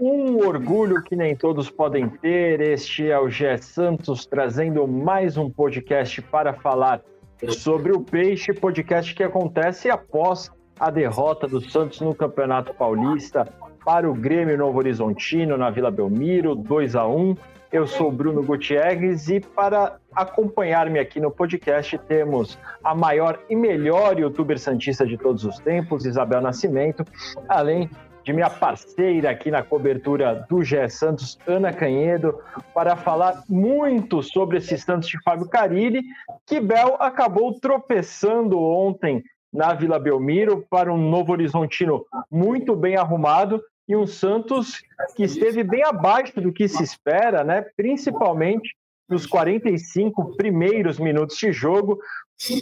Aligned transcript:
Um 0.00 0.46
orgulho 0.46 1.02
que 1.02 1.16
nem 1.16 1.36
todos 1.36 1.70
podem 1.70 2.08
ter. 2.08 2.60
Este 2.60 3.10
é 3.10 3.18
o 3.18 3.28
Gé 3.28 3.56
Santos 3.56 4.26
trazendo 4.26 4.86
mais 4.86 5.36
um 5.36 5.48
podcast 5.50 6.20
para 6.22 6.52
falar 6.52 7.02
sobre 7.48 7.92
o 7.92 8.00
Peixe, 8.00 8.52
podcast 8.52 9.14
que 9.14 9.22
acontece 9.22 9.90
após 9.90 10.50
a 10.78 10.90
derrota 10.90 11.46
do 11.46 11.60
Santos 11.60 12.00
no 12.00 12.14
Campeonato 12.14 12.74
Paulista 12.74 13.48
para 13.84 14.10
o 14.10 14.14
Grêmio 14.14 14.56
Novo 14.58 14.78
Horizontino 14.78 15.56
na 15.56 15.70
Vila 15.70 15.90
Belmiro, 15.90 16.54
2 16.54 16.96
a 16.96 17.06
1. 17.06 17.36
Eu 17.72 17.86
sou 17.86 18.12
Bruno 18.12 18.42
Gutierrez 18.42 19.30
e 19.30 19.40
para 19.40 19.96
acompanhar-me 20.14 20.98
aqui 20.98 21.18
no 21.18 21.30
podcast 21.30 21.96
temos 21.96 22.58
a 22.84 22.94
maior 22.94 23.40
e 23.48 23.56
melhor 23.56 24.18
youtuber 24.18 24.58
santista 24.58 25.06
de 25.06 25.16
todos 25.16 25.42
os 25.46 25.58
tempos, 25.58 26.04
Isabel 26.04 26.42
Nascimento, 26.42 27.02
além 27.48 27.88
de 28.24 28.32
minha 28.34 28.50
parceira 28.50 29.30
aqui 29.30 29.50
na 29.50 29.62
cobertura 29.62 30.46
do 30.50 30.62
GE 30.62 30.86
Santos, 30.90 31.38
Ana 31.46 31.72
Canhedo, 31.72 32.38
para 32.74 32.94
falar 32.94 33.42
muito 33.48 34.22
sobre 34.22 34.58
esse 34.58 34.76
Santos 34.76 35.08
de 35.08 35.18
Fábio 35.22 35.48
Carilli, 35.48 36.02
que 36.46 36.60
Bel 36.60 36.98
acabou 37.00 37.58
tropeçando 37.58 38.60
ontem 38.60 39.24
na 39.50 39.72
Vila 39.72 39.98
Belmiro 39.98 40.62
para 40.68 40.92
um 40.92 40.98
Novo 40.98 41.32
Horizontino 41.32 42.04
muito 42.30 42.76
bem 42.76 42.96
arrumado 42.96 43.62
e 43.88 43.96
um 43.96 44.06
Santos 44.06 44.82
que 45.16 45.24
esteve 45.24 45.62
bem 45.64 45.84
abaixo 45.84 46.40
do 46.40 46.52
que 46.52 46.68
se 46.68 46.82
espera, 46.82 47.42
né? 47.42 47.62
principalmente 47.76 48.74
nos 49.08 49.26
45 49.26 50.36
primeiros 50.36 50.98
minutos 50.98 51.36
de 51.36 51.52
jogo. 51.52 51.98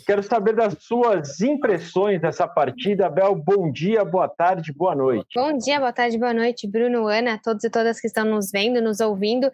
Quero 0.07 0.23
saber 0.23 0.55
das 0.55 0.77
suas 0.81 1.41
impressões 1.41 2.21
dessa 2.21 2.47
partida. 2.47 3.09
Bel, 3.09 3.35
bom 3.35 3.71
dia, 3.71 4.05
boa 4.05 4.29
tarde, 4.29 4.73
boa 4.73 4.95
noite. 4.95 5.29
Bom 5.35 5.57
dia, 5.57 5.79
boa 5.79 5.93
tarde, 5.93 6.19
boa 6.19 6.35
noite, 6.35 6.67
Bruno, 6.67 7.07
Ana, 7.07 7.41
todos 7.43 7.65
e 7.65 7.71
todas 7.71 8.01
que 8.01 8.07
estão 8.07 8.25
nos 8.25 8.51
vendo, 8.51 8.83
nos 8.83 9.01
ouvindo. 9.01 9.51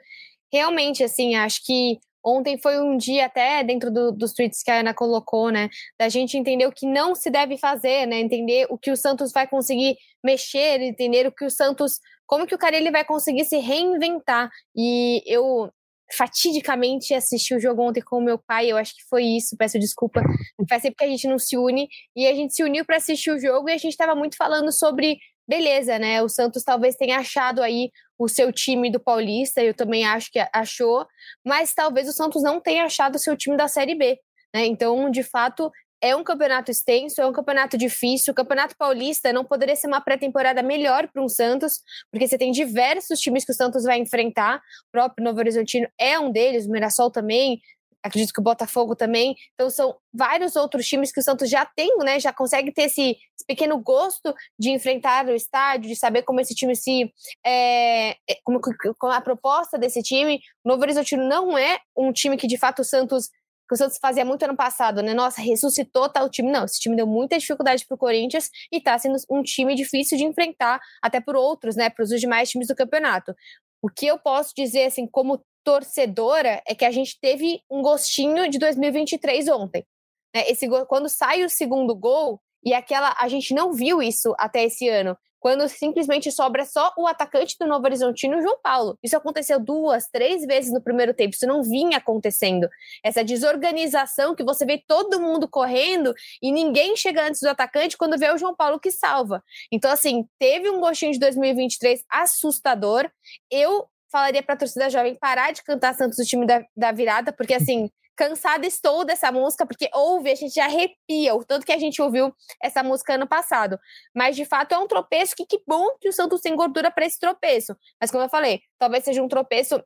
Realmente, 0.52 1.04
assim, 1.04 1.34
acho 1.36 1.64
que 1.64 1.98
Ontem 2.26 2.58
foi 2.58 2.80
um 2.80 2.96
dia, 2.96 3.26
até 3.26 3.62
dentro 3.62 3.88
do, 3.88 4.10
dos 4.10 4.32
tweets 4.32 4.60
que 4.60 4.70
a 4.70 4.80
Ana 4.80 4.92
colocou, 4.92 5.50
né? 5.50 5.68
Da 5.96 6.08
gente 6.08 6.36
entender 6.36 6.66
o 6.66 6.72
que 6.72 6.84
não 6.84 7.14
se 7.14 7.30
deve 7.30 7.56
fazer, 7.56 8.04
né? 8.04 8.18
Entender 8.18 8.66
o 8.68 8.76
que 8.76 8.90
o 8.90 8.96
Santos 8.96 9.30
vai 9.30 9.46
conseguir 9.46 9.96
mexer, 10.24 10.80
entender 10.80 11.28
o 11.28 11.32
que 11.32 11.44
o 11.44 11.50
Santos. 11.50 12.00
Como 12.26 12.44
que 12.44 12.54
o 12.54 12.58
cara 12.58 12.76
ele 12.76 12.90
vai 12.90 13.04
conseguir 13.04 13.44
se 13.44 13.58
reinventar. 13.58 14.50
E 14.76 15.22
eu 15.24 15.70
fatidicamente 16.16 17.14
assisti 17.14 17.54
o 17.54 17.60
jogo 17.60 17.82
ontem 17.82 18.00
com 18.00 18.18
o 18.18 18.24
meu 18.24 18.38
pai, 18.38 18.70
eu 18.70 18.76
acho 18.76 18.94
que 18.94 19.02
foi 19.08 19.24
isso, 19.24 19.56
peço 19.56 19.78
desculpa. 19.78 20.20
Faz 20.68 20.82
tempo 20.82 20.96
que 20.96 21.04
a 21.04 21.08
gente 21.08 21.28
não 21.28 21.38
se 21.38 21.56
une. 21.56 21.88
E 22.16 22.26
a 22.26 22.34
gente 22.34 22.54
se 22.54 22.64
uniu 22.64 22.84
para 22.84 22.96
assistir 22.96 23.30
o 23.30 23.38
jogo 23.38 23.68
e 23.68 23.72
a 23.72 23.78
gente 23.78 23.92
estava 23.92 24.16
muito 24.16 24.36
falando 24.36 24.72
sobre 24.72 25.18
beleza, 25.46 25.98
né? 25.98 26.22
O 26.22 26.28
Santos 26.28 26.62
talvez 26.62 26.96
tenha 26.96 27.18
achado 27.18 27.62
aí 27.62 27.90
o 28.18 28.28
seu 28.28 28.52
time 28.52 28.90
do 28.90 28.98
Paulista, 28.98 29.62
eu 29.62 29.74
também 29.74 30.04
acho 30.04 30.30
que 30.30 30.38
achou, 30.52 31.06
mas 31.44 31.74
talvez 31.74 32.08
o 32.08 32.12
Santos 32.12 32.42
não 32.42 32.60
tenha 32.60 32.84
achado 32.84 33.16
o 33.16 33.18
seu 33.18 33.36
time 33.36 33.56
da 33.56 33.68
Série 33.68 33.94
B. 33.94 34.18
Né? 34.54 34.64
Então, 34.66 35.10
de 35.10 35.22
fato, 35.22 35.70
é 36.00 36.14
um 36.14 36.22
campeonato 36.22 36.70
extenso, 36.70 37.20
é 37.20 37.26
um 37.26 37.32
campeonato 37.32 37.76
difícil. 37.76 38.32
O 38.32 38.34
Campeonato 38.34 38.76
Paulista 38.76 39.32
não 39.32 39.44
poderia 39.44 39.74
ser 39.76 39.86
uma 39.86 40.00
pré-temporada 40.00 40.62
melhor 40.62 41.08
para 41.08 41.22
um 41.22 41.28
Santos, 41.28 41.80
porque 42.10 42.28
você 42.28 42.38
tem 42.38 42.52
diversos 42.52 43.18
times 43.20 43.44
que 43.44 43.52
o 43.52 43.54
Santos 43.54 43.84
vai 43.84 43.98
enfrentar. 43.98 44.58
O 44.58 44.92
próprio 44.92 45.24
Novo 45.24 45.38
Horizontino 45.38 45.88
é 45.98 46.18
um 46.18 46.30
deles, 46.30 46.66
o 46.66 46.70
Mirassol 46.70 47.10
também, 47.10 47.60
acredito 48.02 48.32
que 48.32 48.40
o 48.40 48.44
Botafogo 48.44 48.94
também. 48.94 49.34
Então 49.54 49.68
são 49.68 49.96
vários 50.12 50.56
outros 50.56 50.86
times 50.86 51.12
que 51.12 51.20
o 51.20 51.22
Santos 51.22 51.50
já 51.50 51.64
tem, 51.66 51.96
né? 51.98 52.20
Já 52.20 52.32
consegue 52.32 52.72
ter 52.72 52.82
esse, 52.82 53.10
esse 53.10 53.46
pequeno 53.46 53.78
gosto 53.78 54.34
de 54.58 54.70
enfrentar 54.70 55.26
o 55.26 55.34
estádio, 55.34 55.88
de 55.88 55.96
saber 55.96 56.22
como 56.22 56.40
esse 56.40 56.54
time 56.54 56.74
se 56.74 57.12
é, 57.44 58.10
é 58.10 58.36
como, 58.44 58.60
como 58.98 59.12
a 59.12 59.20
proposta 59.20 59.78
desse 59.78 60.02
time. 60.02 60.40
O 60.64 60.68
Novo 60.68 60.82
Horizontino 60.82 61.26
não 61.26 61.56
é 61.56 61.78
um 61.96 62.12
time 62.12 62.36
que 62.36 62.46
de 62.46 62.58
fato 62.58 62.82
o 62.82 62.84
Santos 62.84 63.30
que 63.68 63.74
o 63.74 63.76
Santos 63.76 63.98
fazia 64.00 64.24
muito 64.24 64.44
ano 64.44 64.56
passado, 64.56 65.02
né? 65.02 65.12
Nossa, 65.12 65.40
ressuscitou 65.40 66.08
tal 66.08 66.30
time. 66.30 66.50
Não, 66.50 66.64
esse 66.64 66.78
time 66.78 66.94
deu 66.94 67.06
muita 67.06 67.36
dificuldade 67.38 67.84
para 67.84 67.96
o 67.96 67.98
Corinthians 67.98 68.48
e 68.72 68.76
está 68.78 68.96
sendo 68.98 69.16
um 69.30 69.42
time 69.42 69.74
difícil 69.74 70.16
de 70.16 70.24
enfrentar, 70.24 70.80
até 71.02 71.20
por 71.20 71.34
outros, 71.34 71.74
né? 71.74 71.90
Para 71.90 72.04
os 72.04 72.10
demais 72.10 72.48
times 72.48 72.68
do 72.68 72.76
campeonato. 72.76 73.34
O 73.82 73.88
que 73.88 74.06
eu 74.06 74.18
posso 74.18 74.52
dizer, 74.56 74.84
assim, 74.84 75.06
como 75.06 75.44
torcedora 75.66 76.62
é 76.64 76.76
que 76.76 76.84
a 76.84 76.92
gente 76.92 77.18
teve 77.20 77.60
um 77.68 77.82
gostinho 77.82 78.48
de 78.48 78.56
2023 78.56 79.48
ontem. 79.48 79.84
Né? 80.32 80.48
Esse 80.48 80.68
quando 80.86 81.08
sai 81.08 81.44
o 81.44 81.50
segundo 81.50 81.92
gol 81.92 82.40
e 82.64 82.72
aquela 82.72 83.16
a 83.18 83.26
gente 83.26 83.52
não 83.52 83.72
viu 83.72 84.00
isso 84.00 84.32
até 84.38 84.62
esse 84.62 84.88
ano. 84.88 85.18
Quando 85.40 85.68
simplesmente 85.68 86.30
sobra 86.32 86.64
só 86.64 86.92
o 86.96 87.06
atacante 87.06 87.56
do 87.60 87.66
Novo 87.66 87.84
Horizontino, 87.84 88.40
João 88.40 88.58
Paulo. 88.62 88.98
Isso 89.02 89.16
aconteceu 89.16 89.60
duas, 89.60 90.08
três 90.08 90.44
vezes 90.44 90.72
no 90.72 90.80
primeiro 90.80 91.12
tempo. 91.12 91.34
Isso 91.34 91.46
não 91.46 91.62
vinha 91.62 91.98
acontecendo. 91.98 92.68
Essa 93.04 93.22
desorganização 93.22 94.34
que 94.34 94.44
você 94.44 94.64
vê 94.64 94.82
todo 94.86 95.20
mundo 95.20 95.48
correndo 95.48 96.14
e 96.40 96.50
ninguém 96.50 96.96
chega 96.96 97.26
antes 97.26 97.40
do 97.40 97.48
atacante 97.48 97.96
quando 97.96 98.18
vê 98.18 98.32
o 98.32 98.38
João 98.38 98.56
Paulo 98.56 98.80
que 98.80 98.90
salva. 98.90 99.42
Então, 99.70 99.90
assim, 99.90 100.26
teve 100.38 100.70
um 100.70 100.80
gostinho 100.80 101.12
de 101.12 101.18
2023 101.18 102.02
assustador. 102.10 103.08
Eu 103.50 103.86
falaria 104.10 104.42
para 104.42 104.54
a 104.54 104.58
torcida 104.58 104.90
jovem 104.90 105.14
parar 105.14 105.52
de 105.52 105.62
cantar 105.62 105.94
Santos 105.94 106.18
o 106.18 106.24
time 106.24 106.46
da, 106.46 106.64
da 106.76 106.92
virada, 106.92 107.32
porque 107.32 107.54
assim, 107.54 107.90
cansada 108.16 108.66
estou 108.66 109.04
dessa 109.04 109.30
música, 109.30 109.66
porque 109.66 109.90
ouve, 109.92 110.30
a 110.30 110.34
gente 110.34 110.58
arrepia, 110.58 111.34
o 111.34 111.44
tanto 111.44 111.66
que 111.66 111.72
a 111.72 111.78
gente 111.78 112.00
ouviu 112.00 112.34
essa 112.62 112.82
música 112.82 113.14
ano 113.14 113.26
passado. 113.26 113.78
Mas 114.14 114.34
de 114.34 114.44
fato 114.44 114.72
é 114.72 114.78
um 114.78 114.88
tropeço 114.88 115.36
que 115.36 115.44
que 115.44 115.60
bom 115.66 115.86
que 116.00 116.08
o 116.08 116.12
Santos 116.12 116.40
tem 116.40 116.56
gordura 116.56 116.90
para 116.90 117.04
esse 117.04 117.20
tropeço. 117.20 117.76
Mas 118.00 118.10
como 118.10 118.24
eu 118.24 118.28
falei, 118.28 118.62
talvez 118.78 119.04
seja 119.04 119.22
um 119.22 119.28
tropeço 119.28 119.82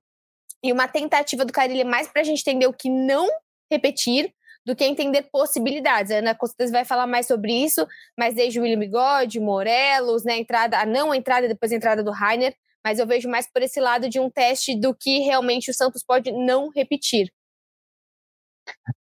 e 0.62 0.72
uma 0.72 0.86
tentativa 0.86 1.44
do 1.44 1.52
Carilli 1.52 1.84
mais 1.84 2.06
para 2.08 2.22
a 2.22 2.24
gente 2.24 2.40
entender 2.40 2.66
o 2.66 2.72
que 2.72 2.88
não 2.88 3.28
repetir 3.70 4.32
do 4.64 4.76
que 4.76 4.84
entender 4.84 5.22
possibilidades. 5.32 6.12
A 6.12 6.16
Ana 6.16 6.34
Costas 6.34 6.70
vai 6.70 6.84
falar 6.84 7.06
mais 7.06 7.26
sobre 7.26 7.52
isso, 7.52 7.86
mas 8.16 8.34
desde 8.34 8.58
o 8.58 8.62
William 8.62 8.78
Bigode, 8.78 9.40
Morelos, 9.40 10.24
né, 10.24 10.34
a 10.34 10.38
entrada, 10.38 10.78
a 10.78 10.86
não 10.86 11.14
entrada 11.14 11.48
depois 11.48 11.72
a 11.72 11.76
entrada 11.76 12.04
do 12.04 12.10
Rainer, 12.10 12.54
mas 12.84 12.98
eu 12.98 13.06
vejo 13.06 13.28
mais 13.28 13.50
por 13.50 13.62
esse 13.62 13.80
lado 13.80 14.08
de 14.08 14.18
um 14.18 14.30
teste 14.30 14.78
do 14.78 14.94
que 14.94 15.20
realmente 15.20 15.70
o 15.70 15.74
Santos 15.74 16.02
pode 16.02 16.32
não 16.32 16.70
repetir. 16.70 17.30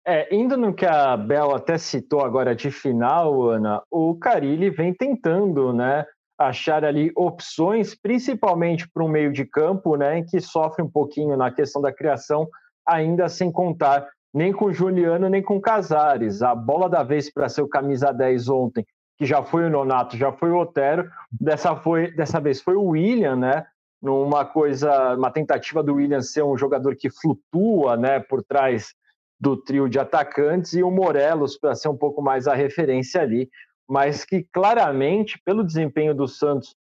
É, 0.05 0.33
indo 0.33 0.55
no 0.57 0.73
que 0.73 0.85
a 0.85 1.17
Bel 1.17 1.53
até 1.53 1.77
citou 1.77 2.21
agora 2.21 2.55
de 2.55 2.71
final, 2.71 3.49
Ana, 3.49 3.81
o 3.91 4.15
Carilli 4.15 4.69
vem 4.69 4.93
tentando, 4.93 5.73
né, 5.73 6.05
achar 6.39 6.85
ali 6.85 7.11
opções, 7.15 7.93
principalmente 7.95 8.87
para 8.89 9.03
um 9.03 9.09
meio 9.09 9.33
de 9.33 9.43
campo, 9.45 9.97
né, 9.97 10.23
que 10.23 10.39
sofre 10.39 10.83
um 10.83 10.89
pouquinho 10.89 11.35
na 11.35 11.51
questão 11.51 11.81
da 11.81 11.91
criação, 11.91 12.47
ainda 12.87 13.27
sem 13.27 13.51
contar 13.51 14.07
nem 14.33 14.53
com 14.53 14.71
Juliano 14.71 15.29
nem 15.29 15.41
com 15.41 15.59
Casares. 15.59 16.41
A 16.41 16.53
bola 16.53 16.87
da 16.89 17.03
vez 17.03 17.31
para 17.31 17.49
ser 17.49 17.61
o 17.61 17.67
camisa 17.67 18.11
10 18.11 18.49
ontem 18.49 18.85
que 19.17 19.25
já 19.25 19.43
foi 19.43 19.65
o 19.65 19.69
Nonato, 19.69 20.15
já 20.15 20.31
foi 20.31 20.51
o 20.51 20.59
Otero, 20.59 21.09
dessa, 21.31 21.75
foi, 21.75 22.11
dessa 22.11 22.39
vez 22.39 22.61
foi 22.61 22.75
o 22.75 22.89
William, 22.89 23.35
né? 23.35 23.65
Numa 24.01 24.45
coisa, 24.45 25.15
uma 25.15 25.31
tentativa 25.31 25.81
do 25.81 25.95
William 25.95 26.21
ser 26.21 26.43
um 26.43 26.55
jogador 26.55 26.95
que 26.95 27.09
flutua, 27.09 27.97
né, 27.97 28.19
por 28.19 28.43
trás 28.43 28.93
do 29.39 29.57
trio 29.57 29.89
de 29.89 29.99
atacantes 29.99 30.73
e 30.73 30.83
o 30.83 30.91
Morelos 30.91 31.57
para 31.57 31.73
ser 31.73 31.89
um 31.89 31.97
pouco 31.97 32.21
mais 32.21 32.47
a 32.47 32.53
referência 32.53 33.21
ali, 33.21 33.49
mas 33.89 34.23
que 34.23 34.43
claramente, 34.53 35.39
pelo 35.43 35.63
desempenho 35.63 36.13
do 36.13 36.27
Santos, 36.27 36.75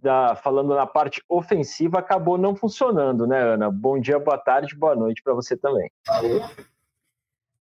da, 0.00 0.36
falando 0.36 0.74
na 0.74 0.86
parte 0.86 1.22
ofensiva, 1.28 1.98
acabou 1.98 2.38
não 2.38 2.54
funcionando, 2.54 3.26
né, 3.26 3.40
Ana? 3.40 3.70
Bom 3.70 3.98
dia, 3.98 4.18
boa 4.18 4.38
tarde, 4.38 4.76
boa 4.76 4.94
noite 4.94 5.20
para 5.22 5.34
você 5.34 5.56
também. 5.56 5.90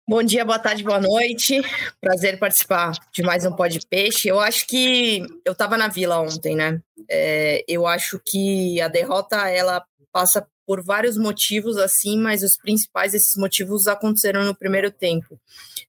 Bom 0.09 0.23
dia, 0.23 0.43
boa 0.43 0.57
tarde, 0.57 0.83
boa 0.83 0.99
noite. 0.99 1.61
Prazer 2.01 2.39
participar 2.39 2.93
de 3.13 3.21
mais 3.21 3.45
um 3.45 3.51
Pó 3.51 3.67
de 3.67 3.79
Peixe. 3.87 4.27
Eu 4.27 4.39
acho 4.39 4.65
que 4.65 5.21
eu 5.45 5.51
estava 5.51 5.77
na 5.77 5.87
Vila 5.87 6.19
ontem, 6.19 6.55
né? 6.55 6.81
É, 7.07 7.63
eu 7.67 7.85
acho 7.85 8.19
que 8.25 8.81
a 8.81 8.87
derrota 8.87 9.47
ela 9.47 9.85
passa 10.11 10.47
por 10.69 10.83
vários 10.83 11.17
motivos 11.17 11.77
assim, 11.77 12.19
mas 12.19 12.43
os 12.43 12.55
principais 12.55 13.13
desses 13.13 13.35
motivos 13.35 13.87
aconteceram 13.87 14.45
no 14.45 14.53
primeiro 14.53 14.91
tempo. 14.91 15.39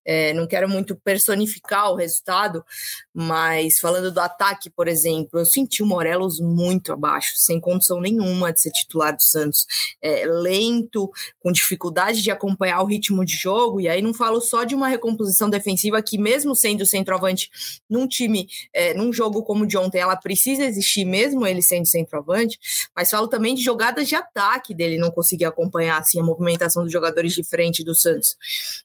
É, 0.02 0.32
não 0.32 0.46
quero 0.46 0.66
muito 0.66 0.96
personificar 0.96 1.92
o 1.92 1.96
resultado, 1.96 2.64
mas 3.12 3.78
falando 3.78 4.10
do 4.10 4.18
ataque, 4.18 4.70
por 4.70 4.88
exemplo, 4.88 5.38
eu 5.38 5.44
senti 5.44 5.82
o 5.82 5.86
Morelos 5.86 6.40
muito 6.40 6.94
abaixo, 6.94 7.34
sem 7.36 7.60
condição 7.60 8.00
nenhuma 8.00 8.54
de 8.54 8.62
ser 8.62 8.70
titular 8.70 9.14
do 9.14 9.22
Santos. 9.22 9.66
É, 10.00 10.24
lento, 10.24 11.10
com 11.40 11.52
dificuldade 11.52 12.22
de 12.22 12.30
acompanhar 12.30 12.80
o 12.80 12.86
ritmo 12.86 13.22
de 13.22 13.36
jogo, 13.36 13.82
e 13.82 13.88
aí 13.88 14.00
não 14.00 14.14
falo 14.14 14.40
só 14.40 14.64
de 14.64 14.74
uma 14.74 14.88
recomposição 14.88 15.50
defensiva 15.50 16.00
que, 16.00 16.16
mesmo 16.16 16.56
sendo 16.56 16.86
centroavante 16.86 17.50
num 17.88 18.08
time, 18.08 18.48
é, 18.72 18.94
num 18.94 19.12
jogo 19.12 19.42
como 19.42 19.64
o 19.64 19.66
de 19.66 19.76
ontem, 19.76 19.98
ela 19.98 20.16
precisa 20.16 20.64
existir, 20.64 21.04
mesmo 21.04 21.46
ele 21.46 21.60
sendo 21.60 21.86
centroavante, 21.86 22.58
mas 22.96 23.10
falo 23.10 23.28
também 23.28 23.54
de 23.54 23.62
jogadas 23.62 24.08
de 24.08 24.14
ataque 24.14 24.69
ataque, 24.70 24.74
dele 24.74 24.98
não 24.98 25.10
conseguir 25.10 25.44
acompanhar 25.44 25.98
assim, 25.98 26.20
a 26.20 26.24
movimentação 26.24 26.84
dos 26.84 26.92
jogadores 26.92 27.32
de 27.32 27.44
frente 27.44 27.84
do 27.84 27.94
Santos. 27.94 28.36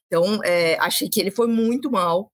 Então, 0.06 0.42
é, 0.44 0.78
achei 0.78 1.08
que 1.08 1.20
ele 1.20 1.30
foi 1.30 1.46
muito 1.46 1.90
mal. 1.90 2.30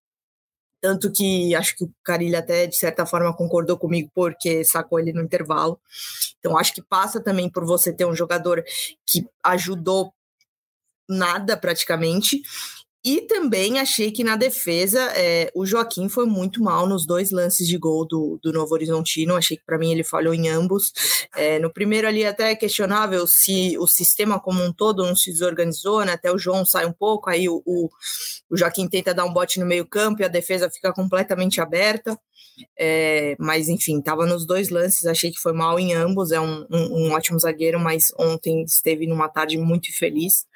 Tanto 0.80 1.12
que 1.12 1.54
acho 1.54 1.76
que 1.76 1.84
o 1.84 1.94
Carilho 2.02 2.36
até, 2.36 2.66
de 2.66 2.76
certa 2.76 3.06
forma, 3.06 3.32
concordou 3.36 3.78
comigo 3.78 4.10
porque 4.12 4.64
sacou 4.64 4.98
ele 4.98 5.12
no 5.12 5.22
intervalo. 5.22 5.80
Então, 6.40 6.58
acho 6.58 6.74
que 6.74 6.82
passa 6.82 7.20
também 7.20 7.48
por 7.48 7.64
você 7.64 7.92
ter 7.92 8.04
um 8.04 8.16
jogador 8.16 8.64
que 9.06 9.24
ajudou 9.44 10.12
nada 11.08 11.56
praticamente 11.56 12.42
e 13.04 13.22
também 13.22 13.80
achei 13.80 14.12
que 14.12 14.22
na 14.22 14.36
defesa 14.36 15.00
é, 15.16 15.50
o 15.56 15.66
Joaquim 15.66 16.08
foi 16.08 16.24
muito 16.24 16.62
mal 16.62 16.86
nos 16.86 17.04
dois 17.04 17.32
lances 17.32 17.66
de 17.66 17.76
gol 17.76 18.06
do, 18.06 18.38
do 18.40 18.52
Novo 18.52 18.72
Horizontino. 18.74 19.34
Achei 19.34 19.56
que 19.56 19.64
para 19.64 19.76
mim 19.76 19.90
ele 19.90 20.04
falhou 20.04 20.32
em 20.32 20.48
ambos. 20.48 20.92
É, 21.34 21.58
no 21.58 21.72
primeiro 21.72 22.06
ali 22.06 22.24
até 22.24 22.52
é 22.52 22.56
questionável 22.56 23.26
se 23.26 23.76
o 23.78 23.88
sistema 23.88 24.38
como 24.38 24.62
um 24.62 24.72
todo 24.72 25.04
não 25.04 25.16
se 25.16 25.32
desorganizou, 25.32 26.04
né? 26.04 26.12
Até 26.12 26.30
o 26.30 26.38
João 26.38 26.64
sai 26.64 26.86
um 26.86 26.92
pouco, 26.92 27.28
aí 27.28 27.48
o, 27.48 27.60
o, 27.66 27.90
o 28.48 28.56
Joaquim 28.56 28.88
tenta 28.88 29.12
dar 29.12 29.24
um 29.24 29.32
bote 29.32 29.58
no 29.58 29.66
meio 29.66 29.84
campo 29.84 30.22
e 30.22 30.24
a 30.24 30.28
defesa 30.28 30.70
fica 30.70 30.92
completamente 30.92 31.60
aberta. 31.60 32.16
É, 32.78 33.34
mas 33.38 33.68
enfim, 33.68 33.98
estava 33.98 34.26
nos 34.26 34.46
dois 34.46 34.68
lances, 34.68 35.06
achei 35.06 35.32
que 35.32 35.40
foi 35.40 35.52
mal 35.52 35.76
em 35.80 35.92
ambos. 35.92 36.30
É 36.30 36.40
um, 36.40 36.64
um, 36.70 37.08
um 37.08 37.12
ótimo 37.12 37.40
zagueiro, 37.40 37.80
mas 37.80 38.12
ontem 38.16 38.62
esteve 38.62 39.08
numa 39.08 39.28
tarde 39.28 39.58
muito 39.58 39.88
infeliz. 39.88 40.46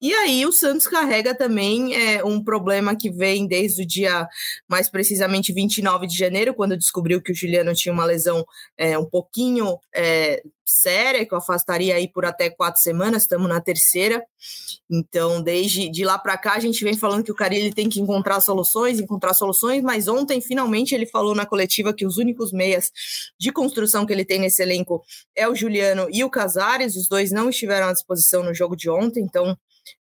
E 0.00 0.14
aí 0.14 0.46
o 0.46 0.52
Santos 0.52 0.86
carrega 0.86 1.34
também 1.34 1.94
é, 1.94 2.24
um 2.24 2.42
problema 2.42 2.96
que 2.96 3.10
vem 3.10 3.46
desde 3.46 3.82
o 3.82 3.86
dia, 3.86 4.26
mais 4.66 4.88
precisamente 4.88 5.52
29 5.52 6.06
de 6.06 6.16
janeiro, 6.16 6.54
quando 6.54 6.76
descobriu 6.76 7.20
que 7.20 7.32
o 7.32 7.34
Juliano 7.34 7.74
tinha 7.74 7.92
uma 7.92 8.06
lesão 8.06 8.46
é, 8.78 8.98
um 8.98 9.04
pouquinho 9.04 9.78
é, 9.94 10.42
séria, 10.64 11.26
que 11.26 11.34
o 11.34 11.38
afastaria 11.38 11.96
aí 11.96 12.08
por 12.08 12.24
até 12.24 12.48
quatro 12.48 12.80
semanas, 12.80 13.22
estamos 13.22 13.48
na 13.48 13.60
terceira. 13.60 14.24
Então, 14.88 15.42
desde 15.42 15.90
de 15.90 16.04
lá 16.04 16.18
para 16.18 16.38
cá, 16.38 16.54
a 16.54 16.60
gente 16.60 16.82
vem 16.82 16.96
falando 16.96 17.24
que 17.24 17.32
o 17.32 17.34
Carilli 17.34 17.74
tem 17.74 17.88
que 17.88 18.00
encontrar 18.00 18.40
soluções, 18.40 19.00
encontrar 19.00 19.34
soluções, 19.34 19.82
mas 19.82 20.08
ontem, 20.08 20.40
finalmente, 20.40 20.94
ele 20.94 21.06
falou 21.06 21.34
na 21.34 21.44
coletiva 21.44 21.92
que 21.92 22.06
os 22.06 22.16
únicos 22.16 22.52
meias 22.52 22.90
de 23.38 23.52
construção 23.52 24.06
que 24.06 24.12
ele 24.12 24.24
tem 24.24 24.38
nesse 24.38 24.62
elenco 24.62 25.04
é 25.36 25.46
o 25.46 25.54
Juliano 25.54 26.08
e 26.10 26.24
o 26.24 26.30
Casares, 26.30 26.96
os 26.96 27.06
dois 27.06 27.30
não 27.30 27.50
estiveram 27.50 27.88
à 27.88 27.92
disposição 27.92 28.42
no 28.42 28.54
jogo 28.54 28.74
de 28.74 28.88
ontem, 28.88 29.22
então 29.22 29.56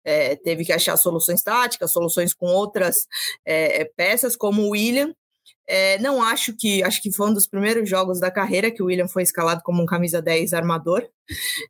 é, 0.04 0.36
teve 0.36 0.64
que 0.64 0.72
achar 0.72 0.96
soluções 0.96 1.42
táticas, 1.42 1.92
soluções 1.92 2.34
com 2.34 2.46
outras 2.46 3.06
é, 3.44 3.84
peças, 3.96 4.36
como 4.36 4.62
o 4.62 4.70
William. 4.70 5.14
É, 5.66 5.98
não 5.98 6.22
acho 6.22 6.56
que, 6.56 6.82
acho 6.82 7.02
que 7.02 7.12
foi 7.12 7.28
um 7.28 7.34
dos 7.34 7.46
primeiros 7.46 7.88
jogos 7.88 8.18
da 8.18 8.30
carreira 8.30 8.70
que 8.70 8.82
o 8.82 8.86
William 8.86 9.08
foi 9.08 9.22
escalado 9.22 9.62
como 9.62 9.82
um 9.82 9.86
camisa 9.86 10.22
10 10.22 10.54
armador, 10.54 11.06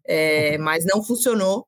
é, 0.06 0.56
mas 0.58 0.84
não 0.84 1.02
funcionou. 1.02 1.66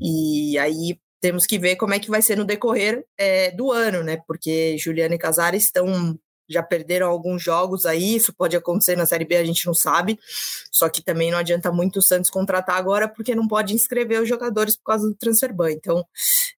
E 0.00 0.58
aí 0.58 0.98
temos 1.20 1.46
que 1.46 1.58
ver 1.58 1.76
como 1.76 1.94
é 1.94 1.98
que 1.98 2.10
vai 2.10 2.22
ser 2.22 2.36
no 2.36 2.44
decorrer 2.44 3.04
é, 3.16 3.50
do 3.52 3.72
ano, 3.72 4.02
né? 4.02 4.18
Porque 4.26 4.76
Juliana 4.78 5.14
e 5.14 5.18
Casares 5.18 5.64
estão 5.64 6.18
já 6.48 6.62
perderam 6.62 7.08
alguns 7.08 7.42
jogos 7.42 7.84
aí, 7.84 8.16
isso 8.16 8.32
pode 8.32 8.56
acontecer 8.56 8.96
na 8.96 9.06
Série 9.06 9.24
B, 9.24 9.36
a 9.36 9.44
gente 9.44 9.66
não 9.66 9.74
sabe. 9.74 10.18
Só 10.72 10.88
que 10.88 11.02
também 11.02 11.30
não 11.30 11.38
adianta 11.38 11.70
muito 11.70 11.98
o 11.98 12.02
Santos 12.02 12.30
contratar 12.30 12.76
agora, 12.76 13.08
porque 13.08 13.34
não 13.34 13.46
pode 13.46 13.74
inscrever 13.74 14.22
os 14.22 14.28
jogadores 14.28 14.76
por 14.76 14.84
causa 14.84 15.08
do 15.08 15.14
transfer 15.14 15.52
ban. 15.52 15.72
Então, 15.72 16.04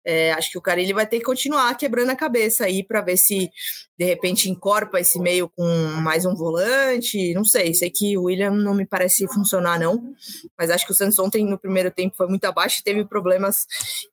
é, 0.04 0.32
acho 0.32 0.50
que 0.50 0.58
o 0.58 0.62
Carilli 0.62 0.92
vai 0.92 1.06
ter 1.06 1.18
que 1.18 1.24
continuar 1.24 1.74
quebrando 1.76 2.10
a 2.10 2.16
cabeça 2.16 2.64
aí 2.64 2.82
para 2.82 3.00
ver 3.00 3.16
se 3.16 3.50
de 3.98 4.04
repente 4.04 4.48
encorpa 4.48 4.98
esse 4.98 5.18
meio 5.18 5.48
com 5.48 5.66
mais 6.02 6.24
um 6.24 6.34
volante. 6.34 7.34
Não 7.34 7.44
sei, 7.44 7.74
sei 7.74 7.90
que 7.90 8.16
o 8.16 8.24
William 8.24 8.52
não 8.52 8.74
me 8.74 8.86
parece 8.86 9.26
funcionar, 9.28 9.78
não. 9.78 10.14
Mas 10.58 10.70
acho 10.70 10.86
que 10.86 10.92
o 10.92 10.94
Santos 10.94 11.18
ontem 11.18 11.44
no 11.44 11.58
primeiro 11.58 11.90
tempo 11.90 12.16
foi 12.16 12.26
muito 12.26 12.44
abaixo 12.46 12.80
e 12.80 12.84
teve 12.84 13.04
problemas 13.04 13.66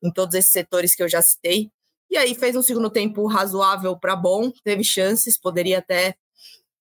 em 0.03 0.11
todos 0.11 0.35
esses 0.35 0.51
setores 0.51 0.95
que 0.95 1.03
eu 1.03 1.07
já 1.07 1.21
citei. 1.21 1.71
E 2.09 2.17
aí 2.17 2.33
fez 2.35 2.55
um 2.55 2.61
segundo 2.61 2.89
tempo 2.89 3.25
razoável 3.27 3.97
para 3.97 4.15
bom, 4.15 4.51
teve 4.63 4.83
chances, 4.83 5.37
poderia 5.37 5.79
até, 5.79 6.15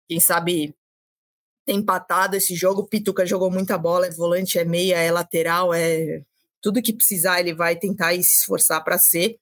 quem 0.09 0.21
sabe, 0.21 0.75
ter 1.65 1.73
empatado 1.73 2.37
esse 2.37 2.55
jogo. 2.55 2.87
Pituca 2.87 3.27
jogou 3.27 3.51
muita 3.51 3.77
bola, 3.77 4.07
é 4.07 4.11
volante, 4.11 4.59
é 4.59 4.65
meia, 4.65 4.97
é 4.97 5.11
lateral, 5.11 5.75
é 5.75 6.23
tudo 6.63 6.83
que 6.83 6.93
precisar 6.93 7.39
ele 7.41 7.55
vai 7.55 7.77
tentar 7.77 8.15
e 8.15 8.23
se 8.23 8.41
esforçar 8.41 8.83
para 8.83 8.99
ser. 8.99 9.39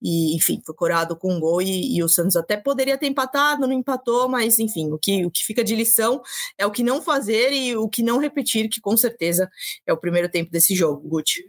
E, 0.00 0.34
enfim, 0.36 0.62
foi 0.64 0.74
curado 0.74 1.16
com 1.16 1.32
um 1.32 1.40
gol 1.40 1.60
e, 1.60 1.96
e, 1.96 2.02
o 2.02 2.08
Santos 2.08 2.36
até 2.36 2.56
poderia 2.56 2.96
ter 2.96 3.06
empatado, 3.06 3.66
não 3.66 3.72
empatou, 3.72 4.28
mas 4.28 4.58
enfim, 4.58 4.90
o 4.92 4.98
que, 4.98 5.24
o 5.24 5.30
que 5.30 5.44
fica 5.44 5.64
de 5.64 5.74
lição 5.74 6.22
é 6.56 6.66
o 6.66 6.70
que 6.70 6.82
não 6.82 7.02
fazer 7.02 7.52
e 7.52 7.76
o 7.76 7.88
que 7.88 8.02
não 8.02 8.18
repetir, 8.18 8.68
que 8.68 8.80
com 8.80 8.96
certeza 8.96 9.50
é 9.86 9.92
o 9.92 9.98
primeiro 9.98 10.28
tempo 10.30 10.50
desse 10.50 10.74
jogo, 10.74 11.06
Guti. 11.08 11.42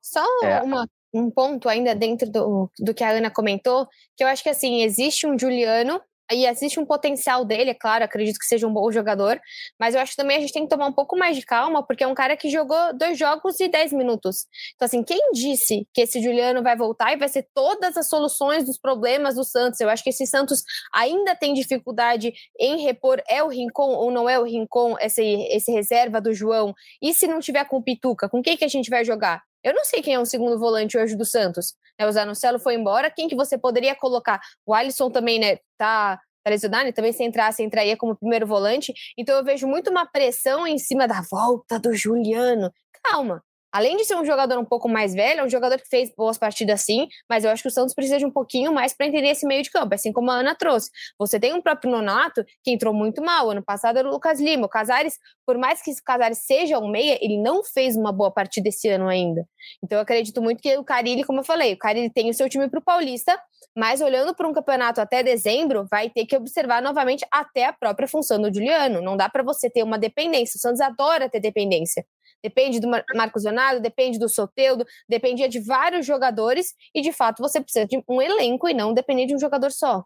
Só 0.00 0.24
é. 0.44 0.60
uma 0.62 0.88
um 1.14 1.30
ponto 1.30 1.68
ainda 1.68 1.94
dentro 1.94 2.28
do, 2.28 2.70
do 2.78 2.92
que 2.92 3.04
a 3.04 3.10
Ana 3.10 3.30
comentou, 3.30 3.86
que 4.16 4.24
eu 4.24 4.28
acho 4.28 4.42
que 4.42 4.48
assim, 4.48 4.82
existe 4.82 5.26
um 5.26 5.38
Juliano 5.38 6.00
e 6.32 6.46
existe 6.46 6.80
um 6.80 6.86
potencial 6.86 7.44
dele, 7.44 7.70
é 7.70 7.74
claro, 7.74 8.04
acredito 8.04 8.38
que 8.38 8.46
seja 8.46 8.66
um 8.66 8.72
bom 8.72 8.90
jogador, 8.90 9.38
mas 9.78 9.94
eu 9.94 10.00
acho 10.00 10.12
que 10.12 10.16
também 10.16 10.38
a 10.38 10.40
gente 10.40 10.52
tem 10.52 10.62
que 10.62 10.70
tomar 10.70 10.86
um 10.86 10.92
pouco 10.92 11.16
mais 11.16 11.36
de 11.36 11.44
calma, 11.44 11.86
porque 11.86 12.02
é 12.02 12.06
um 12.06 12.14
cara 12.14 12.36
que 12.36 12.48
jogou 12.48 12.94
dois 12.96 13.18
jogos 13.18 13.60
e 13.60 13.68
dez 13.68 13.92
minutos. 13.92 14.46
Então, 14.74 14.86
assim, 14.86 15.02
quem 15.02 15.32
disse 15.32 15.86
que 15.92 16.00
esse 16.00 16.22
Juliano 16.22 16.62
vai 16.62 16.76
voltar 16.76 17.12
e 17.12 17.18
vai 17.18 17.28
ser 17.28 17.46
todas 17.54 17.96
as 17.96 18.08
soluções 18.08 18.64
dos 18.64 18.78
problemas 18.78 19.34
do 19.34 19.44
Santos? 19.44 19.80
Eu 19.80 19.90
acho 19.90 20.02
que 20.02 20.10
esse 20.10 20.26
Santos 20.26 20.62
ainda 20.92 21.36
tem 21.36 21.52
dificuldade 21.52 22.32
em 22.58 22.82
repor, 22.82 23.22
é 23.28 23.42
o 23.42 23.48
Rincon 23.48 23.90
ou 23.90 24.10
não 24.10 24.28
é 24.28 24.38
o 24.38 24.44
Rincon, 24.44 24.96
esse, 25.00 25.22
esse 25.22 25.70
reserva 25.70 26.20
do 26.20 26.32
João? 26.32 26.74
E 27.02 27.12
se 27.12 27.26
não 27.26 27.38
tiver 27.38 27.64
com 27.66 27.76
o 27.76 27.82
Pituca, 27.82 28.28
com 28.28 28.42
quem 28.42 28.56
que 28.56 28.64
a 28.64 28.68
gente 28.68 28.88
vai 28.88 29.04
jogar? 29.04 29.42
Eu 29.64 29.72
não 29.72 29.84
sei 29.84 30.02
quem 30.02 30.14
é 30.14 30.20
o 30.20 30.26
segundo 30.26 30.58
volante 30.58 30.98
hoje 30.98 31.16
do 31.16 31.24
Santos. 31.24 31.74
Né? 31.98 32.06
O 32.06 32.12
Zanocelo 32.12 32.58
foi 32.58 32.74
embora. 32.74 33.10
Quem 33.10 33.26
que 33.26 33.34
você 33.34 33.56
poderia 33.56 33.94
colocar? 33.94 34.38
O 34.66 34.74
Alisson 34.74 35.10
também, 35.10 35.38
né? 35.38 35.56
Tá, 35.78 36.20
tá 36.44 36.50
lesionado, 36.50 36.92
também 36.92 37.12
se 37.12 37.24
entrasse, 37.24 37.62
entraria 37.62 37.96
como 37.96 38.14
primeiro 38.14 38.46
volante. 38.46 38.92
Então 39.16 39.36
eu 39.36 39.42
vejo 39.42 39.66
muito 39.66 39.90
uma 39.90 40.06
pressão 40.06 40.66
em 40.66 40.76
cima 40.76 41.08
da 41.08 41.22
volta 41.30 41.80
do 41.80 41.94
Juliano. 41.94 42.70
Calma, 43.02 43.42
além 43.74 43.96
de 43.96 44.04
ser 44.04 44.14
um 44.14 44.24
jogador 44.24 44.56
um 44.56 44.64
pouco 44.64 44.88
mais 44.88 45.12
velho, 45.12 45.40
é 45.40 45.44
um 45.44 45.48
jogador 45.48 45.76
que 45.80 45.88
fez 45.88 46.08
boas 46.16 46.38
partidas 46.38 46.82
sim, 46.82 47.08
mas 47.28 47.44
eu 47.44 47.50
acho 47.50 47.60
que 47.60 47.68
o 47.68 47.72
Santos 47.72 47.92
precisa 47.92 48.18
de 48.18 48.24
um 48.24 48.30
pouquinho 48.30 48.72
mais 48.72 48.94
para 48.94 49.04
entender 49.04 49.30
esse 49.30 49.44
meio 49.44 49.64
de 49.64 49.70
campo, 49.70 49.92
assim 49.92 50.12
como 50.12 50.30
a 50.30 50.34
Ana 50.34 50.54
trouxe. 50.54 50.90
Você 51.18 51.40
tem 51.40 51.52
um 51.52 51.60
próprio 51.60 51.90
Nonato 51.90 52.44
que 52.62 52.70
entrou 52.70 52.94
muito 52.94 53.20
mal, 53.20 53.50
ano 53.50 53.64
passado 53.64 53.98
era 53.98 54.08
o 54.08 54.12
Lucas 54.12 54.38
Lima. 54.40 54.66
O 54.66 54.68
Casares, 54.68 55.18
por 55.44 55.58
mais 55.58 55.82
que 55.82 55.90
o 55.90 55.94
Casares 56.04 56.38
seja 56.46 56.78
um 56.78 56.88
meia, 56.88 57.18
ele 57.20 57.36
não 57.36 57.64
fez 57.64 57.96
uma 57.96 58.12
boa 58.12 58.30
partida 58.30 58.68
esse 58.68 58.88
ano 58.88 59.08
ainda. 59.08 59.44
Então 59.82 59.98
eu 59.98 60.02
acredito 60.02 60.40
muito 60.40 60.62
que 60.62 60.76
o 60.78 60.84
Carilli, 60.84 61.24
como 61.24 61.40
eu 61.40 61.44
falei, 61.44 61.74
o 61.74 61.78
Carilli 61.78 62.10
tem 62.10 62.30
o 62.30 62.34
seu 62.34 62.48
time 62.48 62.70
para 62.70 62.78
o 62.78 62.84
Paulista, 62.84 63.36
mas 63.76 64.00
olhando 64.00 64.36
para 64.36 64.46
um 64.46 64.52
campeonato 64.52 65.00
até 65.00 65.20
dezembro, 65.20 65.84
vai 65.90 66.08
ter 66.08 66.26
que 66.26 66.36
observar 66.36 66.80
novamente 66.80 67.26
até 67.28 67.66
a 67.66 67.72
própria 67.72 68.06
função 68.06 68.40
do 68.40 68.54
Juliano. 68.54 69.02
Não 69.02 69.16
dá 69.16 69.28
para 69.28 69.42
você 69.42 69.68
ter 69.68 69.82
uma 69.82 69.98
dependência. 69.98 70.58
O 70.58 70.60
Santos 70.60 70.80
adora 70.80 71.28
ter 71.28 71.40
dependência 71.40 72.06
depende 72.44 72.78
do 72.78 72.88
Marcos 73.14 73.44
Leonardo, 73.44 73.80
depende 73.80 74.18
do 74.18 74.28
Soteudo, 74.28 74.84
dependia 75.08 75.48
de 75.48 75.58
vários 75.58 76.04
jogadores 76.04 76.74
e 76.94 77.00
de 77.00 77.10
fato 77.10 77.42
você 77.42 77.58
precisa 77.58 77.86
de 77.86 78.04
um 78.06 78.20
elenco 78.20 78.68
e 78.68 78.74
não 78.74 78.92
depender 78.92 79.24
de 79.24 79.34
um 79.34 79.38
jogador 79.38 79.70
só. 79.70 80.04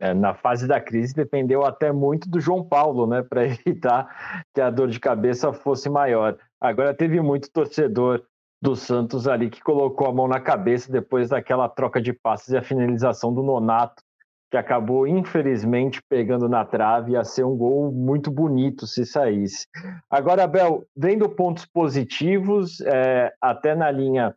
É, 0.00 0.14
na 0.14 0.34
fase 0.34 0.68
da 0.68 0.80
crise 0.80 1.14
dependeu 1.14 1.64
até 1.64 1.90
muito 1.90 2.30
do 2.30 2.40
João 2.40 2.64
Paulo, 2.64 3.08
né, 3.08 3.22
para 3.28 3.44
evitar 3.44 4.44
que 4.54 4.60
a 4.60 4.70
dor 4.70 4.88
de 4.88 5.00
cabeça 5.00 5.52
fosse 5.52 5.90
maior. 5.90 6.38
Agora 6.60 6.94
teve 6.94 7.20
muito 7.20 7.50
torcedor 7.50 8.24
do 8.60 8.76
Santos 8.76 9.26
ali 9.26 9.50
que 9.50 9.60
colocou 9.60 10.06
a 10.06 10.12
mão 10.12 10.28
na 10.28 10.38
cabeça 10.38 10.92
depois 10.92 11.30
daquela 11.30 11.68
troca 11.68 12.00
de 12.00 12.12
passes 12.12 12.50
e 12.50 12.56
a 12.56 12.62
finalização 12.62 13.34
do 13.34 13.42
Nonato 13.42 14.00
que 14.52 14.56
acabou 14.58 15.06
infelizmente 15.06 16.02
pegando 16.10 16.46
na 16.46 16.62
trave, 16.62 17.12
ia 17.12 17.24
ser 17.24 17.42
um 17.42 17.56
gol 17.56 17.90
muito 17.90 18.30
bonito 18.30 18.86
se 18.86 19.06
saísse. 19.06 19.66
Agora, 20.10 20.46
Bel, 20.46 20.84
vendo 20.94 21.26
pontos 21.26 21.64
positivos, 21.64 22.78
é, 22.82 23.32
até 23.40 23.74
na 23.74 23.90
linha 23.90 24.36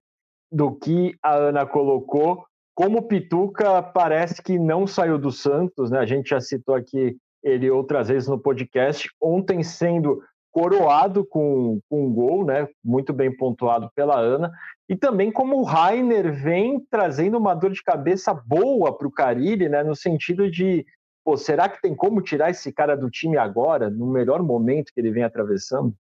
do 0.50 0.74
que 0.74 1.14
a 1.22 1.36
Ana 1.36 1.66
colocou, 1.66 2.46
como 2.74 3.10
Pituca 3.10 3.84
parece 3.84 4.42
que 4.42 4.58
não 4.58 4.88
saiu 4.88 5.18
do 5.20 5.34
Santos, 5.34 5.92
né? 5.92 6.00
A 6.00 6.06
gente 6.06 6.30
já 6.30 6.40
citou 6.40 6.76
aqui 6.76 7.18
ele 7.44 7.70
outras 7.70 8.08
vezes 8.08 8.30
no 8.30 8.40
podcast, 8.40 9.10
ontem 9.22 9.64
sendo 9.64 10.22
coroado 10.56 11.26
com, 11.26 11.82
com 11.90 12.06
um 12.06 12.14
gol, 12.14 12.46
né? 12.46 12.66
Muito 12.82 13.12
bem 13.12 13.30
pontuado 13.30 13.92
pela 13.94 14.18
Ana. 14.18 14.54
E 14.88 14.96
também 14.96 15.30
como 15.30 15.58
o 15.58 15.64
Rainer 15.64 16.34
vem 16.34 16.80
trazendo 16.90 17.38
uma 17.38 17.54
dor 17.54 17.74
de 17.74 17.84
cabeça 17.84 18.34
boa 18.34 18.98
para 18.98 19.06
o 19.06 19.12
Carilli, 19.12 19.68
né? 19.68 19.84
No 19.84 19.94
sentido 19.94 20.50
de, 20.50 20.86
pô, 21.26 21.36
será 21.36 21.68
que 21.68 21.82
tem 21.82 21.94
como 21.94 22.22
tirar 22.22 22.52
esse 22.52 22.72
cara 22.72 22.96
do 22.96 23.10
time 23.10 23.38
agora, 23.38 23.90
no 23.90 24.08
melhor 24.08 24.42
momento 24.42 24.94
que 24.94 25.02
ele 25.02 25.12
vem 25.12 25.26
atravessando? 25.26 25.94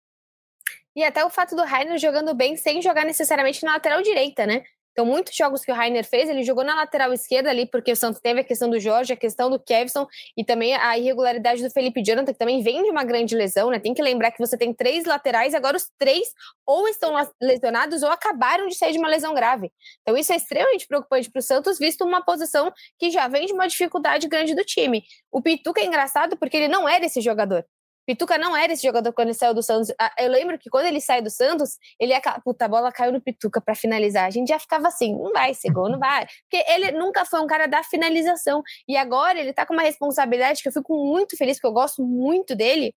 E 0.95 1.03
até 1.03 1.25
o 1.25 1.29
fato 1.29 1.53
do 1.53 1.65
Rainer 1.65 1.97
jogando 1.97 2.33
bem 2.33 2.55
sem 2.55 2.81
jogar 2.81 3.03
necessariamente 3.03 3.61
na 3.65 3.73
lateral 3.73 4.01
direita, 4.01 4.47
né? 4.47 4.63
Então, 4.95 5.05
muitos 5.05 5.35
jogos 5.35 5.59
que 5.59 5.69
o 5.69 5.75
Rainer 5.75 6.05
fez, 6.05 6.29
ele 6.29 6.41
jogou 6.41 6.63
na 6.63 6.73
lateral 6.73 7.11
esquerda 7.11 7.49
ali, 7.49 7.65
porque 7.65 7.91
o 7.91 7.95
Santos 7.97 8.21
teve 8.21 8.39
a 8.39 8.43
questão 8.45 8.69
do 8.69 8.79
Jorge, 8.79 9.11
a 9.11 9.17
questão 9.17 9.49
do 9.49 9.59
Kevson 9.59 10.07
e 10.37 10.45
também 10.45 10.73
a 10.73 10.97
irregularidade 10.97 11.61
do 11.61 11.69
Felipe 11.69 12.01
Jonathan, 12.01 12.31
que 12.31 12.39
também 12.39 12.63
vem 12.63 12.81
de 12.81 12.89
uma 12.89 13.03
grande 13.03 13.35
lesão, 13.35 13.69
né? 13.69 13.77
Tem 13.77 13.93
que 13.93 14.01
lembrar 14.01 14.31
que 14.31 14.39
você 14.39 14.57
tem 14.57 14.73
três 14.73 15.03
laterais, 15.03 15.53
agora 15.53 15.75
os 15.75 15.91
três 15.99 16.29
ou 16.65 16.87
estão 16.87 17.13
lesionados 17.41 18.03
ou 18.03 18.09
acabaram 18.09 18.67
de 18.67 18.75
sair 18.75 18.93
de 18.93 18.97
uma 18.97 19.09
lesão 19.09 19.33
grave. 19.33 19.69
Então, 20.01 20.15
isso 20.15 20.31
é 20.31 20.37
extremamente 20.37 20.87
preocupante 20.87 21.29
para 21.29 21.39
o 21.39 21.43
Santos, 21.43 21.77
visto 21.77 22.05
uma 22.05 22.23
posição 22.23 22.71
que 22.97 23.11
já 23.11 23.27
vem 23.27 23.47
de 23.47 23.51
uma 23.51 23.67
dificuldade 23.67 24.29
grande 24.29 24.55
do 24.55 24.63
time. 24.63 25.03
O 25.29 25.41
Pituca 25.41 25.81
é 25.81 25.85
engraçado 25.85 26.37
porque 26.37 26.55
ele 26.55 26.69
não 26.69 26.87
era 26.87 27.05
esse 27.05 27.19
jogador. 27.19 27.65
Pituca 28.05 28.37
não 28.37 28.55
era 28.55 28.71
esse 28.73 28.83
jogador 28.83 29.11
quando 29.13 29.29
ele 29.29 29.37
saiu 29.37 29.53
do 29.53 29.63
Santos. 29.63 29.93
Ah, 29.99 30.13
eu 30.19 30.29
lembro 30.29 30.59
que 30.59 30.69
quando 30.69 30.85
ele 30.85 31.01
sai 31.01 31.21
do 31.21 31.29
Santos, 31.29 31.77
ele 31.99 32.13
ia. 32.13 32.21
Puta, 32.43 32.65
a 32.65 32.67
bola 32.67 32.91
caiu 32.91 33.11
no 33.11 33.19
Pituca 33.19 33.59
para 33.59 33.73
finalizar. 33.73 34.25
A 34.25 34.29
gente 34.29 34.49
já 34.49 34.59
ficava 34.59 34.87
assim: 34.87 35.13
não 35.15 35.31
vai 35.31 35.53
ser 35.53 35.71
gol, 35.71 35.89
não 35.89 35.97
vai. 35.97 36.27
Porque 36.49 36.63
ele 36.71 36.91
nunca 36.91 37.25
foi 37.25 37.41
um 37.41 37.47
cara 37.47 37.67
da 37.67 37.83
finalização. 37.83 38.61
E 38.87 38.95
agora 38.95 39.39
ele 39.39 39.53
tá 39.53 39.65
com 39.65 39.73
uma 39.73 39.83
responsabilidade 39.83 40.61
que 40.61 40.67
eu 40.67 40.73
fico 40.73 40.95
muito 41.05 41.35
feliz, 41.35 41.57
porque 41.57 41.67
eu 41.67 41.73
gosto 41.73 42.03
muito 42.03 42.55
dele. 42.55 42.93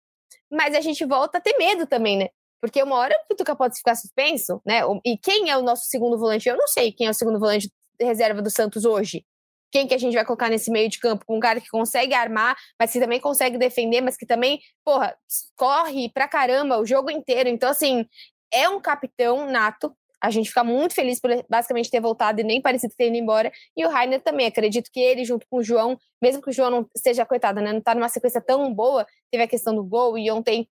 Mas 0.50 0.74
a 0.74 0.80
gente 0.80 1.04
volta 1.04 1.38
a 1.38 1.40
ter 1.40 1.56
medo 1.56 1.86
também, 1.86 2.18
né? 2.18 2.28
Porque 2.60 2.82
uma 2.82 2.96
hora 2.96 3.14
o 3.24 3.28
Pituca 3.28 3.56
pode 3.56 3.76
ficar 3.78 3.94
suspenso, 3.94 4.60
né? 4.66 4.82
E 5.04 5.16
quem 5.16 5.48
é 5.48 5.56
o 5.56 5.62
nosso 5.62 5.86
segundo 5.86 6.18
volante? 6.18 6.48
Eu 6.48 6.56
não 6.56 6.66
sei 6.66 6.92
quem 6.92 7.06
é 7.06 7.10
o 7.10 7.14
segundo 7.14 7.38
volante 7.38 7.70
reserva 8.00 8.42
do 8.42 8.50
Santos 8.50 8.84
hoje 8.84 9.24
quem 9.70 9.86
que 9.86 9.94
a 9.94 9.98
gente 9.98 10.14
vai 10.14 10.24
colocar 10.24 10.48
nesse 10.48 10.70
meio 10.70 10.88
de 10.88 10.98
campo? 10.98 11.24
Um 11.28 11.40
cara 11.40 11.60
que 11.60 11.68
consegue 11.68 12.14
armar, 12.14 12.56
mas 12.78 12.92
que 12.92 13.00
também 13.00 13.20
consegue 13.20 13.58
defender, 13.58 14.00
mas 14.00 14.16
que 14.16 14.26
também, 14.26 14.60
porra, 14.84 15.16
corre 15.56 16.10
pra 16.10 16.28
caramba 16.28 16.78
o 16.78 16.86
jogo 16.86 17.10
inteiro. 17.10 17.48
Então, 17.48 17.70
assim, 17.70 18.06
é 18.52 18.68
um 18.68 18.80
capitão 18.80 19.50
nato. 19.50 19.94
A 20.20 20.30
gente 20.30 20.48
fica 20.48 20.64
muito 20.64 20.94
feliz 20.94 21.20
por 21.20 21.30
basicamente 21.48 21.90
ter 21.90 22.00
voltado 22.00 22.40
e 22.40 22.44
nem 22.44 22.60
parecido 22.60 22.92
ter 22.96 23.06
ido 23.06 23.16
embora. 23.16 23.52
E 23.76 23.84
o 23.86 23.88
Rainer 23.88 24.20
também. 24.20 24.46
Acredito 24.46 24.90
que 24.92 24.98
ele, 24.98 25.24
junto 25.24 25.46
com 25.48 25.58
o 25.58 25.62
João, 25.62 25.96
mesmo 26.20 26.42
que 26.42 26.50
o 26.50 26.52
João 26.52 26.70
não 26.70 26.88
esteja 26.94 27.24
coitado, 27.24 27.60
né? 27.60 27.72
Não 27.72 27.80
tá 27.80 27.94
numa 27.94 28.08
sequência 28.08 28.40
tão 28.40 28.72
boa, 28.74 29.06
teve 29.30 29.44
a 29.44 29.48
questão 29.48 29.74
do 29.74 29.84
gol 29.84 30.18
e 30.18 30.30
ontem 30.30 30.68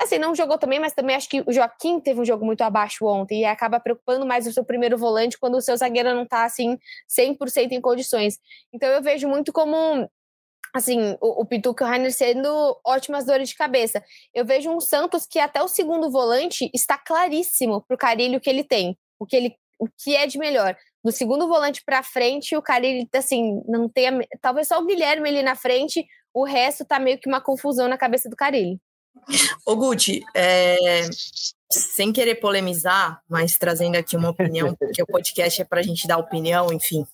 Assim, 0.00 0.18
não 0.18 0.34
jogou 0.34 0.58
também, 0.58 0.80
mas 0.80 0.92
também 0.92 1.14
acho 1.14 1.28
que 1.28 1.42
o 1.46 1.52
Joaquim 1.52 2.00
teve 2.00 2.20
um 2.20 2.24
jogo 2.24 2.44
muito 2.44 2.62
abaixo 2.62 3.06
ontem 3.06 3.42
e 3.42 3.44
acaba 3.44 3.78
preocupando 3.78 4.26
mais 4.26 4.46
o 4.46 4.52
seu 4.52 4.64
primeiro 4.64 4.98
volante 4.98 5.38
quando 5.38 5.56
o 5.56 5.60
seu 5.60 5.76
zagueiro 5.76 6.14
não 6.14 6.26
tá, 6.26 6.44
assim, 6.44 6.78
100% 7.08 7.72
em 7.72 7.80
condições. 7.80 8.38
Então 8.72 8.88
eu 8.88 9.02
vejo 9.02 9.28
muito 9.28 9.52
como 9.52 10.08
assim, 10.74 11.16
o, 11.20 11.42
o 11.42 11.46
Pituca 11.46 11.84
e 11.84 11.86
o 11.86 11.88
Rainer 11.88 12.12
sendo 12.12 12.48
ótimas 12.84 13.24
dores 13.24 13.48
de 13.48 13.54
cabeça. 13.54 14.02
Eu 14.34 14.44
vejo 14.44 14.68
um 14.70 14.80
Santos 14.80 15.24
que 15.24 15.38
até 15.38 15.62
o 15.62 15.68
segundo 15.68 16.10
volante 16.10 16.68
está 16.74 16.98
claríssimo 16.98 17.82
pro 17.86 17.96
Carilho 17.96 18.40
que 18.40 18.50
ele 18.50 18.64
tem, 18.64 18.98
o 19.18 19.24
que 19.24 19.36
ele 19.36 19.56
o 19.78 19.88
que 19.88 20.14
é 20.16 20.26
de 20.26 20.38
melhor. 20.38 20.76
Do 21.04 21.12
segundo 21.12 21.46
volante 21.48 21.82
para 21.84 22.02
frente, 22.02 22.56
o 22.56 22.62
Carilho 22.62 23.08
assim, 23.14 23.62
não 23.66 23.88
tem 23.88 24.08
a, 24.08 24.12
talvez 24.40 24.68
só 24.68 24.80
o 24.80 24.86
Guilherme 24.86 25.28
ali 25.28 25.42
na 25.42 25.54
frente, 25.54 26.06
o 26.32 26.44
resto 26.44 26.84
tá 26.84 26.98
meio 26.98 27.18
que 27.18 27.28
uma 27.28 27.40
confusão 27.40 27.88
na 27.88 27.98
cabeça 27.98 28.28
do 28.28 28.36
Carilho. 28.36 28.80
Ô 29.64 29.76
Guti, 29.76 30.22
é, 30.34 31.02
sem 31.70 32.12
querer 32.12 32.36
polemizar, 32.36 33.22
mas 33.28 33.56
trazendo 33.56 33.96
aqui 33.96 34.16
uma 34.16 34.30
opinião, 34.30 34.74
porque 34.74 35.02
o 35.02 35.06
podcast 35.06 35.62
é 35.62 35.64
para 35.64 35.80
a 35.80 35.82
gente 35.82 36.06
dar 36.06 36.18
opinião, 36.18 36.72
enfim. 36.72 37.06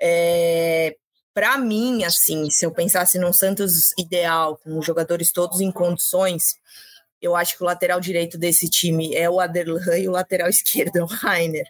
É, 0.00 0.96
para 1.32 1.58
mim, 1.58 2.04
assim, 2.04 2.48
se 2.50 2.64
eu 2.64 2.70
pensasse 2.70 3.18
num 3.18 3.32
Santos 3.32 3.92
ideal, 3.98 4.56
com 4.58 4.78
os 4.78 4.86
jogadores 4.86 5.32
todos 5.32 5.60
em 5.60 5.72
condições, 5.72 6.56
eu 7.20 7.34
acho 7.34 7.56
que 7.56 7.62
o 7.62 7.66
lateral 7.66 8.00
direito 8.00 8.36
desse 8.36 8.68
time 8.68 9.14
é 9.14 9.28
o 9.28 9.40
Aderlan 9.40 9.98
e 9.98 10.06
o 10.06 10.12
lateral 10.12 10.48
esquerdo 10.48 10.96
é 10.96 11.02
o 11.02 11.06
Rainer. 11.06 11.66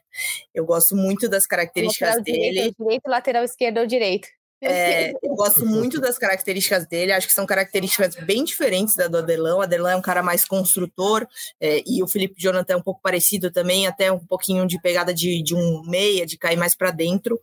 Eu 0.53 0.67
gosto 0.67 0.97
muito 0.97 1.29
das 1.29 1.47
características 1.47 2.17
lateral 2.17 2.25
dele. 2.25 2.51
Direito, 2.51 2.77
direito, 2.83 3.09
lateral 3.09 3.45
esquerdo 3.45 3.79
ou 3.79 3.87
direito. 3.87 4.29
É, 4.67 5.13
eu 5.23 5.35
gosto 5.35 5.67
muito 5.67 6.01
das 6.01 6.17
características 6.17 6.87
dele, 6.87 7.13
acho 7.13 7.27
que 7.27 7.33
são 7.33 7.45
características 7.45 8.15
bem 8.17 8.45
diferentes 8.45 8.97
da 8.97 9.09
do 9.09 9.19
Adelão. 9.19 9.59
O 9.59 9.63
Adelão 9.63 9.91
é 9.91 9.97
um 9.97 10.03
cara 10.03 10.23
mais 10.23 10.45
construtor 10.45 11.27
é, 11.61 11.83
e 11.87 12.03
o 12.03 12.09
Felipe 12.09 12.35
Jonathan 12.37 12.75
é 12.75 12.77
um 12.77 12.83
pouco 12.83 13.01
parecido 13.03 13.51
também, 13.51 13.87
até 13.87 14.11
um 14.11 14.19
pouquinho 14.19 14.67
de 14.67 14.81
pegada 14.81 15.13
de, 15.13 15.43
de 15.43 15.55
um 15.55 15.83
meia, 15.87 16.25
de 16.25 16.39
cair 16.39 16.57
mais 16.57 16.75
para 16.75 16.91
dentro. 16.91 17.41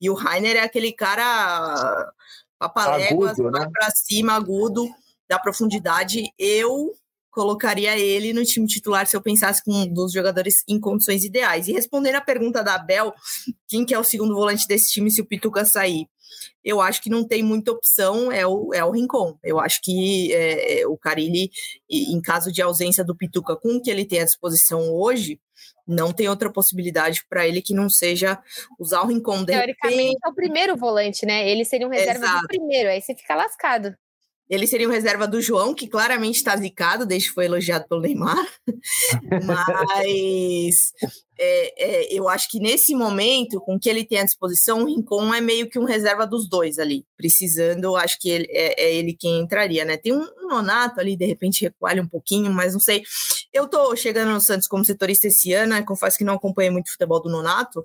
E 0.00 0.10
o 0.10 0.14
Rainer 0.14 0.56
é 0.56 0.60
aquele 0.60 0.92
cara 0.92 2.12
papaléguas, 2.58 3.38
né? 3.38 3.68
para 3.72 3.90
cima, 3.90 4.34
agudo, 4.34 4.88
da 5.28 5.38
profundidade. 5.38 6.32
Eu 6.38 6.94
colocaria 7.30 7.98
ele 7.98 8.32
no 8.32 8.44
time 8.44 8.66
titular 8.66 9.06
se 9.06 9.16
eu 9.16 9.20
pensasse 9.20 9.62
com 9.62 9.72
um 9.72 9.92
dos 9.92 10.12
jogadores 10.12 10.62
em 10.68 10.80
condições 10.80 11.24
ideais. 11.24 11.66
E 11.66 11.72
respondendo 11.72 12.14
a 12.14 12.20
pergunta 12.20 12.62
da 12.62 12.76
Abel, 12.76 13.12
quem 13.66 13.84
que 13.84 13.92
é 13.92 13.98
o 13.98 14.04
segundo 14.04 14.34
volante 14.34 14.68
desse 14.68 14.92
time 14.92 15.10
se 15.10 15.20
o 15.20 15.26
Pituca 15.26 15.64
sair? 15.64 16.08
Eu 16.64 16.80
acho 16.80 17.02
que 17.02 17.10
não 17.10 17.26
tem 17.26 17.42
muita 17.42 17.72
opção, 17.72 18.30
é 18.30 18.46
o, 18.46 18.72
é 18.72 18.84
o 18.84 18.90
Rincon. 18.90 19.38
Eu 19.42 19.60
acho 19.60 19.80
que 19.82 20.32
é, 20.32 20.80
é 20.80 20.86
o 20.86 20.96
Carilli, 20.96 21.50
em 21.90 22.20
caso 22.20 22.50
de 22.52 22.62
ausência 22.62 23.04
do 23.04 23.16
Pituca, 23.16 23.56
com 23.56 23.76
o 23.76 23.82
que 23.82 23.90
ele 23.90 24.04
tem 24.04 24.20
à 24.20 24.24
disposição 24.24 24.92
hoje, 24.92 25.40
não 25.86 26.12
tem 26.12 26.28
outra 26.28 26.50
possibilidade 26.50 27.24
para 27.28 27.46
ele 27.46 27.60
que 27.60 27.74
não 27.74 27.90
seja 27.90 28.38
usar 28.78 29.02
o 29.02 29.06
Rincon. 29.06 29.44
Teoricamente 29.44 30.02
repente... 30.02 30.18
é 30.24 30.28
o 30.28 30.34
primeiro 30.34 30.76
volante, 30.76 31.26
né? 31.26 31.48
Ele 31.48 31.64
seria 31.64 31.86
um 31.86 31.90
reserva 31.90 32.24
Exato. 32.24 32.42
do 32.42 32.48
primeiro, 32.48 32.88
aí 32.88 33.00
você 33.00 33.14
fica 33.14 33.34
lascado. 33.34 33.94
Ele 34.48 34.66
seria 34.66 34.86
um 34.86 34.92
reserva 34.92 35.26
do 35.26 35.40
João, 35.40 35.74
que 35.74 35.88
claramente 35.88 36.36
está 36.36 36.54
zicado 36.56 37.06
desde 37.06 37.28
que 37.28 37.34
foi 37.34 37.46
elogiado 37.46 37.86
pelo 37.88 38.02
Neymar. 38.02 38.46
Mas 39.44 40.92
é, 41.38 41.84
é, 41.84 42.14
eu 42.14 42.28
acho 42.28 42.48
que 42.48 42.60
nesse 42.60 42.94
momento, 42.94 43.60
com 43.60 43.74
o 43.74 43.80
que 43.80 43.88
ele 43.88 44.04
tem 44.04 44.20
à 44.20 44.24
disposição, 44.24 44.82
o 44.82 44.86
Rincon 44.86 45.34
é 45.34 45.40
meio 45.40 45.68
que 45.68 45.78
um 45.78 45.84
reserva 45.84 46.26
dos 46.26 46.48
dois 46.48 46.78
ali. 46.78 47.04
Precisando, 47.16 47.96
acho 47.96 48.18
que 48.20 48.30
ele, 48.30 48.46
é, 48.50 48.84
é 48.84 48.94
ele 48.94 49.14
quem 49.18 49.40
entraria, 49.40 49.84
né? 49.84 49.96
Tem 49.96 50.12
um, 50.12 50.22
um, 50.22 50.48
Nonato 50.48 51.00
ali, 51.00 51.16
de 51.16 51.26
repente 51.26 51.62
recuale 51.62 52.00
um 52.00 52.06
pouquinho, 52.06 52.52
mas 52.52 52.72
não 52.72 52.80
sei. 52.80 53.02
Eu 53.52 53.66
tô 53.66 53.94
chegando 53.96 54.32
no 54.32 54.40
Santos 54.40 54.68
como 54.68 54.84
setorista 54.84 55.26
esse 55.26 55.52
ano, 55.52 55.74
né? 55.74 55.82
confesso 55.82 56.16
que 56.18 56.24
não 56.24 56.34
acompanhei 56.34 56.70
muito 56.70 56.86
o 56.86 56.92
futebol 56.92 57.20
do 57.20 57.30
Nonato, 57.30 57.84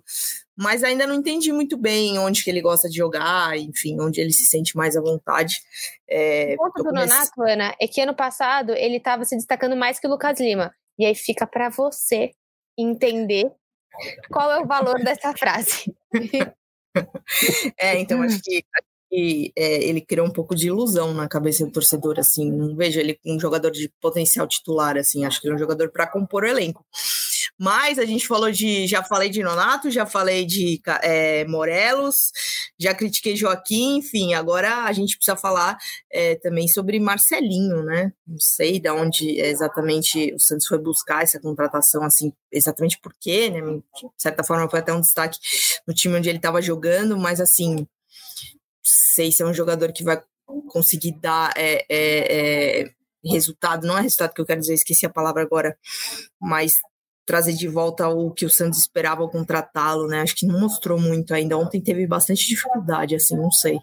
mas 0.56 0.84
ainda 0.84 1.08
não 1.08 1.16
entendi 1.16 1.52
muito 1.52 1.78
bem 1.78 2.20
onde 2.20 2.44
que 2.44 2.50
ele 2.50 2.62
gosta 2.62 2.88
de 2.88 2.98
jogar, 2.98 3.58
enfim, 3.58 4.00
onde 4.00 4.22
ele 4.22 4.34
se 4.34 4.46
sente 4.46 4.76
mais 4.76 4.96
à 4.96 5.02
vontade. 5.02 5.62
É, 6.08 6.54
o 6.54 6.64
ponto 6.64 6.84
do 6.84 6.90
comece... 6.90 7.08
Nonato, 7.08 7.42
Ana, 7.42 7.76
é 7.82 7.88
que 7.88 8.02
ano 8.02 8.16
passado 8.16 8.74
ele 8.74 8.98
estava 8.98 9.26
se 9.26 9.36
destacando 9.36 9.76
mais 9.76 10.00
que 10.00 10.08
o 10.08 10.10
Lucas 10.10 10.40
Lima. 10.40 10.72
E 10.98 11.06
aí 11.06 11.16
fica 11.16 11.48
para 11.48 11.70
você 11.70 12.32
entender 12.82 13.52
qual 14.32 14.52
é 14.52 14.60
o 14.60 14.68
valor 14.68 15.04
dessa 15.04 15.34
frase. 15.36 15.94
é, 17.78 18.00
então 18.00 18.22
acho 18.22 18.42
que, 18.42 18.64
que 19.10 19.52
é, 19.56 19.84
ele 19.84 20.02
criou 20.02 20.28
um 20.28 20.32
pouco 20.32 20.56
de 20.56 20.68
ilusão 20.68 21.14
na 21.14 21.28
cabeça 21.28 21.66
do 21.66 21.72
torcedor, 21.72 22.20
assim, 22.20 22.52
não 22.52 22.76
vejo 22.76 23.00
ele 23.00 23.20
um 23.26 23.40
jogador 23.40 23.72
de 23.72 23.92
potencial 24.02 24.48
titular, 24.48 24.98
assim, 24.98 25.26
acho 25.26 25.42
que 25.42 25.48
ele 25.48 25.54
é 25.54 25.56
um 25.56 25.60
jogador 25.60 25.92
para 25.92 26.08
compor 26.08 26.44
o 26.44 26.48
elenco. 26.48 26.86
Mas 27.60 28.00
a 28.00 28.06
gente 28.06 28.26
falou 28.26 28.52
de. 28.52 28.88
Já 28.88 29.04
falei 29.04 29.30
de 29.30 29.44
Nonato, 29.44 29.92
já 29.92 30.06
falei 30.06 30.46
de 30.46 30.82
é, 31.02 31.46
Morelos, 31.46 32.32
já 32.80 32.94
critiquei 32.96 33.36
Joaquim, 33.36 33.98
enfim, 33.98 34.34
agora 34.34 34.86
a 34.86 34.94
gente 34.94 35.18
precisa 35.18 35.36
falar 35.36 35.78
é, 36.12 36.36
também 36.36 36.68
sobre 36.70 37.00
Marcelinho, 37.00 37.84
né? 37.84 38.14
Não 38.26 38.40
sei 38.40 38.80
de 38.80 38.90
onde 38.90 39.40
exatamente 39.40 40.34
o 40.34 40.40
Santos 40.40 40.68
foi 40.68 40.78
buscar 40.78 41.24
essa 41.24 41.40
contratação, 41.40 42.04
assim, 42.04 42.32
exatamente 42.52 42.98
por 43.02 43.14
quê, 43.20 43.50
né? 43.50 43.60
De 43.62 43.82
certa 44.18 44.44
forma 44.44 44.70
foi 44.70 44.80
até 44.80 44.94
um 44.94 45.02
destaque 45.02 45.38
no 45.86 45.94
time 45.94 46.16
onde 46.16 46.30
ele 46.30 46.38
estava 46.38 46.62
jogando, 46.62 47.18
mas 47.18 47.42
assim, 47.42 47.86
sei 48.82 49.32
se 49.32 49.44
é 49.44 49.46
um 49.46 49.54
jogador 49.54 49.92
que 49.92 50.04
vai 50.04 50.22
conseguir 50.70 51.12
dar 51.20 51.52
é, 51.56 51.86
é, 51.90 52.82
é, 52.82 52.92
resultado, 53.26 53.86
não 53.86 53.98
é 53.98 54.02
resultado 54.02 54.34
que 54.34 54.42
eu 54.42 54.46
quero 54.46 54.62
dizer, 54.62 54.74
esqueci 54.74 55.06
a 55.06 55.10
palavra 55.10 55.44
agora, 55.44 55.78
mas 56.40 56.74
trazer 57.30 57.54
de 57.54 57.68
volta 57.68 58.10
o 58.10 58.32
que 58.32 58.44
o 58.44 58.50
Santos 58.50 58.80
esperava 58.80 59.22
ao 59.22 59.30
contratá-lo, 59.30 60.08
né? 60.08 60.22
Acho 60.22 60.36
que 60.36 60.48
não 60.48 60.60
mostrou 60.60 61.00
muito 61.00 61.32
ainda. 61.32 61.56
Ontem 61.56 61.80
teve 61.80 62.08
bastante 62.08 62.48
dificuldade, 62.48 63.14
assim, 63.14 63.38
não 63.38 63.52
sei. 63.52 63.78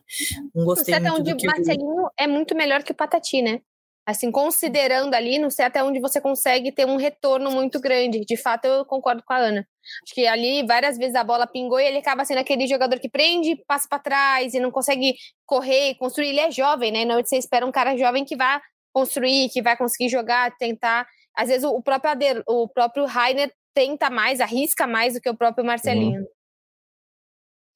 Não 0.53 0.65
gostei 0.65 0.99
muito 0.99 1.23
do 1.23 1.37
que 1.37 1.47
Marcelinho 1.47 2.09
é 2.19 2.26
muito 2.26 2.57
melhor 2.57 2.83
que 2.83 2.91
o 2.91 2.95
Patati, 2.95 3.43
né? 3.43 3.61
Assim, 4.05 4.33
considerando 4.33 5.15
ali, 5.15 5.38
não 5.38 5.49
sei 5.49 5.65
até 5.65 5.83
onde 5.85 6.00
você 6.00 6.21
consegue 6.21 6.73
ter 6.73 6.87
um 6.87 6.97
retorno 6.97 7.49
muito 7.53 7.79
grande. 7.79 8.25
De 8.25 8.37
fato, 8.37 8.65
eu 8.65 8.85
concordo 8.85 9.23
com 9.25 9.33
a 9.33 9.37
Ana. 9.37 9.65
Acho 10.03 10.12
que 10.12 10.26
ali 10.26 10.67
várias 10.67 10.99
vezes 10.99 11.15
a 11.15 11.23
bola 11.23 11.47
pingou 11.47 11.79
e 11.79 11.85
ele 11.85 11.99
acaba 11.99 12.25
sendo 12.25 12.38
aquele 12.38 12.67
jogador 12.67 12.99
que 12.99 13.09
prende, 13.09 13.62
passa 13.65 13.87
para 13.88 14.00
trás 14.00 14.55
e 14.55 14.59
não 14.59 14.73
consegue 14.73 15.15
correr, 15.45 15.95
construir. 15.95 16.31
Ele 16.31 16.41
é 16.41 16.50
jovem, 16.50 16.91
né? 16.91 17.05
Não 17.05 17.23
você 17.23 17.37
espera 17.37 17.65
um 17.65 17.71
cara 17.71 17.97
jovem 17.97 18.25
que 18.25 18.35
vá 18.35 18.61
construir, 18.93 19.50
que 19.50 19.62
vai 19.62 19.76
conseguir 19.76 20.09
jogar, 20.09 20.57
tentar 20.57 21.07
às 21.37 21.49
vezes 21.49 21.64
o 21.64 21.83
próprio 21.83 22.11
Ader, 22.11 22.43
o 22.47 22.69
próprio 22.69 23.05
Rainer 23.05 23.52
tenta 23.75 24.09
mais, 24.09 24.40
arrisca 24.40 24.87
mais 24.87 25.14
do 25.14 25.21
que 25.21 25.28
o 25.28 25.37
próprio 25.37 25.64
Marcelinho. 25.64 26.21
Uhum. 26.21 26.26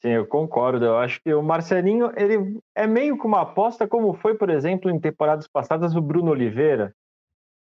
Sim, 0.00 0.10
eu 0.12 0.26
concordo. 0.26 0.84
Eu 0.84 0.96
acho 0.96 1.20
que 1.22 1.32
o 1.34 1.42
Marcelinho 1.42 2.10
ele 2.16 2.58
é 2.74 2.86
meio 2.86 3.18
que 3.18 3.26
uma 3.26 3.42
aposta, 3.42 3.86
como 3.86 4.14
foi, 4.14 4.34
por 4.34 4.48
exemplo, 4.48 4.90
em 4.90 4.98
temporadas 4.98 5.46
passadas 5.46 5.94
o 5.94 6.00
Bruno 6.00 6.30
Oliveira, 6.30 6.94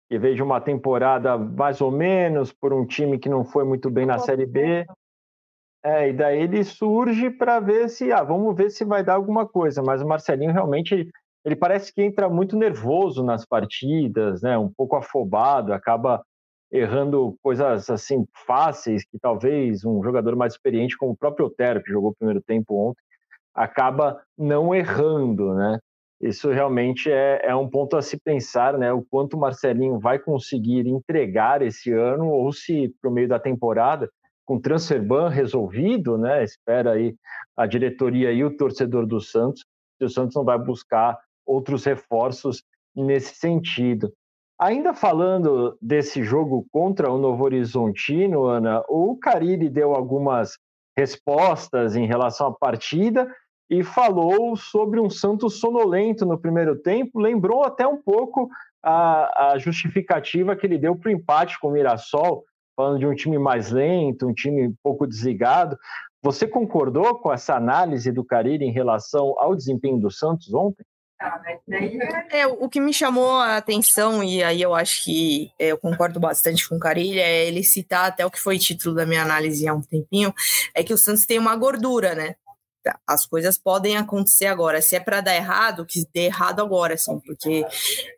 que 0.08 0.18
veio 0.18 0.36
de 0.36 0.42
uma 0.42 0.60
temporada 0.60 1.36
mais 1.36 1.80
ou 1.80 1.90
menos 1.90 2.52
por 2.52 2.72
um 2.72 2.86
time 2.86 3.18
que 3.18 3.28
não 3.28 3.44
foi 3.44 3.64
muito 3.64 3.90
bem 3.90 4.06
na 4.06 4.18
Série 4.18 4.46
B. 4.46 4.86
É, 5.84 6.10
e 6.10 6.12
daí 6.12 6.42
ele 6.42 6.62
surge 6.62 7.30
para 7.30 7.58
ver 7.58 7.88
se, 7.88 8.12
ah, 8.12 8.22
vamos 8.22 8.54
ver 8.56 8.70
se 8.70 8.84
vai 8.84 9.02
dar 9.02 9.14
alguma 9.14 9.46
coisa. 9.46 9.82
Mas 9.82 10.00
o 10.00 10.06
Marcelinho 10.06 10.52
realmente, 10.52 11.10
ele 11.48 11.56
parece 11.56 11.92
que 11.94 12.02
entra 12.02 12.28
muito 12.28 12.56
nervoso 12.58 13.24
nas 13.24 13.46
partidas, 13.46 14.42
né? 14.42 14.58
Um 14.58 14.70
pouco 14.70 14.96
afobado, 14.96 15.72
acaba 15.72 16.22
errando 16.70 17.38
coisas 17.42 17.88
assim 17.88 18.26
fáceis 18.46 19.02
que 19.02 19.18
talvez 19.18 19.82
um 19.82 20.02
jogador 20.02 20.36
mais 20.36 20.52
experiente, 20.52 20.96
como 20.98 21.12
o 21.12 21.16
próprio 21.16 21.46
Otero, 21.46 21.82
que 21.82 21.90
jogou 21.90 22.10
o 22.10 22.14
primeiro 22.14 22.42
tempo 22.42 22.90
ontem, 22.90 23.00
acaba 23.54 24.22
não 24.36 24.74
errando, 24.74 25.54
né? 25.54 25.78
Isso 26.20 26.50
realmente 26.50 27.10
é, 27.10 27.40
é 27.42 27.56
um 27.56 27.66
ponto 27.66 27.96
a 27.96 28.02
se 28.02 28.20
pensar, 28.20 28.76
né? 28.76 28.92
O 28.92 29.02
quanto 29.02 29.34
o 29.34 29.40
Marcelinho 29.40 29.98
vai 29.98 30.18
conseguir 30.18 30.86
entregar 30.86 31.62
esse 31.62 31.90
ano, 31.92 32.28
ou 32.28 32.52
se, 32.52 32.94
para 33.00 33.08
o 33.08 33.12
meio 33.12 33.28
da 33.28 33.38
temporada, 33.38 34.10
com 34.44 34.60
transfer 34.60 35.00
ban 35.00 35.30
resolvido, 35.30 36.18
né? 36.18 36.44
Espera 36.44 36.92
aí 36.92 37.14
a 37.56 37.64
diretoria 37.64 38.32
e 38.32 38.44
o 38.44 38.54
torcedor 38.54 39.06
do 39.06 39.18
Santos, 39.18 39.64
se 39.96 40.04
o 40.04 40.10
Santos 40.10 40.34
não 40.36 40.44
vai 40.44 40.58
buscar 40.58 41.18
outros 41.48 41.84
reforços 41.84 42.62
nesse 42.94 43.34
sentido. 43.34 44.12
Ainda 44.60 44.92
falando 44.92 45.78
desse 45.80 46.22
jogo 46.22 46.66
contra 46.70 47.10
o 47.10 47.18
Novo 47.18 47.44
Horizontino, 47.44 48.44
Ana, 48.44 48.82
o 48.88 49.16
Carille 49.16 49.68
deu 49.68 49.94
algumas 49.94 50.58
respostas 50.96 51.94
em 51.94 52.06
relação 52.06 52.48
à 52.48 52.52
partida 52.52 53.32
e 53.70 53.84
falou 53.84 54.56
sobre 54.56 54.98
um 54.98 55.08
Santos 55.08 55.60
sonolento 55.60 56.26
no 56.26 56.38
primeiro 56.38 56.76
tempo, 56.76 57.20
lembrou 57.20 57.64
até 57.64 57.86
um 57.86 58.02
pouco 58.02 58.48
a, 58.82 59.52
a 59.52 59.58
justificativa 59.58 60.56
que 60.56 60.66
ele 60.66 60.78
deu 60.78 60.96
para 60.96 61.08
o 61.08 61.12
empate 61.12 61.58
com 61.60 61.68
o 61.68 61.72
Mirassol, 61.72 62.44
falando 62.74 62.98
de 62.98 63.06
um 63.06 63.14
time 63.14 63.38
mais 63.38 63.70
lento, 63.70 64.26
um 64.26 64.34
time 64.34 64.74
pouco 64.82 65.06
desligado. 65.06 65.76
Você 66.22 66.48
concordou 66.48 67.18
com 67.20 67.32
essa 67.32 67.54
análise 67.54 68.10
do 68.10 68.24
Carille 68.24 68.64
em 68.64 68.72
relação 68.72 69.34
ao 69.38 69.54
desempenho 69.54 70.00
do 70.00 70.10
Santos 70.10 70.52
ontem? 70.52 70.84
É, 72.30 72.46
o 72.46 72.68
que 72.68 72.80
me 72.80 72.92
chamou 72.92 73.38
a 73.38 73.56
atenção, 73.56 74.22
e 74.22 74.42
aí 74.42 74.62
eu 74.62 74.74
acho 74.74 75.04
que 75.04 75.50
é, 75.58 75.68
eu 75.68 75.78
concordo 75.78 76.20
bastante 76.20 76.68
com 76.68 76.76
o 76.76 76.80
Carilha, 76.80 77.20
é 77.20 77.46
ele 77.46 77.62
citar 77.62 78.06
até 78.06 78.24
o 78.24 78.30
que 78.30 78.40
foi 78.40 78.58
título 78.58 78.94
da 78.94 79.04
minha 79.04 79.22
análise 79.22 79.66
há 79.66 79.74
um 79.74 79.82
tempinho, 79.82 80.32
é 80.74 80.82
que 80.82 80.94
o 80.94 80.98
Santos 80.98 81.26
tem 81.26 81.38
uma 81.38 81.56
gordura, 81.56 82.14
né? 82.14 82.36
As 83.06 83.26
coisas 83.26 83.58
podem 83.58 83.96
acontecer 83.96 84.46
agora. 84.46 84.80
Se 84.80 84.96
é 84.96 85.00
para 85.00 85.20
dar 85.20 85.34
errado, 85.34 85.84
que 85.84 86.06
dê 86.12 86.26
errado 86.26 86.60
agora, 86.60 86.94
assim, 86.94 87.18
porque 87.20 87.64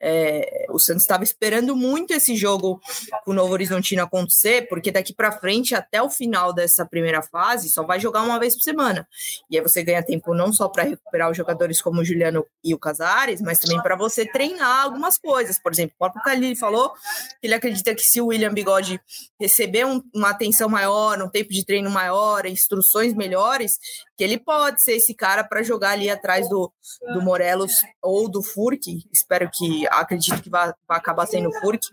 é, 0.01 0.67
o 0.71 0.79
Santos 0.79 1.03
estava 1.03 1.25
esperando 1.25 1.75
muito 1.75 2.13
esse 2.13 2.37
jogo 2.37 2.81
com 3.25 3.33
o 3.33 3.35
Novo 3.35 3.53
Horizontino 3.53 4.03
acontecer, 4.03 4.69
porque 4.69 4.91
daqui 4.91 5.13
para 5.13 5.33
frente, 5.33 5.75
até 5.75 6.03
o 6.03 6.11
final 6.11 6.53
dessa 6.53 6.85
primeira 6.85 7.23
fase, 7.23 7.69
só 7.69 7.85
vai 7.85 7.99
jogar 7.99 8.23
uma 8.23 8.39
vez 8.39 8.55
por 8.55 8.63
semana. 8.63 9.07
E 9.51 9.57
aí 9.57 9.63
você 9.63 9.83
ganha 9.83 10.03
tempo 10.03 10.35
não 10.35 10.53
só 10.53 10.69
para 10.69 10.85
recuperar 10.85 11.31
os 11.31 11.37
jogadores 11.37 11.81
como 11.81 12.01
o 12.01 12.05
Juliano 12.05 12.47
e 12.63 12.75
o 12.75 12.79
Casares, 12.79 13.41
mas 13.41 13.59
também 13.59 13.81
para 13.83 13.97
você 13.97 14.27
treinar 14.27 14.85
algumas 14.85 15.19
coisas. 15.19 15.59
Por 15.59 15.73
exemplo, 15.73 15.95
o 15.97 15.99
próprio 15.99 16.23
Khalil 16.23 16.57
falou 16.57 16.93
que 17.41 17.47
ele 17.47 17.55
acredita 17.55 17.95
que 17.95 18.03
se 18.03 18.21
o 18.21 18.27
William 18.27 18.53
Bigode 18.53 19.01
receber 19.41 19.87
um, 19.87 20.03
uma 20.15 20.31
atenção 20.31 20.69
maior, 20.69 21.21
um 21.23 21.29
tempo 21.29 21.51
de 21.51 21.65
treino 21.65 21.91
maior, 21.91 22.47
instruções 22.47 23.15
melhores, 23.15 23.79
que 24.21 24.25
ele 24.25 24.39
pode 24.39 24.83
ser 24.83 24.97
esse 24.97 25.15
cara 25.15 25.43
para 25.43 25.63
jogar 25.63 25.93
ali 25.93 26.11
atrás 26.11 26.47
do, 26.47 26.71
do 27.15 27.23
Morelos 27.23 27.73
ou 28.03 28.31
do 28.31 28.43
Furk. 28.43 29.03
Espero 29.11 29.51
que, 29.51 29.87
acredito 29.89 30.43
que 30.43 30.51
vai, 30.51 30.75
acabar 30.87 31.25
sendo 31.25 31.49
o 31.49 31.53
Furk. 31.55 31.87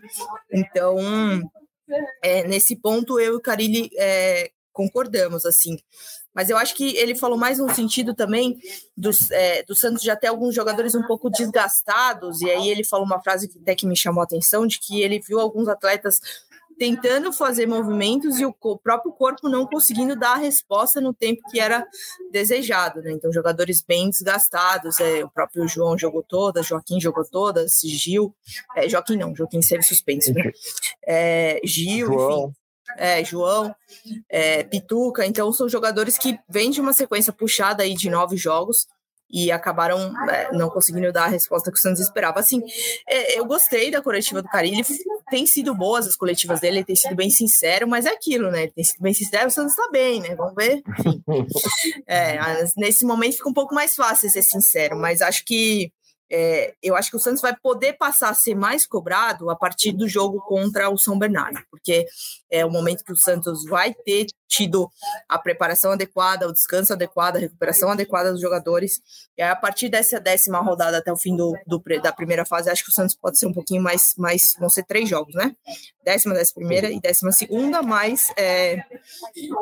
Então, 0.52 0.98
é, 2.22 2.46
nesse 2.46 2.76
ponto, 2.76 3.18
eu 3.18 3.32
e 3.32 3.36
o 3.36 3.40
Carilli 3.40 3.88
é, 3.96 4.50
concordamos, 4.74 5.46
assim. 5.46 5.78
Mas 6.34 6.50
eu 6.50 6.58
acho 6.58 6.74
que 6.74 6.94
ele 6.98 7.14
falou 7.14 7.38
mais 7.38 7.58
no 7.58 7.74
sentido 7.74 8.12
também 8.14 8.60
do, 8.94 9.08
é, 9.30 9.62
do 9.62 9.74
Santos 9.74 10.02
já 10.02 10.14
ter 10.14 10.26
alguns 10.26 10.54
jogadores 10.54 10.94
um 10.94 11.06
pouco 11.06 11.30
desgastados, 11.30 12.42
e 12.42 12.50
aí 12.50 12.68
ele 12.68 12.84
falou 12.84 13.06
uma 13.06 13.22
frase 13.22 13.48
que 13.48 13.58
até 13.58 13.74
que 13.74 13.86
me 13.86 13.96
chamou 13.96 14.20
a 14.20 14.24
atenção, 14.24 14.66
de 14.66 14.78
que 14.78 15.00
ele 15.00 15.18
viu 15.18 15.40
alguns 15.40 15.66
atletas 15.66 16.20
tentando 16.78 17.32
fazer 17.32 17.66
movimentos 17.66 18.38
e 18.38 18.46
o 18.46 18.52
próprio 18.52 19.12
corpo 19.12 19.48
não 19.48 19.66
conseguindo 19.66 20.14
dar 20.14 20.34
a 20.34 20.38
resposta 20.38 21.00
no 21.00 21.12
tempo 21.12 21.42
que 21.50 21.58
era 21.58 21.86
desejado, 22.30 23.02
né? 23.02 23.10
Então, 23.10 23.32
jogadores 23.32 23.82
bem 23.82 24.08
desgastados, 24.08 25.00
é, 25.00 25.24
o 25.24 25.30
próprio 25.30 25.66
João 25.66 25.98
jogou 25.98 26.22
todas, 26.22 26.66
Joaquim 26.66 27.00
jogou 27.00 27.24
todas, 27.24 27.80
Gil, 27.84 28.34
é, 28.76 28.88
Joaquim 28.88 29.16
não, 29.16 29.34
Joaquim 29.34 29.60
teve 29.60 29.82
suspenso, 29.82 30.32
né? 30.32 30.52
É, 31.06 31.60
Gil, 31.64 32.06
João. 32.06 32.44
enfim. 32.44 32.52
É, 32.96 33.22
João, 33.22 33.74
é, 34.30 34.64
Pituca, 34.64 35.26
então 35.26 35.52
são 35.52 35.68
jogadores 35.68 36.16
que 36.16 36.38
vêm 36.48 36.70
de 36.70 36.80
uma 36.80 36.94
sequência 36.94 37.32
puxada 37.32 37.82
aí 37.82 37.94
de 37.94 38.08
nove 38.08 38.36
jogos, 38.36 38.86
e 39.30 39.52
acabaram 39.52 40.14
é, 40.28 40.50
não 40.52 40.70
conseguindo 40.70 41.12
dar 41.12 41.24
a 41.24 41.28
resposta 41.28 41.70
que 41.70 41.76
o 41.76 41.80
Santos 41.80 42.00
esperava. 42.00 42.40
Assim, 42.40 42.62
é, 43.06 43.38
eu 43.38 43.44
gostei 43.44 43.90
da 43.90 44.00
coletiva 44.00 44.40
do 44.40 44.48
Carilli, 44.48 44.82
tem 45.30 45.46
sido 45.46 45.74
boas 45.74 46.06
as 46.06 46.16
coletivas 46.16 46.60
dele, 46.60 46.78
ele 46.78 46.84
tem 46.84 46.96
sido 46.96 47.14
bem 47.14 47.30
sincero, 47.30 47.88
mas 47.88 48.06
é 48.06 48.10
aquilo, 48.10 48.50
né? 48.50 48.62
Ele 48.62 48.72
tem 48.72 48.84
sido 48.84 49.00
bem 49.00 49.14
sincero, 49.14 49.48
o 49.48 49.50
Santos 49.50 49.72
está 49.72 49.90
bem, 49.90 50.20
né? 50.20 50.34
Vamos 50.34 50.54
ver. 50.54 50.82
Enfim. 50.98 51.22
É, 52.06 52.38
nesse 52.76 53.04
momento 53.04 53.36
fica 53.36 53.48
um 53.48 53.52
pouco 53.54 53.74
mais 53.74 53.94
fácil 53.94 54.30
ser 54.30 54.42
sincero, 54.42 54.96
mas 54.96 55.20
acho 55.20 55.44
que 55.44 55.92
é, 56.30 56.74
eu 56.82 56.94
acho 56.94 57.10
que 57.10 57.16
o 57.16 57.20
Santos 57.20 57.40
vai 57.40 57.56
poder 57.56 57.94
passar 57.94 58.30
a 58.30 58.34
ser 58.34 58.54
mais 58.54 58.86
cobrado 58.86 59.50
a 59.50 59.56
partir 59.56 59.92
do 59.92 60.08
jogo 60.08 60.40
contra 60.42 60.90
o 60.90 60.98
São 60.98 61.18
Bernardo, 61.18 61.60
porque 61.70 62.06
é 62.50 62.64
o 62.64 62.70
momento 62.70 63.04
que 63.04 63.12
o 63.12 63.16
Santos 63.16 63.64
vai 63.64 63.94
ter 63.94 64.26
tido 64.48 64.90
a 65.28 65.38
preparação 65.38 65.92
adequada, 65.92 66.48
o 66.48 66.52
descanso 66.52 66.92
adequado, 66.92 67.36
a 67.36 67.40
recuperação 67.40 67.90
adequada 67.90 68.32
dos 68.32 68.40
jogadores. 68.40 69.00
E 69.36 69.42
aí, 69.42 69.50
a 69.50 69.56
partir 69.56 69.90
dessa 69.90 70.18
décima 70.18 70.58
rodada 70.60 70.98
até 70.98 71.12
o 71.12 71.16
fim 71.16 71.36
do, 71.36 71.54
do, 71.66 71.82
da 72.02 72.12
primeira 72.12 72.46
fase, 72.46 72.70
acho 72.70 72.82
que 72.82 72.90
o 72.90 72.94
Santos 72.94 73.14
pode 73.14 73.38
ser 73.38 73.46
um 73.46 73.52
pouquinho 73.52 73.82
mais, 73.82 74.14
mais 74.16 74.54
vão 74.58 74.70
ser 74.70 74.84
três 74.84 75.08
jogos, 75.08 75.34
né? 75.34 75.54
Décima, 76.02 76.34
décima 76.34 76.54
primeira 76.54 76.90
e 76.90 76.98
décima 76.98 77.30
segunda, 77.30 77.82
mais 77.82 78.32
é, 78.38 78.82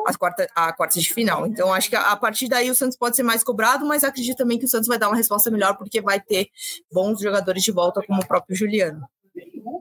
as 0.07 0.17
quarta, 0.17 0.49
a 0.55 0.73
quarta 0.73 1.01
de 1.01 1.13
final. 1.13 1.47
Então, 1.47 1.75
acho 1.75 1.91
que 1.91 1.97
a, 1.97 2.13
a 2.13 2.17
partir 2.17 2.49
daí 2.49 2.71
o 2.71 2.75
Santos 2.75 2.97
pode 2.97 3.17
ser 3.17 3.25
mais 3.25 3.43
cobrado, 3.43 3.85
mas 3.85 4.05
acredito 4.05 4.37
também 4.37 4.59
que 4.59 4.65
o 4.65 4.69
Santos 4.69 4.87
vai 4.87 4.99
dar 4.99 5.09
uma 5.09 5.17
resposta 5.17 5.51
melhor, 5.51 5.77
porque 5.77 6.01
vai 6.01 6.21
ter 6.21 6.49
bons 6.93 7.21
jogadores 7.21 7.63
de 7.63 7.73
volta, 7.73 8.03
como 8.07 8.21
o 8.21 8.27
próprio 8.27 8.57
Juliano. 8.57 9.03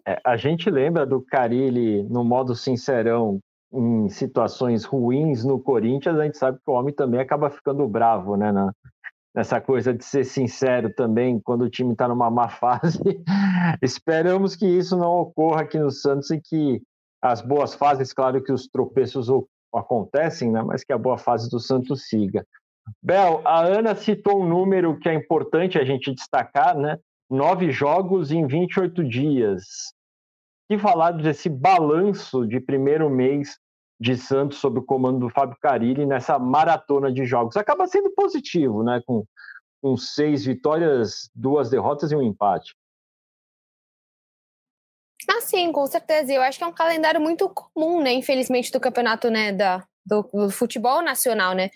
É, 0.07 0.19
a 0.25 0.37
gente 0.37 0.69
lembra 0.69 1.05
do 1.05 1.21
Carilli 1.21 2.03
no 2.03 2.23
modo 2.23 2.55
sincerão 2.55 3.39
em 3.73 4.07
situações 4.09 4.85
ruins 4.85 5.43
no 5.43 5.59
Corinthians, 5.59 6.17
a 6.17 6.23
gente 6.23 6.37
sabe 6.37 6.57
que 6.57 6.69
o 6.69 6.73
homem 6.73 6.93
também 6.93 7.19
acaba 7.19 7.49
ficando 7.49 7.87
bravo, 7.87 8.37
né? 8.37 8.51
Na, 8.51 8.71
nessa 9.35 9.59
coisa 9.59 9.93
de 9.93 10.03
ser 10.03 10.23
sincero 10.23 10.93
também 10.93 11.39
quando 11.43 11.63
o 11.63 11.69
time 11.69 11.91
está 11.91 12.07
numa 12.07 12.31
má 12.31 12.47
fase. 12.49 13.01
Esperamos 13.81 14.55
que 14.55 14.65
isso 14.65 14.95
não 14.95 15.11
ocorra 15.19 15.61
aqui 15.61 15.77
no 15.77 15.91
Santos 15.91 16.31
e 16.31 16.39
que 16.39 16.81
as 17.21 17.41
boas 17.41 17.73
fases, 17.73 18.13
claro 18.13 18.41
que 18.41 18.53
os 18.53 18.67
tropeços 18.67 19.27
acontecem, 19.73 20.51
né? 20.51 20.61
Mas 20.61 20.83
que 20.83 20.93
a 20.93 20.97
boa 20.97 21.17
fase 21.17 21.49
do 21.49 21.59
Santos 21.59 22.07
siga. 22.07 22.45
Bel, 23.01 23.41
a 23.45 23.61
Ana 23.61 23.95
citou 23.95 24.41
um 24.41 24.47
número 24.47 24.97
que 24.99 25.09
é 25.09 25.13
importante 25.13 25.77
a 25.77 25.83
gente 25.83 26.13
destacar, 26.13 26.77
né? 26.77 26.99
Nove 27.29 27.71
jogos 27.71 28.31
em 28.31 28.45
28 28.45 29.03
dias. 29.03 29.93
Que 30.69 30.77
falar 30.77 31.11
desse 31.11 31.49
balanço 31.49 32.47
de 32.47 32.59
primeiro 32.59 33.09
mês 33.09 33.57
de 33.99 34.17
Santos 34.17 34.57
sob 34.57 34.79
o 34.79 34.83
comando 34.83 35.19
do 35.19 35.29
Fábio 35.29 35.57
Carilli 35.61 36.05
nessa 36.05 36.37
maratona 36.37 37.11
de 37.11 37.25
jogos. 37.25 37.55
Acaba 37.57 37.87
sendo 37.87 38.11
positivo, 38.11 38.83
né? 38.83 39.01
Com, 39.05 39.25
com 39.81 39.97
seis 39.97 40.45
vitórias, 40.45 41.29
duas 41.33 41.69
derrotas 41.69 42.11
e 42.11 42.15
um 42.15 42.21
empate. 42.21 42.75
Ah, 45.27 45.41
sim, 45.41 45.71
com 45.71 45.87
certeza. 45.87 46.31
Eu 46.31 46.41
acho 46.41 46.57
que 46.57 46.63
é 46.63 46.67
um 46.67 46.73
calendário 46.73 47.19
muito 47.19 47.49
comum, 47.49 48.01
né? 48.01 48.13
Infelizmente, 48.13 48.71
do 48.71 48.79
campeonato, 48.79 49.29
né? 49.29 49.51
Da, 49.51 49.83
do, 50.05 50.21
do 50.31 50.49
futebol 50.51 51.01
nacional, 51.01 51.53
né? 51.53 51.69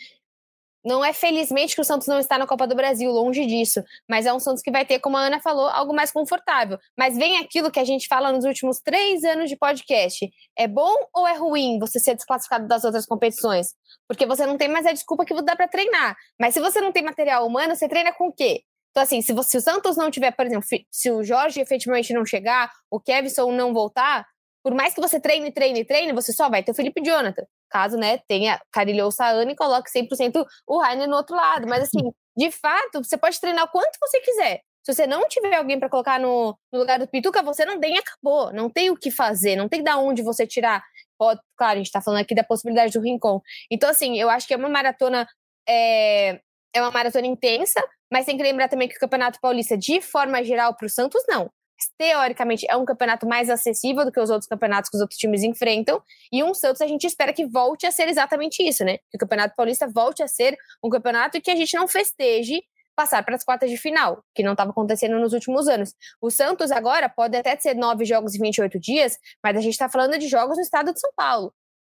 Não 0.83 1.03
é 1.03 1.11
felizmente 1.11 1.75
que 1.75 1.81
o 1.81 1.83
Santos 1.83 2.07
não 2.07 2.19
está 2.19 2.37
na 2.37 2.47
Copa 2.47 2.65
do 2.65 2.75
Brasil, 2.75 3.11
longe 3.11 3.45
disso. 3.45 3.83
Mas 4.09 4.25
é 4.25 4.33
um 4.33 4.39
Santos 4.39 4.61
que 4.61 4.71
vai 4.71 4.85
ter, 4.85 4.99
como 4.99 5.17
a 5.17 5.21
Ana 5.21 5.39
falou, 5.39 5.67
algo 5.67 5.93
mais 5.93 6.11
confortável. 6.11 6.77
Mas 6.97 7.17
vem 7.17 7.37
aquilo 7.37 7.71
que 7.71 7.79
a 7.79 7.83
gente 7.83 8.07
fala 8.07 8.31
nos 8.31 8.45
últimos 8.45 8.79
três 8.79 9.23
anos 9.23 9.49
de 9.49 9.57
podcast. 9.57 10.29
É 10.57 10.67
bom 10.67 10.95
ou 11.13 11.27
é 11.27 11.33
ruim 11.33 11.79
você 11.79 11.99
ser 11.99 12.15
desclassificado 12.15 12.67
das 12.67 12.83
outras 12.83 13.05
competições? 13.05 13.75
Porque 14.07 14.25
você 14.25 14.45
não 14.45 14.57
tem 14.57 14.67
mais 14.67 14.85
a 14.85 14.93
desculpa 14.93 15.25
que 15.25 15.33
dá 15.41 15.55
para 15.55 15.67
treinar. 15.67 16.15
Mas 16.39 16.53
se 16.53 16.59
você 16.59 16.79
não 16.79 16.91
tem 16.91 17.03
material 17.03 17.45
humano, 17.45 17.75
você 17.75 17.87
treina 17.87 18.13
com 18.13 18.27
o 18.27 18.33
quê? 18.33 18.63
Então, 18.91 19.03
assim, 19.03 19.21
se, 19.21 19.33
você, 19.33 19.51
se 19.51 19.57
o 19.57 19.61
Santos 19.61 19.97
não 19.97 20.09
tiver, 20.09 20.31
por 20.31 20.45
exemplo, 20.45 20.67
se 20.89 21.11
o 21.11 21.23
Jorge 21.23 21.59
efetivamente 21.59 22.13
não 22.13 22.25
chegar, 22.25 22.71
o 22.89 22.99
Kevson 22.99 23.51
não 23.51 23.73
voltar, 23.73 24.25
por 24.63 24.73
mais 24.73 24.93
que 24.93 25.01
você 25.01 25.19
treine, 25.19 25.51
treine, 25.51 25.85
treine, 25.85 26.13
você 26.13 26.33
só 26.33 26.49
vai 26.49 26.63
ter 26.63 26.71
o 26.71 26.75
Felipe 26.75 27.01
Jonathan. 27.01 27.43
Caso, 27.69 27.97
né, 27.97 28.19
tenha 28.27 28.59
Carilho 28.71 29.05
ou 29.05 29.11
Saana 29.11 29.51
e 29.51 29.55
coloque 29.55 29.91
100% 29.91 30.45
o 30.67 30.79
Rainer 30.79 31.07
no 31.07 31.15
outro 31.15 31.35
lado. 31.35 31.67
Mas, 31.67 31.83
assim, 31.83 32.11
de 32.35 32.51
fato, 32.51 33.03
você 33.03 33.17
pode 33.17 33.39
treinar 33.39 33.65
o 33.65 33.69
quanto 33.69 33.97
você 33.99 34.19
quiser. 34.21 34.61
Se 34.83 34.93
você 34.93 35.05
não 35.05 35.27
tiver 35.27 35.55
alguém 35.55 35.79
para 35.79 35.89
colocar 35.89 36.19
no, 36.19 36.57
no, 36.71 36.79
lugar 36.79 36.97
do 36.97 37.07
Pituca, 37.07 37.43
você 37.43 37.65
não 37.65 37.79
tem 37.79 37.97
acabou. 37.97 38.51
Não 38.53 38.69
tem 38.69 38.89
o 38.89 38.97
que 38.97 39.11
fazer, 39.11 39.55
não 39.55 39.69
tem 39.69 39.83
da 39.83 39.97
onde 39.97 40.23
você 40.23 40.47
tirar 40.47 40.83
Pode, 41.19 41.41
claro, 41.57 41.73
a 41.73 41.75
gente 41.75 41.87
está 41.87 42.01
falando 42.01 42.21
aqui 42.21 42.33
da 42.33 42.45
possibilidade 42.45 42.93
do 42.93 43.01
Rincon. 43.01 43.41
Então, 43.69 43.89
assim, 43.89 44.17
eu 44.17 44.29
acho 44.29 44.47
que 44.47 44.53
é 44.53 44.57
uma 44.57 44.69
maratona. 44.69 45.27
É, 45.67 46.39
é 46.73 46.81
uma 46.81 46.91
maratona 46.91 47.27
intensa, 47.27 47.83
mas 48.11 48.25
tem 48.25 48.37
que 48.37 48.43
lembrar 48.43 48.69
também 48.69 48.87
que 48.87 48.95
o 48.95 48.99
Campeonato 48.99 49.39
Paulista, 49.41 49.77
de 49.77 50.01
forma 50.01 50.41
geral, 50.43 50.73
para 50.75 50.85
o 50.85 50.89
Santos, 50.89 51.21
não. 51.27 51.51
Teoricamente, 51.97 52.65
é 52.69 52.75
um 52.75 52.85
campeonato 52.85 53.27
mais 53.27 53.49
acessível 53.49 54.05
do 54.05 54.11
que 54.11 54.19
os 54.19 54.29
outros 54.29 54.47
campeonatos 54.47 54.89
que 54.89 54.95
os 54.95 55.01
outros 55.01 55.17
times 55.17 55.43
enfrentam. 55.43 56.01
E 56.31 56.43
um 56.43 56.53
Santos 56.53 56.81
a 56.81 56.87
gente 56.87 57.05
espera 57.05 57.33
que 57.33 57.45
volte 57.45 57.85
a 57.85 57.91
ser 57.91 58.07
exatamente 58.07 58.61
isso, 58.61 58.83
né? 58.83 58.97
Que 59.09 59.15
o 59.15 59.19
Campeonato 59.19 59.55
Paulista 59.55 59.87
volte 59.87 60.23
a 60.23 60.27
ser 60.27 60.57
um 60.83 60.89
campeonato 60.89 61.39
que 61.41 61.51
a 61.51 61.55
gente 61.55 61.75
não 61.75 61.87
festeje 61.87 62.61
passar 62.95 63.23
para 63.23 63.35
as 63.35 63.45
quartas 63.45 63.69
de 63.69 63.77
final, 63.77 64.21
que 64.35 64.43
não 64.43 64.51
estava 64.51 64.71
acontecendo 64.71 65.17
nos 65.19 65.31
últimos 65.31 65.69
anos. 65.69 65.93
O 66.21 66.29
Santos 66.29 66.69
agora 66.69 67.07
pode 67.07 67.37
até 67.37 67.57
ser 67.57 67.73
nove 67.73 68.03
jogos 68.03 68.35
em 68.35 68.39
28 68.39 68.77
dias, 68.77 69.17
mas 69.41 69.55
a 69.55 69.61
gente 69.61 69.71
está 69.71 69.87
falando 69.87 70.17
de 70.17 70.27
jogos 70.27 70.57
no 70.57 70.63
estado 70.63 70.93
de 70.93 70.99
São 70.99 71.11
Paulo. 71.15 71.53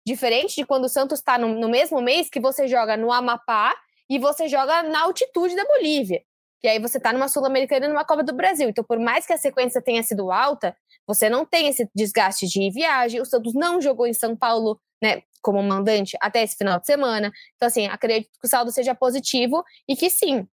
Diferente 0.07 0.57
de 0.57 0.67
quando 0.67 0.85
o 0.85 0.89
Santos 0.91 1.19
está 1.19 1.39
no, 1.39 1.49
no 1.49 1.71
mesmo 1.71 2.03
mês 2.03 2.29
que 2.29 2.39
você 2.39 2.69
joga 2.69 2.99
no 2.99 3.11
Amapá 3.11 3.75
e 4.11 4.19
você 4.19 4.47
joga 4.47 4.83
na 4.83 5.03
altitude 5.03 5.57
da 5.57 5.65
Bolívia. 5.65 6.23
Que 6.61 6.69
aí 6.69 6.79
você 6.79 6.99
está 6.99 7.13
numa 7.13 7.29
Sul-Americana 7.29 7.87
e 7.87 7.89
numa 7.89 8.05
Copa 8.05 8.23
do 8.23 8.35
Brasil. 8.35 8.69
Então, 8.69 8.85
por 8.85 8.99
mais 8.99 9.27
que 9.27 9.33
a 9.33 9.39
sequência 9.39 9.81
tenha 9.81 10.03
sido 10.03 10.31
alta, 10.31 10.77
você 11.07 11.29
não 11.29 11.45
tem 11.45 11.69
esse 11.69 11.89
desgaste 11.95 12.47
de 12.47 12.71
viagem. 12.71 13.21
O 13.21 13.25
Santos 13.25 13.55
não 13.55 13.81
jogou 13.81 14.07
em 14.07 14.13
São 14.13 14.37
Paulo, 14.37 14.79
né, 15.03 15.23
como 15.43 15.63
mandante 15.63 16.17
até 16.21 16.43
esse 16.43 16.57
final 16.57 16.79
de 16.79 16.87
semana. 16.87 17.33
Então, 17.57 17.67
assim, 17.67 17.87
acredito 17.87 18.31
que 18.41 18.47
o 18.47 18.51
saldo 18.51 18.71
seja 18.71 18.95
positivo 18.95 19.65
e 19.89 19.97
que 19.97 20.11
sim, 20.11 20.47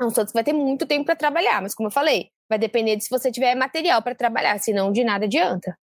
o 0.00 0.10
Santos 0.10 0.32
vai 0.32 0.44
ter 0.44 0.52
muito 0.52 0.86
tempo 0.86 1.04
para 1.04 1.16
trabalhar, 1.16 1.60
mas 1.60 1.74
como 1.74 1.88
eu 1.88 1.92
falei, 1.92 2.28
vai 2.48 2.58
depender 2.58 2.96
de 2.96 3.04
se 3.04 3.10
você 3.10 3.30
tiver 3.30 3.54
material 3.54 4.02
para 4.02 4.14
trabalhar, 4.14 4.58
senão 4.58 4.92
de 4.92 5.04
nada 5.04 5.26
adianta. 5.26 5.76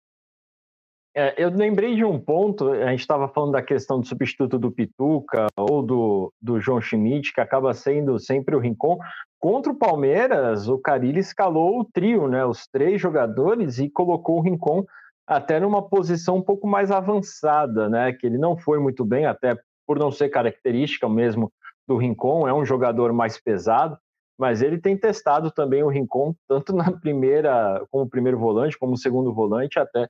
É, 1.18 1.34
eu 1.42 1.48
lembrei 1.48 1.94
de 1.96 2.04
um 2.04 2.20
ponto, 2.20 2.68
a 2.68 2.90
gente 2.90 3.00
estava 3.00 3.26
falando 3.26 3.52
da 3.52 3.62
questão 3.62 3.98
do 3.98 4.06
substituto 4.06 4.58
do 4.58 4.70
Pituca 4.70 5.46
ou 5.56 5.82
do, 5.82 6.30
do 6.40 6.60
João 6.60 6.78
Schmidt, 6.78 7.32
que 7.32 7.40
acaba 7.40 7.72
sendo 7.72 8.18
sempre 8.18 8.54
o 8.54 8.58
Rincon. 8.58 8.98
Contra 9.46 9.70
o 9.70 9.76
Palmeiras, 9.76 10.68
o 10.68 10.76
Carilli 10.76 11.20
escalou 11.20 11.78
o 11.78 11.84
trio, 11.84 12.26
né, 12.26 12.44
os 12.44 12.66
três 12.66 13.00
jogadores, 13.00 13.78
e 13.78 13.88
colocou 13.88 14.38
o 14.38 14.40
Rincon 14.40 14.84
até 15.24 15.60
numa 15.60 15.80
posição 15.80 16.38
um 16.38 16.42
pouco 16.42 16.66
mais 16.66 16.90
avançada, 16.90 17.88
né, 17.88 18.12
que 18.12 18.26
ele 18.26 18.38
não 18.38 18.56
foi 18.56 18.80
muito 18.80 19.04
bem, 19.04 19.24
até 19.24 19.56
por 19.86 20.00
não 20.00 20.10
ser 20.10 20.30
característica 20.30 21.08
mesmo 21.08 21.52
do 21.86 21.96
Rincon, 21.96 22.48
é 22.48 22.52
um 22.52 22.64
jogador 22.64 23.12
mais 23.12 23.40
pesado, 23.40 23.96
mas 24.36 24.62
ele 24.62 24.78
tem 24.78 24.96
testado 24.96 25.48
também 25.52 25.80
o 25.84 25.90
Rincon, 25.90 26.34
tanto 26.48 26.74
na 26.74 26.90
primeira, 26.90 27.86
como 27.88 28.10
primeiro 28.10 28.40
volante, 28.40 28.76
como 28.76 28.96
segundo 28.96 29.32
volante, 29.32 29.78
até 29.78 30.08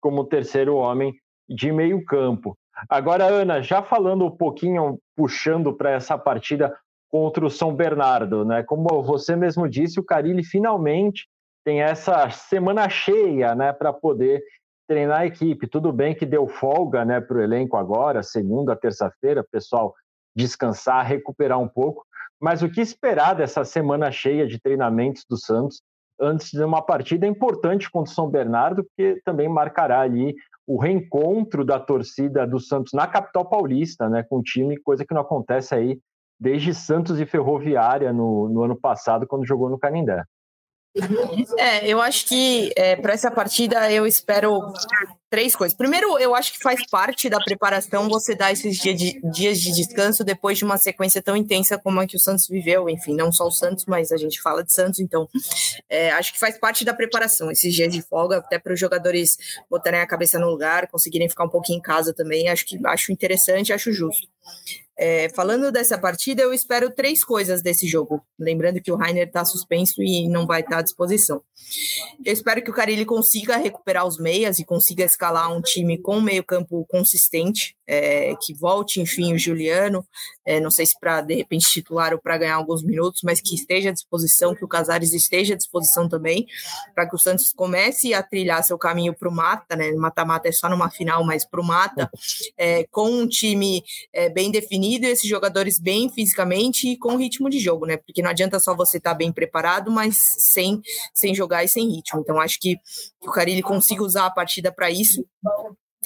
como 0.00 0.24
terceiro 0.24 0.74
homem 0.74 1.14
de 1.48 1.70
meio 1.70 2.04
campo. 2.04 2.58
Agora, 2.88 3.26
Ana, 3.26 3.62
já 3.62 3.80
falando 3.80 4.24
um 4.24 4.30
pouquinho, 4.36 4.98
puxando 5.14 5.72
para 5.72 5.92
essa 5.92 6.18
partida 6.18 6.76
contra 7.12 7.44
o 7.44 7.50
São 7.50 7.74
Bernardo, 7.74 8.42
né? 8.42 8.62
Como 8.62 9.02
você 9.02 9.36
mesmo 9.36 9.68
disse, 9.68 10.00
o 10.00 10.04
Carilli 10.04 10.42
finalmente 10.42 11.28
tem 11.62 11.82
essa 11.82 12.30
semana 12.30 12.88
cheia, 12.88 13.54
né, 13.54 13.70
para 13.70 13.92
poder 13.92 14.42
treinar 14.88 15.20
a 15.20 15.26
equipe. 15.26 15.68
Tudo 15.68 15.92
bem 15.92 16.14
que 16.14 16.24
deu 16.24 16.48
folga, 16.48 17.04
né, 17.04 17.20
para 17.20 17.36
o 17.36 17.42
elenco 17.42 17.76
agora, 17.76 18.22
segunda, 18.22 18.74
terça-feira, 18.74 19.46
pessoal 19.48 19.94
descansar, 20.34 21.06
recuperar 21.06 21.60
um 21.60 21.68
pouco, 21.68 22.04
mas 22.40 22.62
o 22.62 22.70
que 22.70 22.80
esperar 22.80 23.34
dessa 23.34 23.62
semana 23.62 24.10
cheia 24.10 24.46
de 24.46 24.58
treinamentos 24.58 25.24
do 25.28 25.36
Santos 25.36 25.82
antes 26.18 26.50
de 26.50 26.64
uma 26.64 26.80
partida 26.80 27.26
importante 27.26 27.90
contra 27.90 28.10
o 28.10 28.14
São 28.14 28.30
Bernardo, 28.30 28.86
que 28.96 29.20
também 29.24 29.48
marcará 29.48 30.00
ali 30.00 30.34
o 30.66 30.80
reencontro 30.80 31.64
da 31.64 31.78
torcida 31.78 32.46
do 32.46 32.58
Santos 32.58 32.94
na 32.94 33.06
capital 33.06 33.44
paulista, 33.44 34.08
né, 34.08 34.22
com 34.22 34.38
o 34.38 34.42
time, 34.42 34.80
coisa 34.80 35.04
que 35.04 35.12
não 35.12 35.20
acontece 35.20 35.74
aí 35.74 36.00
desde 36.42 36.74
Santos 36.74 37.20
e 37.20 37.24
Ferroviária 37.24 38.12
no, 38.12 38.48
no 38.48 38.64
ano 38.64 38.76
passado, 38.76 39.28
quando 39.28 39.46
jogou 39.46 39.70
no 39.70 39.78
Canindé. 39.78 40.24
É, 41.56 41.88
eu 41.88 42.02
acho 42.02 42.26
que 42.26 42.70
é, 42.76 42.96
para 42.96 43.14
essa 43.14 43.30
partida 43.30 43.90
eu 43.90 44.06
espero 44.06 44.60
três 45.30 45.56
coisas. 45.56 45.74
Primeiro, 45.74 46.18
eu 46.18 46.34
acho 46.34 46.52
que 46.52 46.58
faz 46.58 46.84
parte 46.90 47.30
da 47.30 47.38
preparação 47.38 48.08
você 48.08 48.34
dar 48.34 48.52
esses 48.52 48.76
dia 48.76 48.92
de, 48.92 49.18
dias 49.30 49.58
de 49.58 49.72
descanso 49.72 50.22
depois 50.22 50.58
de 50.58 50.64
uma 50.64 50.76
sequência 50.76 51.22
tão 51.22 51.34
intensa 51.34 51.78
como 51.78 52.00
a 52.00 52.06
que 52.06 52.16
o 52.16 52.20
Santos 52.20 52.46
viveu. 52.46 52.90
Enfim, 52.90 53.14
não 53.14 53.32
só 53.32 53.46
o 53.46 53.50
Santos, 53.50 53.86
mas 53.86 54.12
a 54.12 54.18
gente 54.18 54.42
fala 54.42 54.62
de 54.62 54.72
Santos, 54.72 54.98
então 55.00 55.26
é, 55.88 56.10
acho 56.10 56.32
que 56.32 56.40
faz 56.40 56.58
parte 56.58 56.84
da 56.84 56.92
preparação 56.92 57.50
esses 57.50 57.72
dias 57.72 57.90
de 57.90 58.02
folga, 58.02 58.38
até 58.38 58.58
para 58.58 58.74
os 58.74 58.80
jogadores 58.80 59.38
botarem 59.70 60.00
a 60.00 60.06
cabeça 60.06 60.38
no 60.38 60.50
lugar, 60.50 60.88
conseguirem 60.88 61.28
ficar 61.28 61.44
um 61.44 61.50
pouquinho 61.50 61.78
em 61.78 61.82
casa 61.82 62.12
também. 62.12 62.48
Acho 62.48 62.66
que 62.66 62.78
acho 62.84 63.12
interessante, 63.12 63.72
acho 63.72 63.92
justo. 63.92 64.26
É, 64.98 65.30
falando 65.30 65.72
dessa 65.72 65.96
partida, 65.96 66.42
eu 66.42 66.52
espero 66.52 66.90
três 66.90 67.24
coisas 67.24 67.62
desse 67.62 67.86
jogo. 67.86 68.22
Lembrando 68.38 68.80
que 68.80 68.92
o 68.92 68.96
Rainer 68.96 69.26
está 69.26 69.44
suspenso 69.44 70.02
e 70.02 70.28
não 70.28 70.46
vai 70.46 70.60
estar 70.60 70.72
tá 70.72 70.78
à 70.78 70.82
disposição. 70.82 71.42
Eu 72.24 72.32
espero 72.32 72.62
que 72.62 72.70
o 72.70 72.74
Carilli 72.74 73.04
consiga 73.04 73.56
recuperar 73.56 74.06
os 74.06 74.18
meias 74.18 74.58
e 74.58 74.64
consiga 74.64 75.04
escalar 75.04 75.50
um 75.50 75.62
time 75.62 75.96
com 75.96 76.20
meio-campo 76.20 76.84
consistente, 76.90 77.74
é, 77.86 78.34
que 78.36 78.52
volte, 78.52 79.00
enfim, 79.00 79.32
o 79.32 79.38
Juliano. 79.38 80.06
É, 80.44 80.60
não 80.60 80.70
sei 80.70 80.84
se 80.84 80.98
para 81.00 81.20
de 81.20 81.34
repente 81.34 81.70
titular 81.70 82.12
ou 82.12 82.20
para 82.20 82.36
ganhar 82.36 82.56
alguns 82.56 82.82
minutos, 82.82 83.22
mas 83.24 83.40
que 83.40 83.54
esteja 83.54 83.90
à 83.90 83.92
disposição, 83.92 84.54
que 84.54 84.64
o 84.64 84.68
Casares 84.68 85.14
esteja 85.14 85.54
à 85.54 85.56
disposição 85.56 86.08
também, 86.08 86.46
para 86.94 87.08
que 87.08 87.14
o 87.14 87.18
Santos 87.18 87.52
comece 87.54 88.12
a 88.12 88.22
trilhar 88.22 88.62
seu 88.62 88.76
caminho 88.76 89.14
para 89.14 89.28
o 89.28 89.32
mata, 89.32 89.74
né? 89.76 89.92
Mata-mata 89.92 90.48
é 90.48 90.52
só 90.52 90.68
numa 90.68 90.90
final, 90.90 91.24
mas 91.24 91.44
para 91.44 91.60
o 91.60 91.64
mata, 91.64 92.10
é, 92.58 92.84
com 92.90 93.10
um 93.10 93.26
time 93.26 93.82
é, 94.12 94.28
bem 94.28 94.50
definido 94.50 94.81
definido, 94.82 95.06
esses 95.06 95.28
jogadores 95.28 95.78
bem 95.78 96.10
fisicamente 96.10 96.88
e 96.88 96.98
com 96.98 97.16
ritmo 97.16 97.48
de 97.48 97.58
jogo, 97.58 97.86
né? 97.86 97.96
Porque 97.96 98.22
não 98.22 98.30
adianta 98.30 98.58
só 98.58 98.74
você 98.74 98.98
estar 98.98 99.10
tá 99.10 99.16
bem 99.16 99.32
preparado, 99.32 99.90
mas 99.90 100.16
sem, 100.38 100.80
sem 101.14 101.34
jogar 101.34 101.64
e 101.64 101.68
sem 101.68 101.88
ritmo. 101.88 102.20
Então, 102.20 102.40
acho 102.40 102.58
que, 102.60 102.76
o 103.22 103.30
Carilli 103.30 103.62
consiga 103.62 104.02
usar 104.02 104.26
a 104.26 104.30
partida 104.30 104.72
para 104.72 104.90
isso. 104.90 105.24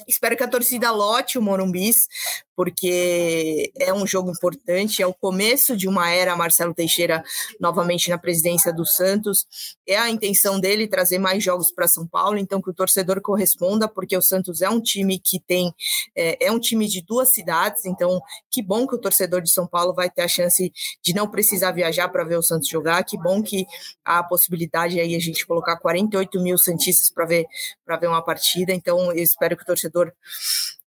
Espero 0.05 0.37
que 0.37 0.43
a 0.43 0.47
torcida 0.47 0.91
lote 0.91 1.39
o 1.39 1.41
Morumbis, 1.41 2.07
porque 2.55 3.71
é 3.79 3.93
um 3.93 4.05
jogo 4.05 4.31
importante, 4.31 5.01
é 5.01 5.07
o 5.07 5.13
começo 5.13 5.77
de 5.77 5.87
uma 5.87 6.09
era 6.09 6.35
Marcelo 6.35 6.73
Teixeira 6.73 7.23
novamente 7.59 8.09
na 8.09 8.17
presidência 8.17 8.73
do 8.73 8.85
Santos. 8.85 9.45
É 9.87 9.97
a 9.97 10.09
intenção 10.09 10.59
dele 10.59 10.87
trazer 10.87 11.19
mais 11.19 11.43
jogos 11.43 11.71
para 11.71 11.87
São 11.87 12.07
Paulo, 12.07 12.37
então 12.37 12.61
que 12.61 12.69
o 12.69 12.73
torcedor 12.73 13.21
corresponda, 13.21 13.87
porque 13.87 14.17
o 14.17 14.21
Santos 14.21 14.61
é 14.61 14.69
um 14.69 14.81
time 14.81 15.19
que 15.19 15.39
tem 15.39 15.73
é, 16.15 16.47
é, 16.47 16.51
um 16.51 16.59
time 16.59 16.87
de 16.87 17.01
duas 17.01 17.31
cidades, 17.31 17.85
então 17.85 18.21
que 18.51 18.61
bom 18.61 18.87
que 18.87 18.95
o 18.95 18.99
torcedor 18.99 19.41
de 19.41 19.51
São 19.51 19.67
Paulo 19.67 19.93
vai 19.93 20.09
ter 20.09 20.23
a 20.23 20.27
chance 20.27 20.71
de 21.03 21.13
não 21.13 21.29
precisar 21.29 21.71
viajar 21.71 22.09
para 22.09 22.23
ver 22.23 22.37
o 22.37 22.43
Santos 22.43 22.67
jogar, 22.67 23.03
que 23.03 23.17
bom 23.17 23.41
que 23.41 23.65
há 24.03 24.19
a 24.19 24.23
possibilidade 24.23 24.99
aí 24.99 25.15
a 25.15 25.19
gente 25.19 25.45
colocar 25.45 25.77
48 25.77 26.41
mil 26.41 26.57
santistas 26.57 27.11
para 27.11 27.25
ver 27.25 27.45
para 27.85 27.97
ver 27.97 28.07
uma 28.07 28.21
partida. 28.23 28.73
Então 28.73 29.11
eu 29.11 29.23
espero 29.23 29.55
que 29.55 29.63
o 29.63 29.65
torcedor 29.65 29.86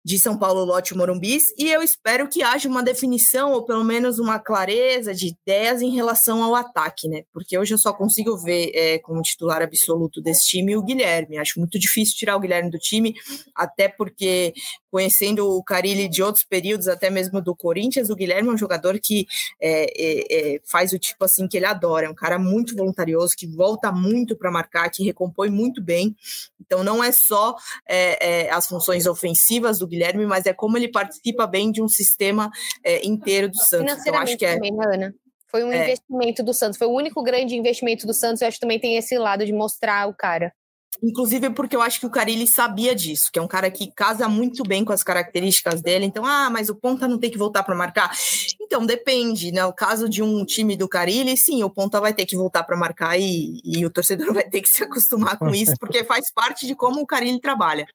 de 0.07 0.17
São 0.17 0.37
Paulo 0.37 0.63
Lote 0.63 0.95
Morumbis, 0.95 1.43
e 1.57 1.69
eu 1.69 1.81
espero 1.81 2.29
que 2.29 2.41
haja 2.41 2.69
uma 2.69 2.81
definição, 2.81 3.51
ou 3.51 3.65
pelo 3.65 3.83
menos 3.83 4.19
uma 4.19 4.39
clareza 4.39 5.13
de 5.13 5.35
ideias 5.35 5.81
em 5.81 5.89
relação 5.89 6.41
ao 6.41 6.55
ataque, 6.55 7.09
né? 7.09 7.23
Porque 7.33 7.57
hoje 7.57 7.73
eu 7.73 7.77
só 7.77 7.91
consigo 7.91 8.37
ver 8.37 8.71
é, 8.73 8.99
como 8.99 9.21
titular 9.21 9.61
absoluto 9.61 10.21
desse 10.21 10.47
time 10.47 10.77
o 10.77 10.81
Guilherme. 10.81 11.37
Acho 11.37 11.59
muito 11.59 11.77
difícil 11.77 12.15
tirar 12.15 12.37
o 12.37 12.39
Guilherme 12.39 12.71
do 12.71 12.79
time, 12.79 13.13
até 13.53 13.89
porque 13.89 14.53
conhecendo 14.91 15.49
o 15.49 15.63
Carilli 15.63 16.07
de 16.07 16.23
outros 16.23 16.43
períodos, 16.43 16.87
até 16.87 17.09
mesmo 17.09 17.41
do 17.41 17.55
Corinthians, 17.55 18.09
o 18.09 18.15
Guilherme 18.15 18.49
é 18.49 18.51
um 18.53 18.57
jogador 18.57 18.99
que 18.99 19.27
é, 19.61 19.85
é, 19.95 20.55
é 20.55 20.61
faz 20.65 20.93
o 20.93 20.99
tipo 20.99 21.23
assim 21.25 21.47
que 21.47 21.57
ele 21.57 21.65
adora, 21.65 22.07
é 22.07 22.09
um 22.09 22.15
cara 22.15 22.39
muito 22.39 22.75
voluntarioso, 22.75 23.35
que 23.37 23.47
volta 23.47 23.91
muito 23.91 24.35
para 24.35 24.51
marcar, 24.51 24.89
que 24.89 25.03
recompõe 25.03 25.49
muito 25.49 25.81
bem. 25.81 26.15
Então 26.59 26.83
não 26.83 27.03
é 27.03 27.11
só 27.11 27.55
é, 27.87 28.45
é, 28.45 28.51
as 28.51 28.67
funções 28.67 29.05
ofensivas 29.05 29.79
do 29.79 29.87
Guilherme, 29.87 30.25
mas 30.25 30.45
é 30.45 30.53
como 30.53 30.77
ele 30.77 30.89
participa 30.89 31.45
bem 31.45 31.71
de 31.71 31.81
um 31.81 31.87
sistema 31.87 32.49
é, 32.83 33.05
inteiro 33.05 33.49
do 33.49 33.57
Santos. 33.57 33.97
Então, 33.99 34.15
acho 34.15 34.37
que 34.37 34.45
é. 34.45 34.55
Também, 34.55 34.73
né, 34.73 34.85
Ana? 34.93 35.15
Foi 35.49 35.63
um 35.63 35.71
investimento 35.71 36.43
do 36.43 36.53
Santos, 36.53 36.77
foi 36.77 36.87
o 36.87 36.93
único 36.93 37.23
grande 37.23 37.55
investimento 37.55 38.05
do 38.05 38.13
Santos. 38.13 38.41
Eu 38.41 38.49
acho 38.49 38.57
que 38.57 38.61
também 38.61 38.79
tem 38.79 38.97
esse 38.97 39.17
lado 39.17 39.45
de 39.45 39.53
mostrar 39.53 40.07
o 40.07 40.13
cara. 40.13 40.53
Inclusive 41.01 41.51
porque 41.51 41.75
eu 41.75 41.81
acho 41.81 41.99
que 41.99 42.05
o 42.05 42.09
Carilli 42.09 42.47
sabia 42.47 42.95
disso, 42.95 43.29
que 43.31 43.37
é 43.37 43.41
um 43.41 43.47
cara 43.47 43.69
que 43.69 43.91
casa 43.91 44.27
muito 44.27 44.63
bem 44.63 44.83
com 44.83 44.93
as 44.93 45.03
características 45.03 45.81
dele. 45.81 46.05
Então, 46.05 46.25
ah, 46.25 46.49
mas 46.49 46.69
o 46.69 46.75
ponta 46.75 47.07
não 47.07 47.17
tem 47.19 47.29
que 47.29 47.37
voltar 47.37 47.63
para 47.63 47.75
marcar. 47.75 48.11
Então, 48.59 48.85
depende, 48.85 49.51
né? 49.51 49.63
O 49.65 49.73
caso 49.73 50.09
de 50.09 50.23
um 50.23 50.43
time 50.43 50.75
do 50.75 50.87
Carilli, 50.87 51.37
sim, 51.37 51.63
o 51.63 51.69
ponta 51.69 52.01
vai 52.01 52.13
ter 52.13 52.25
que 52.25 52.35
voltar 52.35 52.63
para 52.63 52.75
marcar 52.75 53.19
e, 53.19 53.61
e 53.63 53.85
o 53.85 53.89
torcedor 53.89 54.33
vai 54.33 54.49
ter 54.49 54.61
que 54.61 54.69
se 54.69 54.83
acostumar 54.83 55.37
com 55.37 55.49
isso, 55.49 55.73
porque 55.79 56.03
faz 56.03 56.31
parte 56.33 56.65
de 56.65 56.75
como 56.75 57.01
o 57.01 57.07
Carilli 57.07 57.39
trabalha. 57.39 57.87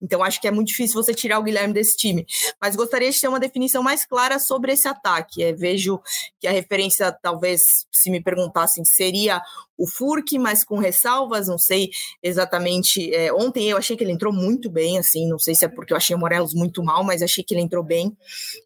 Então, 0.00 0.22
acho 0.22 0.40
que 0.40 0.46
é 0.46 0.50
muito 0.50 0.68
difícil 0.68 1.02
você 1.02 1.12
tirar 1.12 1.38
o 1.38 1.42
Guilherme 1.42 1.74
desse 1.74 1.96
time. 1.96 2.24
Mas 2.60 2.76
gostaria 2.76 3.10
de 3.10 3.20
ter 3.20 3.28
uma 3.28 3.40
definição 3.40 3.82
mais 3.82 4.06
clara 4.06 4.38
sobre 4.38 4.72
esse 4.72 4.86
ataque. 4.86 5.42
É, 5.42 5.52
vejo 5.52 6.00
que 6.38 6.46
a 6.46 6.52
referência, 6.52 7.10
talvez, 7.12 7.62
se 7.90 8.10
me 8.10 8.22
perguntassem, 8.22 8.84
seria 8.84 9.42
o 9.78 9.86
Furk, 9.86 10.36
mas 10.38 10.64
com 10.64 10.76
ressalvas, 10.76 11.46
não 11.46 11.56
sei 11.56 11.90
exatamente. 12.22 13.14
É, 13.14 13.32
ontem 13.32 13.70
eu 13.70 13.76
achei 13.76 13.96
que 13.96 14.02
ele 14.02 14.12
entrou 14.12 14.32
muito 14.32 14.68
bem, 14.68 14.98
assim, 14.98 15.28
não 15.28 15.38
sei 15.38 15.54
se 15.54 15.64
é 15.64 15.68
porque 15.68 15.92
eu 15.92 15.96
achei 15.96 16.16
o 16.16 16.18
Morelos 16.18 16.52
muito 16.52 16.82
mal, 16.82 17.04
mas 17.04 17.22
achei 17.22 17.44
que 17.44 17.54
ele 17.54 17.62
entrou 17.62 17.84
bem 17.84 18.16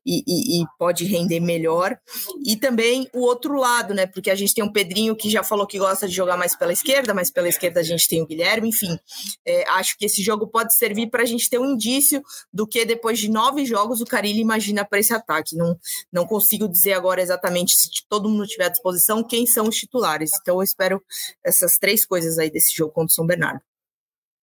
e, 0.07 0.25
e, 0.27 0.63
e 0.63 0.67
pode 0.79 1.05
render 1.05 1.41
melhor. 1.41 1.99
E 2.45 2.57
também 2.57 3.09
o 3.13 3.21
outro 3.21 3.55
lado, 3.55 3.93
né? 3.93 4.07
Porque 4.07 4.31
a 4.31 4.35
gente 4.35 4.55
tem 4.55 4.65
um 4.65 4.73
Pedrinho 4.73 5.15
que 5.15 5.29
já 5.29 5.43
falou 5.43 5.67
que 5.67 5.79
gosta 5.79 6.09
de 6.09 6.15
jogar 6.15 6.37
mais 6.37 6.57
pela 6.57 6.73
esquerda, 6.73 7.13
mas 7.13 7.31
pela 7.31 7.49
esquerda 7.49 7.81
a 7.81 7.83
gente 7.83 8.09
tem 8.09 8.23
o 8.23 8.27
Guilherme, 8.27 8.71
enfim. 8.71 8.99
É, 9.47 9.69
acho 9.71 9.99
que 9.99 10.07
esse 10.07 10.23
jogo 10.23 10.47
pode 10.47 10.75
servir 10.75 11.11
para 11.11 11.23
a 11.23 11.27
gente 11.27 11.51
ter 11.51 11.59
um 11.59 11.73
indício 11.73 12.23
do 12.53 12.67
que 12.67 12.85
depois 12.85 13.19
de 13.19 13.31
nove 13.31 13.67
jogos 13.67 14.01
o 14.01 14.07
Carilli 14.07 14.41
imagina 14.41 14.85
para 14.85 14.99
esse 14.99 15.13
ataque. 15.13 15.57
Não, 15.57 15.79
não 16.11 16.27
consigo 16.27 16.67
dizer 16.69 16.95
agora 16.95 17.21
exatamente 17.21 17.75
se 17.75 17.91
todo 18.09 18.29
mundo 18.29 18.47
tiver 18.47 18.67
à 18.67 18.69
disposição 18.69 19.23
quem 19.23 19.47
são 19.47 19.69
os 19.69 19.77
titulares. 19.77 20.31
Então 20.41 20.57
eu 20.57 20.63
espero 20.63 21.02
essas 21.45 21.79
três 21.79 22.05
coisas 22.05 22.39
aí 22.39 22.51
desse 22.51 22.75
jogo 22.75 22.93
contra 22.93 23.11
o 23.11 23.15
São 23.15 23.27
Bernardo. 23.27 23.61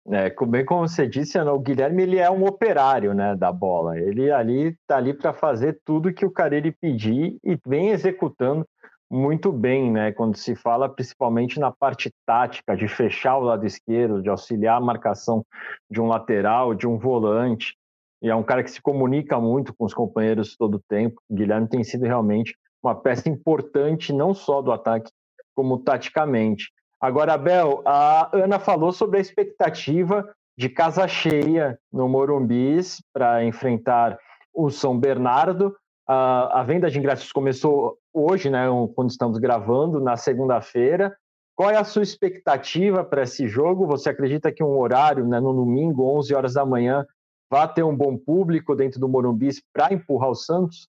É, 0.05 0.29
bem 0.47 0.65
como 0.65 0.87
você 0.87 1.07
disse, 1.07 1.37
Ana, 1.37 1.53
o 1.53 1.59
Guilherme 1.59 2.03
ele 2.03 2.19
é 2.19 2.29
um 2.29 2.45
operário 2.45 3.13
né, 3.13 3.35
da 3.35 3.53
bola. 3.53 3.97
Ele 3.97 4.29
ali 4.31 4.69
está 4.69 4.97
ali 4.97 5.13
para 5.13 5.31
fazer 5.31 5.79
tudo 5.85 6.13
que 6.13 6.25
o 6.25 6.31
Carilli 6.31 6.73
pedir 6.73 7.37
e 7.41 7.57
vem 7.65 7.91
executando 7.91 8.67
muito 9.09 9.51
bem, 9.51 9.91
né? 9.91 10.11
Quando 10.11 10.35
se 10.35 10.55
fala 10.55 10.89
principalmente 10.89 11.59
na 11.59 11.71
parte 11.71 12.11
tática, 12.25 12.75
de 12.75 12.87
fechar 12.87 13.37
o 13.37 13.43
lado 13.43 13.65
esquerdo, 13.65 14.21
de 14.21 14.29
auxiliar 14.29 14.77
a 14.77 14.83
marcação 14.83 15.45
de 15.89 16.01
um 16.01 16.07
lateral, 16.07 16.73
de 16.73 16.87
um 16.87 16.97
volante. 16.97 17.77
E 18.21 18.29
é 18.29 18.35
um 18.35 18.43
cara 18.43 18.63
que 18.63 18.71
se 18.71 18.81
comunica 18.81 19.39
muito 19.39 19.73
com 19.73 19.85
os 19.85 19.93
companheiros 19.93 20.57
todo 20.57 20.75
o 20.75 20.83
tempo. 20.89 21.21
O 21.29 21.35
Guilherme 21.35 21.69
tem 21.69 21.83
sido 21.83 22.05
realmente 22.05 22.57
uma 22.83 22.95
peça 22.95 23.29
importante, 23.29 24.11
não 24.11 24.33
só 24.33 24.61
do 24.61 24.71
ataque, 24.71 25.11
como 25.55 25.79
taticamente. 25.79 26.71
Agora, 26.99 27.33
Abel, 27.33 27.81
a 27.85 28.29
Ana 28.33 28.59
falou 28.59 28.91
sobre 28.91 29.17
a 29.17 29.21
expectativa 29.21 30.25
de 30.57 30.69
casa 30.69 31.07
cheia 31.07 31.77
no 31.91 32.07
Morumbis 32.07 33.01
para 33.11 33.43
enfrentar 33.43 34.17
o 34.53 34.69
São 34.69 34.97
Bernardo. 34.97 35.75
A, 36.07 36.61
a, 36.61 36.63
venda 36.63 36.89
de 36.89 36.99
ingressos 36.99 37.31
começou 37.31 37.97
hoje, 38.13 38.49
né, 38.49 38.67
quando 38.95 39.09
estamos 39.09 39.37
gravando, 39.37 39.99
na 39.99 40.15
segunda-feira. 40.15 41.15
Qual 41.55 41.69
é 41.69 41.77
a 41.77 41.83
sua 41.83 42.03
expectativa 42.03 43.03
para 43.03 43.23
esse 43.23 43.47
jogo? 43.47 43.87
Você 43.87 44.09
acredita 44.09 44.51
que 44.51 44.63
um 44.63 44.77
horário, 44.77 45.27
né, 45.27 45.39
no 45.39 45.53
domingo, 45.53 46.17
11 46.17 46.33
horas 46.33 46.53
da 46.53 46.65
manhã, 46.65 47.05
vai 47.49 47.71
ter 47.71 47.83
um 47.83 47.95
bom 47.95 48.17
público 48.17 48.75
dentro 48.75 48.99
do 48.99 49.07
Morumbis 49.07 49.61
para 49.71 49.93
empurrar 49.93 50.29
o 50.29 50.35
Santos? 50.35 50.87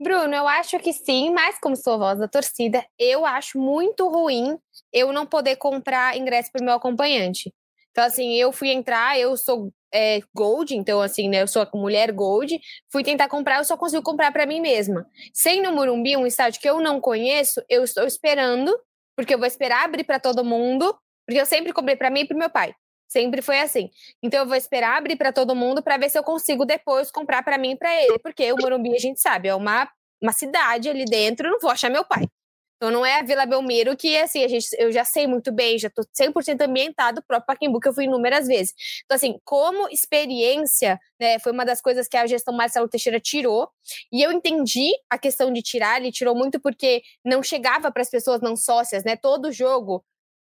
Bruno, 0.00 0.34
eu 0.34 0.46
acho 0.48 0.78
que 0.80 0.92
sim, 0.92 1.30
mas 1.30 1.58
como 1.60 1.76
sou 1.76 1.98
voz 1.98 2.18
da 2.18 2.26
torcida, 2.26 2.84
eu 2.98 3.24
acho 3.24 3.58
muito 3.58 4.08
ruim 4.08 4.58
eu 4.92 5.12
não 5.12 5.24
poder 5.24 5.56
comprar 5.56 6.16
ingresso 6.16 6.50
para 6.52 6.62
o 6.62 6.64
meu 6.64 6.74
acompanhante. 6.74 7.52
Então, 7.90 8.04
assim, 8.04 8.34
eu 8.34 8.52
fui 8.52 8.70
entrar, 8.70 9.18
eu 9.18 9.36
sou 9.36 9.72
é, 9.92 10.20
Gold, 10.34 10.74
então, 10.76 11.00
assim, 11.00 11.28
né, 11.28 11.42
eu 11.42 11.46
sou 11.46 11.64
mulher 11.74 12.10
Gold, 12.10 12.60
fui 12.90 13.04
tentar 13.04 13.28
comprar, 13.28 13.58
eu 13.58 13.64
só 13.64 13.76
consigo 13.76 14.02
comprar 14.02 14.32
para 14.32 14.46
mim 14.46 14.60
mesma. 14.60 15.06
Sem 15.32 15.62
no 15.62 15.72
Murumbi, 15.72 16.16
um 16.16 16.26
estádio 16.26 16.60
que 16.60 16.68
eu 16.68 16.80
não 16.80 17.00
conheço, 17.00 17.62
eu 17.68 17.84
estou 17.84 18.04
esperando, 18.04 18.76
porque 19.16 19.32
eu 19.32 19.38
vou 19.38 19.46
esperar 19.46 19.84
abrir 19.84 20.02
para 20.02 20.18
todo 20.18 20.44
mundo, 20.44 20.92
porque 21.24 21.40
eu 21.40 21.46
sempre 21.46 21.72
comprei 21.72 21.94
para 21.94 22.10
mim 22.10 22.20
e 22.20 22.26
para 22.26 22.36
meu 22.36 22.50
pai. 22.50 22.74
Sempre 23.14 23.42
foi 23.42 23.60
assim. 23.60 23.90
Então 24.20 24.40
eu 24.40 24.46
vou 24.46 24.56
esperar 24.56 24.98
abrir 24.98 25.14
para 25.14 25.32
todo 25.32 25.54
mundo 25.54 25.80
para 25.80 25.96
ver 25.96 26.10
se 26.10 26.18
eu 26.18 26.24
consigo 26.24 26.64
depois 26.64 27.12
comprar 27.12 27.44
para 27.44 27.56
mim 27.56 27.70
e 27.70 27.76
para 27.76 27.94
ele, 28.02 28.18
porque 28.18 28.52
o 28.52 28.56
Morumbi 28.56 28.92
a 28.92 28.98
gente 28.98 29.20
sabe, 29.20 29.46
é 29.46 29.54
uma 29.54 29.88
uma 30.20 30.32
cidade 30.32 30.88
ali 30.88 31.04
dentro, 31.04 31.48
não 31.48 31.60
vou 31.60 31.70
achar 31.70 31.88
meu 31.90 32.04
pai. 32.04 32.26
Então 32.76 32.90
não 32.90 33.06
é 33.06 33.20
a 33.20 33.22
Vila 33.22 33.46
Belmiro 33.46 33.96
que 33.96 34.16
assim, 34.16 34.42
a 34.42 34.48
gente 34.48 34.66
eu 34.78 34.90
já 34.90 35.04
sei 35.04 35.28
muito 35.28 35.52
bem, 35.52 35.78
já 35.78 35.88
tô 35.88 36.02
100% 36.12 36.60
ambientado 36.62 37.20
o 37.20 37.24
próprio 37.24 37.46
Pacaembu 37.46 37.78
que 37.78 37.88
eu 37.88 37.94
fui 37.94 38.04
inúmeras 38.04 38.48
vezes. 38.48 38.74
Então 39.04 39.14
assim, 39.14 39.38
como 39.44 39.88
experiência, 39.90 40.98
né, 41.20 41.38
foi 41.38 41.52
uma 41.52 41.64
das 41.64 41.80
coisas 41.80 42.08
que 42.08 42.16
a 42.16 42.26
gestão 42.26 42.52
Marcelo 42.52 42.88
Teixeira 42.88 43.20
tirou, 43.20 43.68
e 44.12 44.22
eu 44.22 44.32
entendi 44.32 44.90
a 45.08 45.16
questão 45.18 45.52
de 45.52 45.62
tirar, 45.62 46.00
ele 46.00 46.10
tirou 46.10 46.34
muito 46.34 46.58
porque 46.58 47.00
não 47.24 47.44
chegava 47.44 47.92
para 47.92 48.02
as 48.02 48.10
pessoas 48.10 48.40
não 48.40 48.56
sócias, 48.56 49.04
né? 49.04 49.14
Todo 49.14 49.52
jogo 49.52 50.04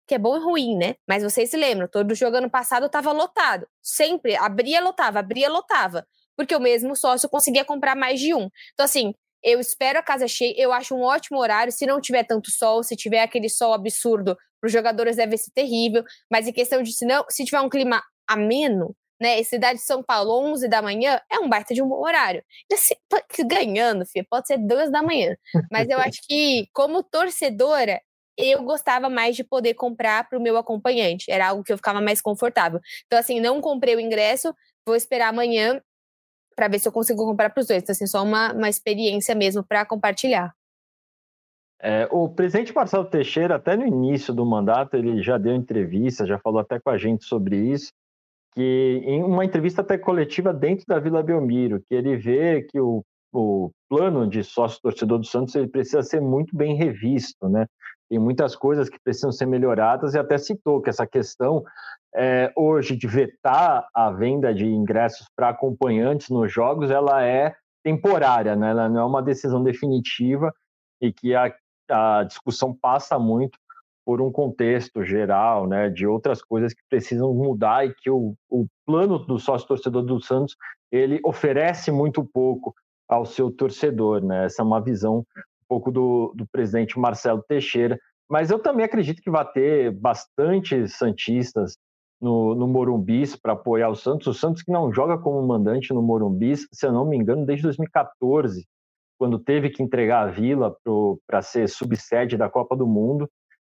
que 0.08 0.16
é 0.16 0.18
bom 0.18 0.38
e 0.38 0.40
ruim, 0.40 0.78
né? 0.78 0.96
Mas 1.08 1.24
vocês 1.24 1.50
se 1.50 1.58
lembram, 1.58 1.88
todo 1.88 2.16
jogo 2.16 2.38
ano 2.38 2.50
passado 2.50 2.86
estava 2.86 3.12
lotado. 3.12 3.68
Sempre 3.84 4.36
abria, 4.36 4.82
lotava, 4.82 5.20
abria, 5.20 5.50
lotava. 5.50 6.08
Porque 6.36 6.56
o 6.56 6.60
mesmo 6.60 6.96
sócio 6.96 7.28
conseguia 7.30 7.66
comprar 7.66 7.96
mais 7.96 8.20
de 8.20 8.34
um. 8.34 8.50
Então, 8.74 8.86
assim, 8.86 9.14
eu 9.44 9.60
espero 9.60 10.00
a 10.00 10.04
casa 10.04 10.28
cheia, 10.28 10.54
eu 10.58 10.72
acho 10.72 10.96
um 10.96 11.02
ótimo 11.02 11.40
horário. 11.40 11.72
Se 11.72 11.86
não 11.86 12.00
tiver 12.00 12.24
tanto 12.24 12.52
sol, 12.52 12.84
se 12.84 12.96
tiver 12.96 13.22
aquele 13.22 13.50
sol 13.50 13.74
absurdo, 13.74 14.36
para 14.60 14.68
os 14.68 14.72
jogadores 14.72 15.18
deve 15.18 15.38
ser 15.38 15.52
terrível. 15.52 16.04
Mas 16.32 16.48
em 16.48 16.54
questão 16.54 16.82
de 16.82 16.94
se 16.94 17.06
não, 17.06 17.26
se 17.30 17.44
tiver 17.44 17.62
um 17.62 17.70
clima 17.70 18.02
ameno, 18.28 18.96
né? 19.20 19.42
Cidade 19.44 19.80
de 19.80 19.86
São 19.86 20.04
Paulo, 20.04 20.32
11 20.52 20.68
da 20.68 20.82
manhã, 20.82 21.20
é 21.32 21.40
um 21.40 21.50
baita 21.50 21.74
de 21.74 21.82
um 21.82 21.92
horário. 21.92 22.44
Assim, 22.72 22.96
ganhando, 23.46 24.06
filho, 24.06 24.26
pode 24.30 24.48
ser 24.48 24.58
2 24.58 24.92
da 24.92 25.02
manhã. 25.02 25.36
Mas 25.72 25.90
eu 25.90 26.00
acho 26.00 26.22
que, 26.28 26.68
como 26.74 27.04
torcedora, 27.04 28.00
eu 28.38 28.64
gostava 28.64 29.10
mais 29.10 29.36
de 29.36 29.44
poder 29.44 29.74
comprar 29.74 30.30
para 30.30 30.38
o 30.38 30.42
meu 30.42 30.58
acompanhante. 30.58 31.30
Era 31.30 31.50
algo 31.50 31.64
que 31.64 31.74
eu 31.74 31.78
ficava 31.78 32.00
mais 32.00 32.22
confortável. 32.22 32.80
Então, 33.06 33.18
assim, 33.18 33.40
não 33.40 33.60
comprei 33.60 33.96
o 33.96 34.00
ingresso, 34.00 34.54
vou 34.86 34.96
esperar 34.96 35.30
amanhã 35.30 35.82
para 36.56 36.68
ver 36.68 36.80
se 36.80 36.88
eu 36.88 36.92
consigo 36.92 37.26
comprar 37.26 37.50
para 37.50 37.62
os 37.62 37.68
dois. 37.68 37.84
Então, 37.84 37.94
assim, 37.94 38.08
só 38.08 38.24
uma, 38.24 38.54
uma 38.54 38.70
experiência 38.70 39.34
mesmo 39.36 39.64
para 39.64 39.86
compartilhar. 39.86 40.54
É, 41.80 42.08
o 42.12 42.28
presidente 42.28 42.74
Marcelo 42.74 43.06
Teixeira, 43.06 43.56
até 43.56 43.76
no 43.76 43.86
início 43.86 44.34
do 44.34 44.46
mandato, 44.46 44.96
ele 44.96 45.22
já 45.22 45.38
deu 45.38 45.54
entrevista, 45.54 46.26
já 46.26 46.40
falou 46.40 46.60
até 46.60 46.80
com 46.80 46.90
a 46.90 46.98
gente 46.98 47.26
sobre 47.26 47.56
isso, 47.56 47.92
que 48.56 49.02
em 49.06 49.24
uma 49.24 49.46
entrevista 49.46 49.82
até 49.82 49.98
coletiva 49.98 50.52
dentro 50.52 50.86
da 50.88 51.00
Vila 51.00 51.22
Belmiro, 51.22 51.84
que 51.88 51.94
ele 51.94 52.18
vê 52.18 52.64
que 52.64 52.80
o, 52.80 53.06
o 53.34 53.72
plano 53.90 54.28
de 54.28 54.44
sócio-torcedor 54.44 55.20
do 55.20 55.26
Santos 55.26 55.56
ele 55.56 55.68
precisa 55.68 56.02
ser 56.02 56.22
muito 56.22 56.56
bem 56.56 56.76
revisto, 56.76 57.48
né? 57.50 57.66
tem 58.10 58.20
muitas 58.20 58.56
coisas 58.56 58.90
que 58.90 59.00
precisam 59.04 59.32
ser 59.32 59.46
melhoradas 59.46 60.14
e 60.14 60.20
até 60.20 60.38
citou 60.38 60.82
que 60.82 60.90
essa 60.90 61.06
questão 61.06 61.64
é, 62.16 62.52
hoje 62.56 62.96
de 62.96 63.08
vetar 63.08 63.88
a 63.94 64.10
venda 64.12 64.54
de 64.54 64.66
ingressos 64.66 65.28
para 65.36 65.50
acompanhantes 65.50 66.30
nos 66.30 66.52
jogos, 66.52 66.90
ela 66.90 67.24
é 67.24 67.54
temporária, 67.84 68.56
né? 68.56 68.72
ela 68.72 68.90
não 68.90 69.02
é 69.02 69.06
uma 69.06 69.22
decisão 69.22 69.64
definitiva 69.64 70.54
e 71.02 71.12
que 71.12 71.36
a, 71.36 71.54
a 71.90 72.24
discussão 72.24 72.74
passa 72.74 73.20
muito 73.20 73.58
por 74.06 74.22
um 74.22 74.32
contexto 74.32 75.04
geral, 75.04 75.68
né, 75.68 75.90
de 75.90 76.08
outras 76.08 76.42
coisas 76.42 76.74
que 76.74 76.82
precisam 76.90 77.34
mudar 77.34 77.86
e 77.86 77.94
que 77.94 78.10
o, 78.10 78.36
o 78.50 78.66
plano 78.86 79.20
do 79.20 79.38
sócio-torcedor 79.38 80.02
do 80.04 80.22
Santos 80.22 80.56
ele 80.90 81.20
oferece 81.26 81.92
muito 81.92 82.24
pouco 82.24 82.74
ao 83.08 83.26
seu 83.26 83.52
torcedor, 83.52 84.24
né? 84.24 84.46
Essa 84.46 84.62
é 84.62 84.66
uma 84.66 84.82
visão 84.82 85.26
pouco 85.68 85.92
do, 85.92 86.34
do 86.36 86.48
presidente 86.48 87.00
Marcelo 87.00 87.44
Teixeira, 87.48 88.00
mas 88.30 88.50
eu 88.50 88.60
também 88.60 88.86
acredito 88.86 89.22
que 89.22 89.30
vai 89.30 89.50
ter 89.52 89.92
bastante 89.92 90.88
Santistas 90.88 91.78
no, 92.22 92.56
no 92.56 92.68
Morumbis 92.68 93.36
para 93.36 93.54
apoiar 93.54 93.90
o 93.90 93.96
Santos. 93.96 94.28
O 94.28 94.34
Santos 94.34 94.64
que 94.64 94.72
não 94.72 94.92
joga 94.92 95.18
como 95.18 95.46
mandante 95.46 95.94
no 95.94 96.02
Morumbis, 96.02 96.68
se 96.72 96.86
eu 96.86 96.92
não 96.92 97.06
me 97.06 97.18
engano, 97.18 97.46
desde 97.46 97.64
2014, 97.64 98.66
quando 99.18 99.40
teve 99.40 99.70
que 99.70 99.82
entregar 99.82 100.24
a 100.24 100.32
Vila 100.32 100.76
para 101.26 101.42
ser 101.42 101.68
subsede 101.70 102.38
da 102.38 102.50
Copa 102.50 102.76
do 102.76 102.86
Mundo, 102.86 103.30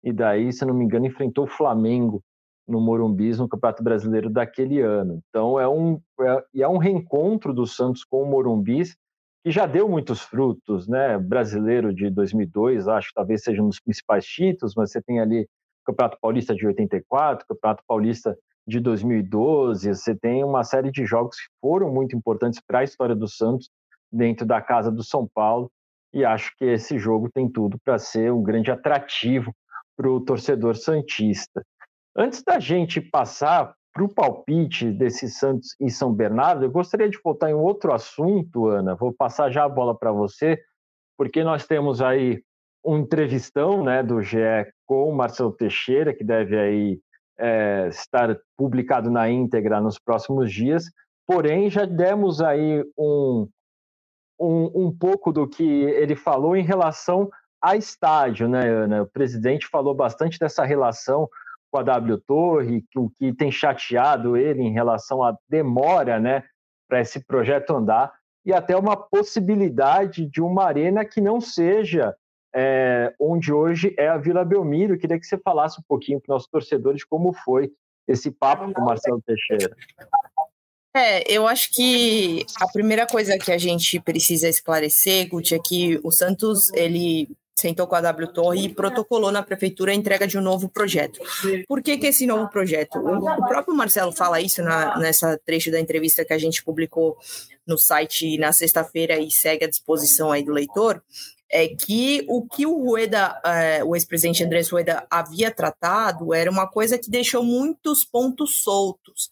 e 0.05 0.12
daí, 0.12 0.53
se 0.53 0.64
eu 0.64 0.68
não 0.68 0.75
me 0.75 0.85
engano, 0.85 1.07
enfrentou 1.07 1.45
o 1.45 1.49
Flamengo 1.49 2.23
no 2.66 2.81
Morumbis 2.81 3.38
no 3.38 3.49
Campeonato 3.49 3.83
Brasileiro 3.83 4.31
daquele 4.31 4.81
ano. 4.81 5.21
Então 5.29 5.59
é 5.59 5.68
um 5.68 6.01
é, 6.21 6.62
é 6.62 6.68
um 6.68 6.79
reencontro 6.79 7.53
do 7.53 7.66
Santos 7.66 8.05
com 8.05 8.23
o 8.23 8.27
Morumbis 8.27 8.97
que 9.42 9.50
já 9.50 9.66
deu 9.66 9.88
muitos 9.88 10.20
frutos, 10.20 10.87
né? 10.87 11.18
Brasileiro 11.18 11.92
de 11.92 12.09
2002, 12.11 12.87
acho 12.87 13.09
que 13.09 13.14
talvez 13.14 13.42
seja 13.42 13.62
um 13.62 13.68
dos 13.68 13.81
principais 13.81 14.24
títulos, 14.24 14.74
mas 14.76 14.92
você 14.92 15.02
tem 15.02 15.20
ali 15.20 15.42
o 15.42 15.85
Campeonato 15.87 16.18
Paulista 16.20 16.55
de 16.55 16.66
84, 16.66 17.44
o 17.44 17.55
Campeonato 17.55 17.83
Paulista 17.87 18.38
de 18.66 18.78
2012, 18.78 19.92
você 19.92 20.14
tem 20.14 20.44
uma 20.44 20.62
série 20.62 20.92
de 20.92 21.05
jogos 21.05 21.37
que 21.37 21.48
foram 21.61 21.92
muito 21.92 22.16
importantes 22.16 22.61
para 22.64 22.81
a 22.81 22.85
história 22.85 23.16
do 23.16 23.26
Santos 23.26 23.68
dentro 24.11 24.46
da 24.46 24.61
casa 24.61 24.90
do 24.92 25.02
São 25.02 25.26
Paulo, 25.26 25.70
e 26.12 26.24
acho 26.24 26.55
que 26.57 26.64
esse 26.64 26.98
jogo 26.98 27.28
tem 27.33 27.48
tudo 27.48 27.78
para 27.85 27.98
ser 27.98 28.33
um 28.33 28.42
grande 28.42 28.70
atrativo 28.70 29.52
para 29.96 30.09
o 30.09 30.20
torcedor 30.20 30.76
santista. 30.76 31.64
Antes 32.16 32.42
da 32.44 32.61
gente 32.61 33.00
passar 33.00 33.74
para 33.92 34.05
o 34.05 34.09
palpite 34.09 34.90
desse 34.90 35.28
Santos 35.28 35.76
e 35.78 35.90
São 35.90 36.12
Bernardo, 36.12 36.64
eu 36.64 36.70
gostaria 36.70 37.09
de 37.09 37.18
voltar 37.22 37.50
em 37.50 37.55
outro 37.55 37.92
assunto, 37.92 38.68
Ana. 38.68 38.94
Vou 38.94 39.12
passar 39.12 39.50
já 39.50 39.64
a 39.64 39.68
bola 39.68 39.96
para 39.96 40.11
você, 40.11 40.59
porque 41.16 41.44
nós 41.44 41.66
temos 41.66 42.00
aí 42.00 42.42
um 42.85 42.98
entrevistão 42.98 43.85
né, 43.85 44.02
do 44.02 44.22
GE 44.22 44.38
com 44.87 45.09
o 45.09 45.14
Marcelo 45.14 45.52
Teixeira, 45.52 46.14
que 46.14 46.24
deve 46.24 46.59
aí 46.59 47.00
é, 47.38 47.88
estar 47.88 48.37
publicado 48.57 49.11
na 49.11 49.28
íntegra 49.28 49.81
nos 49.81 49.98
próximos 49.98 50.50
dias. 50.52 50.85
Porém, 51.26 51.70
já 51.70 51.85
demos 51.85 52.40
aí 52.40 52.83
um, 52.98 53.48
um, 54.40 54.87
um 54.87 54.96
pouco 54.96 55.33
do 55.33 55.46
que 55.46 55.62
ele 55.62 56.16
falou 56.16 56.57
em 56.57 56.64
relação 56.64 57.31
a 57.61 57.76
estádio, 57.76 58.48
né, 58.48 58.68
Ana? 58.68 59.02
O 59.02 59.07
presidente 59.07 59.68
falou 59.68 59.94
bastante 59.94 60.38
dessa 60.38 60.64
relação 60.64 61.28
com 61.73 61.79
a 61.79 61.83
W 61.83 62.19
Torre, 62.19 62.85
o 62.95 63.09
que 63.09 63.33
tem 63.33 63.51
chateado 63.51 64.37
ele 64.37 64.63
em 64.63 64.73
relação 64.73 65.23
à 65.23 65.35
demora, 65.49 66.21
né, 66.21 66.45
para 66.87 67.01
esse 67.01 67.25
projeto 67.25 67.75
andar 67.75 68.13
e 68.45 68.53
até 68.53 68.77
uma 68.77 68.97
possibilidade 68.97 70.27
de 70.27 70.43
uma 70.43 70.65
arena 70.65 71.05
que 71.05 71.21
não 71.21 71.41
seja 71.41 72.15
é, 72.55 73.15
onde 73.19 73.51
hoje 73.51 73.95
é 73.97 74.09
a 74.09 74.19
Vila 74.19 74.45
Belmiro. 74.45 74.95
Eu 74.95 74.99
queria 74.99 75.19
que 75.19 75.27
você 75.27 75.39
falasse 75.39 75.81
um 75.81 75.85
pouquinho 75.89 76.21
para 76.21 76.35
os 76.35 76.37
nossos 76.37 76.51
torcedores 76.51 77.05
como 77.05 77.33
foi 77.33 77.73
esse 78.07 78.31
papo 78.31 78.71
com 78.75 78.83
o 78.83 78.85
Marcelo 78.85 79.23
Teixeira. 79.25 79.75
É, 80.95 81.33
eu 81.33 81.47
acho 81.47 81.71
que 81.73 82.45
a 82.61 82.69
primeira 82.69 83.07
coisa 83.07 83.39
que 83.39 83.51
a 83.51 83.57
gente 83.57 83.99
precisa 83.99 84.47
esclarecer, 84.47 85.27
Guti, 85.29 85.55
é 85.55 85.59
que 85.59 85.99
o 86.05 86.11
Santos, 86.11 86.71
ele 86.75 87.31
sentou 87.62 87.87
com 87.87 87.94
a 87.94 88.01
W 88.01 88.33
Torre 88.33 88.64
e 88.64 88.68
protocolou 88.68 89.33
na 89.33 89.42
prefeitura 89.42 89.92
a 89.92 89.94
entrega 89.94 90.27
de 90.27 90.37
um 90.37 90.42
novo 90.42 90.68
projeto. 90.68 91.20
Por 91.66 91.83
que, 91.83 91.96
que 91.96 92.09
esse 92.09 92.27
novo 92.27 92.48
projeto? 92.48 92.98
O, 92.98 93.16
o 93.16 93.46
próprio 93.46 93.75
Marcelo 93.75 94.12
fala 94.12 94.40
isso 94.40 94.62
na, 94.62 94.98
nessa 94.98 95.40
trecho 95.46 95.70
da 95.70 95.81
entrevista 95.81 96.25
que 96.25 96.33
a 96.33 96.38
gente 96.38 96.62
publicou 96.62 97.16
no 97.66 97.79
site 97.79 98.37
na 98.38 98.53
sexta-feira 98.53 99.18
e 99.18 99.31
segue 99.31 99.64
à 99.64 99.68
disposição 99.68 100.33
aí 100.33 100.42
do 100.42 100.53
leitor, 100.53 101.01
é 101.53 101.69
que 101.69 102.25
o 102.29 102.47
que 102.47 102.65
o 102.65 102.83
Rueda, 102.83 103.38
é, 103.45 103.85
o 103.85 103.95
ex-presidente 103.95 104.43
Andrés 104.43 104.71
Rueda 104.71 105.07
havia 105.11 105.51
tratado 105.51 106.33
era 106.33 106.51
uma 106.51 106.67
coisa 106.67 106.99
que 106.99 107.11
deixou 107.11 107.45
muitos 107.45 108.05
pontos 108.05 108.62
soltos. 108.62 109.29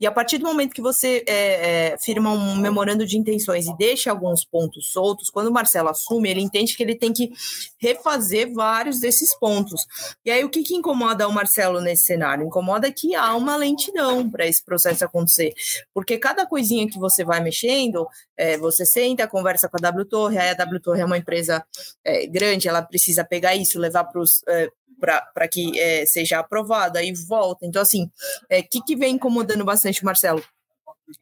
E 0.00 0.06
a 0.06 0.10
partir 0.10 0.38
do 0.38 0.46
momento 0.46 0.74
que 0.74 0.82
você 0.82 1.22
é, 1.28 1.92
é, 1.92 1.98
firma 1.98 2.32
um 2.32 2.56
memorando 2.56 3.06
de 3.06 3.16
intenções 3.16 3.66
e 3.66 3.76
deixa 3.76 4.10
alguns 4.10 4.44
pontos 4.44 4.92
soltos, 4.92 5.30
quando 5.30 5.46
o 5.46 5.52
Marcelo 5.52 5.88
assume, 5.88 6.28
ele 6.28 6.40
entende 6.40 6.76
que 6.76 6.82
ele 6.82 6.96
tem 6.96 7.12
que 7.12 7.30
refazer 7.78 8.52
vários 8.52 8.98
desses 8.98 9.38
pontos. 9.38 9.80
E 10.24 10.30
aí 10.30 10.42
o 10.44 10.50
que, 10.50 10.64
que 10.64 10.74
incomoda 10.74 11.28
o 11.28 11.32
Marcelo 11.32 11.80
nesse 11.80 12.04
cenário? 12.04 12.44
Incomoda 12.44 12.90
que 12.90 13.14
há 13.14 13.36
uma 13.36 13.56
lentidão 13.56 14.28
para 14.28 14.44
esse 14.44 14.64
processo 14.64 15.04
acontecer. 15.04 15.54
Porque 15.94 16.18
cada 16.18 16.44
coisinha 16.46 16.88
que 16.88 16.98
você 16.98 17.24
vai 17.24 17.40
mexendo, 17.40 18.08
é, 18.36 18.58
você 18.58 18.84
senta, 18.84 19.28
conversa 19.28 19.68
com 19.68 19.76
a 19.76 19.80
W 19.80 20.04
Torre, 20.06 20.38
aí 20.38 20.50
a 20.50 20.54
W 20.54 20.80
Torre 20.80 21.00
é 21.02 21.04
uma 21.04 21.18
empresa 21.18 21.59
é, 22.04 22.26
grande, 22.26 22.68
ela 22.68 22.82
precisa 22.82 23.24
pegar 23.24 23.54
isso, 23.56 23.78
levar 23.78 24.04
para 24.04 24.20
os 24.20 24.42
é, 24.48 24.68
para 25.00 25.48
que 25.48 25.78
é, 25.80 26.04
seja 26.04 26.38
aprovado, 26.38 26.98
aí 26.98 27.12
volta. 27.12 27.64
Então, 27.64 27.80
assim, 27.80 28.04
o 28.04 28.10
é, 28.50 28.62
que, 28.62 28.82
que 28.82 28.94
vem 28.94 29.14
incomodando 29.14 29.64
bastante 29.64 30.04
Marcelo? 30.04 30.44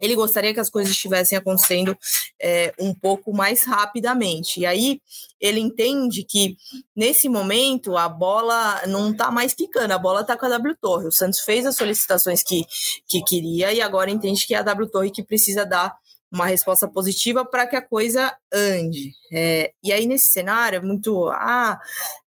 Ele 0.00 0.14
gostaria 0.14 0.52
que 0.52 0.60
as 0.60 0.68
coisas 0.68 0.92
estivessem 0.92 1.38
acontecendo 1.38 1.96
é, 2.40 2.74
um 2.78 2.94
pouco 2.94 3.32
mais 3.32 3.64
rapidamente. 3.64 4.60
E 4.60 4.66
aí 4.66 5.00
ele 5.40 5.60
entende 5.60 6.24
que 6.24 6.56
nesse 6.94 7.26
momento 7.28 7.96
a 7.96 8.06
bola 8.06 8.82
não 8.86 9.12
está 9.12 9.30
mais 9.30 9.54
quicando, 9.54 9.94
a 9.94 9.98
bola 9.98 10.20
está 10.20 10.36
com 10.36 10.44
a 10.44 10.50
W 10.50 10.76
Torre. 10.78 11.06
O 11.06 11.12
Santos 11.12 11.40
fez 11.40 11.64
as 11.64 11.76
solicitações 11.76 12.42
que, 12.42 12.66
que 13.08 13.22
queria 13.22 13.72
e 13.72 13.80
agora 13.80 14.10
entende 14.10 14.46
que 14.46 14.54
é 14.54 14.58
a 14.58 14.62
W 14.62 14.90
Torre 14.90 15.10
que 15.10 15.22
precisa 15.22 15.64
dar 15.64 15.96
uma 16.30 16.46
resposta 16.46 16.86
positiva 16.86 17.44
para 17.44 17.66
que 17.66 17.76
a 17.76 17.82
coisa 17.82 18.36
ande. 18.52 19.12
É, 19.32 19.72
e 19.82 19.92
aí, 19.92 20.06
nesse 20.06 20.30
cenário, 20.30 20.76
é 20.76 20.80
muito. 20.80 21.28
Ah, 21.30 21.80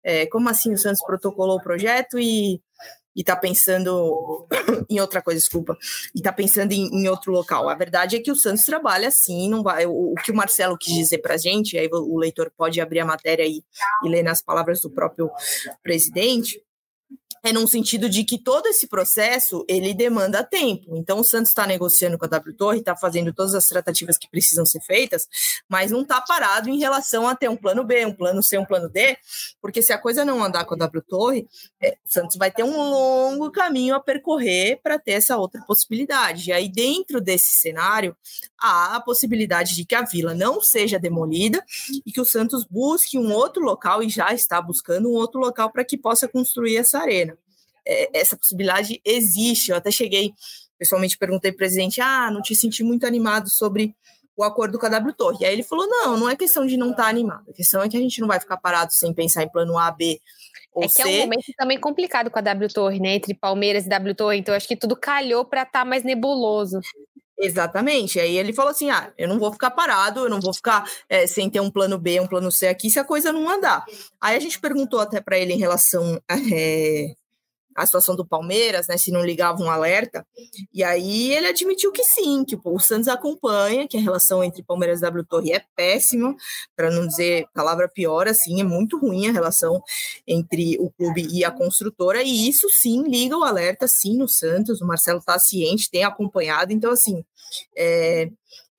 é, 0.04 0.26
como 0.26 0.50
assim 0.50 0.74
o 0.74 0.78
Santos 0.78 1.04
protocolou 1.06 1.58
o 1.58 1.64
projeto 1.64 2.20
e 2.20 2.62
está 3.16 3.36
pensando 3.36 4.48
em 4.90 5.00
outra 5.00 5.22
coisa, 5.22 5.40
desculpa, 5.40 5.78
e 6.16 6.20
está 6.20 6.32
pensando 6.32 6.72
em, 6.72 6.88
em, 6.88 7.08
outro 7.08 7.32
local. 7.32 7.70
A 7.70 7.76
verdade 7.76 8.16
é 8.16 8.20
que 8.20 8.32
o 8.32 8.36
Santos 8.36 8.64
trabalha 8.64 9.10
assim, 9.10 9.50
não 9.50 9.62
vai. 9.62 9.86
O, 9.86 10.14
o 10.14 10.16
que 10.16 10.32
o 10.32 10.36
Marcelo 10.36 10.78
quis 10.78 10.96
dizer 10.96 11.20
para 11.20 11.36
a 11.36 11.38
gente, 11.38 11.78
aí 11.78 11.90
o, 11.92 12.18
leitor 12.18 12.52
pode 12.56 12.80
abrir 12.80 13.02
a 13.02 13.06
matéria 13.06 13.46
e, 13.46 13.64
e 14.04 14.10
ler 14.10 14.24
nas 14.24 14.42
palavras 14.42 14.82
do 14.82 14.90
próprio 14.90 15.30
presidente, 15.84 16.62
é 17.44 17.52
num 17.52 17.66
sentido 17.66 18.08
de 18.08 18.24
que 18.24 18.38
todo 18.38 18.68
esse 18.68 18.88
processo 18.88 19.66
ele 19.68 19.94
demanda 19.94 20.44
tempo. 20.44 20.96
Então 20.96 21.20
o 21.20 21.24
Santos 21.24 21.50
está 21.50 21.66
negociando 21.66 22.18
com 22.18 22.26
a 22.26 22.28
W 22.28 22.56
Torre, 22.56 22.80
está 22.80 22.96
fazendo 22.96 23.34
todas 23.34 23.56
as 23.56 23.66
tratativas 23.66 24.18
que 24.18 24.30
precisam 24.30 24.66
ser 24.66 24.80
feitas, 24.82 25.28
mas 25.68 25.92
não 25.92 26.02
está 26.02 26.22
parado 26.22 26.70
em 26.70 26.78
relação 26.78 27.28
a 27.28 27.36
ter 27.36 27.50
um 27.50 27.58
plano 27.58 27.84
B, 27.84 28.06
um 28.06 28.14
plano 28.14 28.44
C, 28.44 28.58
um 28.58 28.66
plano 28.66 28.88
D, 28.88 29.18
porque 29.60 29.82
se 29.82 29.92
a 29.92 29.98
coisa 29.98 30.24
não 30.24 30.44
andar 30.44 30.66
com 30.66 30.76
a 30.76 30.78
W 30.78 31.04
Torre, 31.08 31.48
é, 31.82 31.98
o 32.06 32.12
Santos 32.12 32.38
vai 32.38 32.52
ter 32.52 32.64
um 32.64 32.78
longo 32.78 33.52
caminho 33.52 33.96
a 33.96 34.00
percorrer 34.00 34.80
para 34.84 35.00
ter 35.00 35.14
essa 35.14 35.36
outra 35.38 35.62
possibilidade. 35.64 36.50
E 36.50 36.54
aí 36.54 36.70
dentro 36.70 37.20
desse 37.20 37.60
cenário 37.60 38.16
há 38.60 38.96
a 38.96 39.02
possibilidade 39.02 39.76
de 39.76 39.84
que 39.84 39.96
a 39.96 40.04
vila 40.04 40.36
não 40.36 40.62
seja 40.62 41.00
demolida 41.00 41.64
e 42.06 42.12
que 42.12 42.22
o 42.22 42.26
Santos 42.26 42.66
busque 42.70 43.18
um 43.18 43.34
outro 43.34 43.64
local 43.64 44.04
e 44.04 44.10
já 44.10 44.32
está 44.32 44.62
buscando 44.62 45.10
um 45.10 45.14
outro 45.14 45.40
local 45.40 45.72
para 45.72 45.84
que 45.84 45.98
possa 45.98 46.28
construir 46.28 46.78
essa 46.78 47.00
arena 47.00 47.31
essa 47.86 48.38
possibilidade 48.38 49.02
existe. 49.06 49.72
Eu 49.72 49.78
até 49.78 49.92
cheguei, 49.92 50.34
pessoalmente 50.78 51.18
perguntei 51.18 51.52
para 51.52 51.56
o 51.56 51.60
presidente: 51.60 52.02
ah, 52.02 52.30
não 52.32 52.42
te 52.42 52.56
senti 52.56 52.84
muito 52.84 53.06
animado 53.06 53.50
sobre 53.50 53.96
o 54.36 54.44
acordo 54.44 54.80
com 54.80 54.86
a 54.86 54.90
W 54.90 55.14
Torre. 55.14 55.46
Aí 55.46 55.54
ele 55.54 55.64
falou: 55.64 55.88
não, 55.88 56.18
não 56.18 56.30
é 56.30 56.36
questão 56.36 56.66
de 56.66 56.78
não 56.78 56.92
estar 56.92 57.04
tá 57.04 57.10
animado, 57.10 57.50
a 57.50 57.54
questão 57.54 57.82
é 57.82 57.90
que 57.90 57.98
a 57.98 58.00
gente 58.00 58.20
não 58.20 58.28
vai 58.28 58.40
ficar 58.40 58.58
parado 58.58 58.94
sem 58.94 59.14
pensar 59.14 59.44
em 59.44 59.50
plano 59.50 59.78
A, 59.78 59.92
B. 59.92 60.20
Ou 60.74 60.84
é 60.84 60.88
que 60.88 60.94
C. 60.94 61.02
é 61.02 61.06
um 61.06 61.20
momento 61.22 61.46
também 61.58 61.80
complicado 61.80 62.32
com 62.32 62.40
a 62.40 62.42
W 62.42 62.70
Torre, 62.70 63.00
né? 63.00 63.16
Entre 63.16 63.34
Palmeiras 63.34 63.86
e 63.86 63.90
W 63.90 64.16
Torre, 64.16 64.38
então 64.38 64.56
acho 64.56 64.68
que 64.68 64.78
tudo 64.78 64.96
calhou 64.96 65.46
para 65.46 65.64
estar 65.64 65.80
tá 65.80 65.86
mais 65.86 66.04
nebuloso. 66.04 66.80
Exatamente. 67.38 68.20
Aí 68.20 68.38
ele 68.38 68.54
falou 68.54 68.72
assim: 68.72 68.90
ah, 68.90 69.12
eu 69.18 69.28
não 69.28 69.40
vou 69.40 69.52
ficar 69.52 69.72
parado, 69.72 70.22
eu 70.22 70.30
não 70.30 70.40
vou 70.40 70.54
ficar 70.54 70.90
é, 71.10 71.26
sem 71.26 71.50
ter 71.50 71.60
um 71.60 71.72
plano 71.72 71.98
B, 71.98 72.20
um 72.20 72.28
plano 72.28 72.52
C 72.52 72.68
aqui, 72.68 72.90
se 72.90 73.00
a 73.00 73.04
coisa 73.04 73.34
não 73.34 73.50
andar. 73.50 73.84
Aí 74.22 74.36
a 74.36 74.40
gente 74.40 74.60
perguntou 74.60 75.00
até 75.00 75.20
para 75.20 75.38
ele 75.38 75.54
em 75.54 75.58
relação 75.58 76.22
é, 76.54 77.14
a 77.76 77.86
situação 77.86 78.16
do 78.16 78.26
Palmeiras, 78.26 78.88
né, 78.88 78.98
se 78.98 79.12
não 79.12 79.24
ligava 79.24 79.62
um 79.62 79.70
alerta. 79.70 80.26
E 80.74 80.84
aí 80.84 81.32
ele 81.34 81.48
admitiu 81.48 81.92
que 81.92 82.04
sim, 82.04 82.44
que 82.44 82.58
o 82.64 82.80
Santos 82.80 83.08
acompanha, 83.08 83.88
que 83.88 83.98
a 83.98 84.02
relação 84.02 84.44
entre 84.44 84.64
Palmeiras 84.64 85.00
e 85.00 85.02
W 85.04 85.26
Torre 85.26 85.54
é 85.54 85.64
péssima, 85.76 86.36
para 86.76 86.90
não 86.92 87.08
dizer 87.08 87.46
palavra 87.54 87.88
pior, 87.88 88.28
assim, 88.28 88.60
é 88.60 88.64
muito 88.64 88.98
ruim 89.00 89.28
a 89.28 89.32
relação 89.32 89.82
entre 90.28 90.78
o 90.80 90.90
clube 90.92 91.28
e 91.32 91.44
a 91.46 91.52
construtora, 91.52 92.22
e 92.24 92.50
isso 92.50 92.68
sim 92.70 93.04
liga 93.04 93.38
o 93.38 93.44
alerta, 93.44 93.88
sim, 93.88 94.18
no 94.18 94.28
Santos. 94.28 94.82
O 94.82 94.88
Marcelo 94.88 95.20
está 95.20 95.38
ciente, 95.40 95.90
tem 95.90 96.04
acompanhado, 96.04 96.74
então, 96.74 96.92
assim, 96.92 97.24
é, 97.76 98.30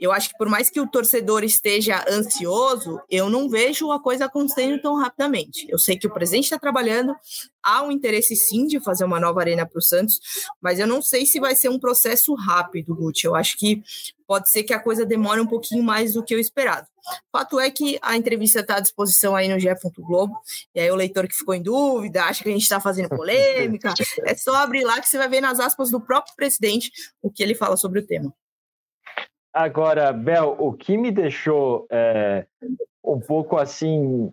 eu 0.03 0.11
acho 0.11 0.31
que 0.31 0.37
por 0.37 0.49
mais 0.49 0.69
que 0.69 0.81
o 0.81 0.87
torcedor 0.87 1.45
esteja 1.45 2.05
ansioso, 2.11 3.01
eu 3.09 3.31
não 3.31 3.49
vejo 3.49 3.93
a 3.93 4.03
coisa 4.03 4.25
acontecendo 4.25 4.83
tão 4.83 4.97
rapidamente. 4.97 5.65
Eu 5.69 5.79
sei 5.79 5.97
que 5.97 6.09
o 6.09 6.13
presidente 6.13 6.45
está 6.45 6.59
trabalhando, 6.59 7.15
há 7.63 7.85
um 7.85 7.93
interesse 7.93 8.35
sim 8.35 8.67
de 8.67 8.81
fazer 8.81 9.05
uma 9.05 9.21
nova 9.21 9.39
arena 9.39 9.65
para 9.65 9.79
o 9.79 9.81
Santos, 9.81 10.19
mas 10.61 10.81
eu 10.81 10.89
não 10.89 11.01
sei 11.01 11.25
se 11.25 11.39
vai 11.39 11.55
ser 11.55 11.69
um 11.69 11.79
processo 11.79 12.35
rápido, 12.35 12.97
Guti. 12.97 13.27
Eu 13.27 13.37
acho 13.37 13.57
que 13.57 13.81
pode 14.27 14.51
ser 14.51 14.65
que 14.65 14.75
a 14.75 14.81
coisa 14.81 15.07
demore 15.07 15.41
um 15.41 15.47
pouquinho 15.47 15.85
mais 15.85 16.15
do 16.15 16.25
que 16.25 16.35
o 16.35 16.41
esperado. 16.41 16.89
Fato 17.31 17.61
é 17.61 17.71
que 17.71 17.97
a 18.03 18.17
entrevista 18.17 18.59
está 18.59 18.79
à 18.79 18.81
disposição 18.81 19.37
aí 19.37 19.47
no 19.47 19.61
GE. 19.61 19.69
Globo, 19.99 20.37
e 20.75 20.81
aí 20.81 20.91
o 20.91 20.97
leitor 20.97 21.29
que 21.29 21.37
ficou 21.37 21.55
em 21.55 21.63
dúvida, 21.63 22.25
acha 22.25 22.43
que 22.43 22.49
a 22.49 22.53
gente 22.53 22.63
está 22.63 22.81
fazendo 22.81 23.09
polêmica, 23.09 23.95
é 24.27 24.35
só 24.35 24.57
abrir 24.57 24.83
lá 24.83 25.01
que 25.01 25.09
você 25.09 25.17
vai 25.17 25.29
ver 25.29 25.41
nas 25.41 25.61
aspas 25.61 25.93
do 25.93 26.01
próprio 26.01 26.35
presidente 26.35 26.91
o 27.23 27.31
que 27.31 27.41
ele 27.41 27.55
fala 27.55 27.77
sobre 27.77 28.01
o 28.01 28.07
tema. 28.07 28.35
Agora, 29.53 30.13
Bel, 30.13 30.57
o 30.59 30.73
que 30.73 30.97
me 30.97 31.11
deixou 31.11 31.87
é, 31.91 32.47
um 33.05 33.21
pouco 33.21 33.57
assim 33.59 34.31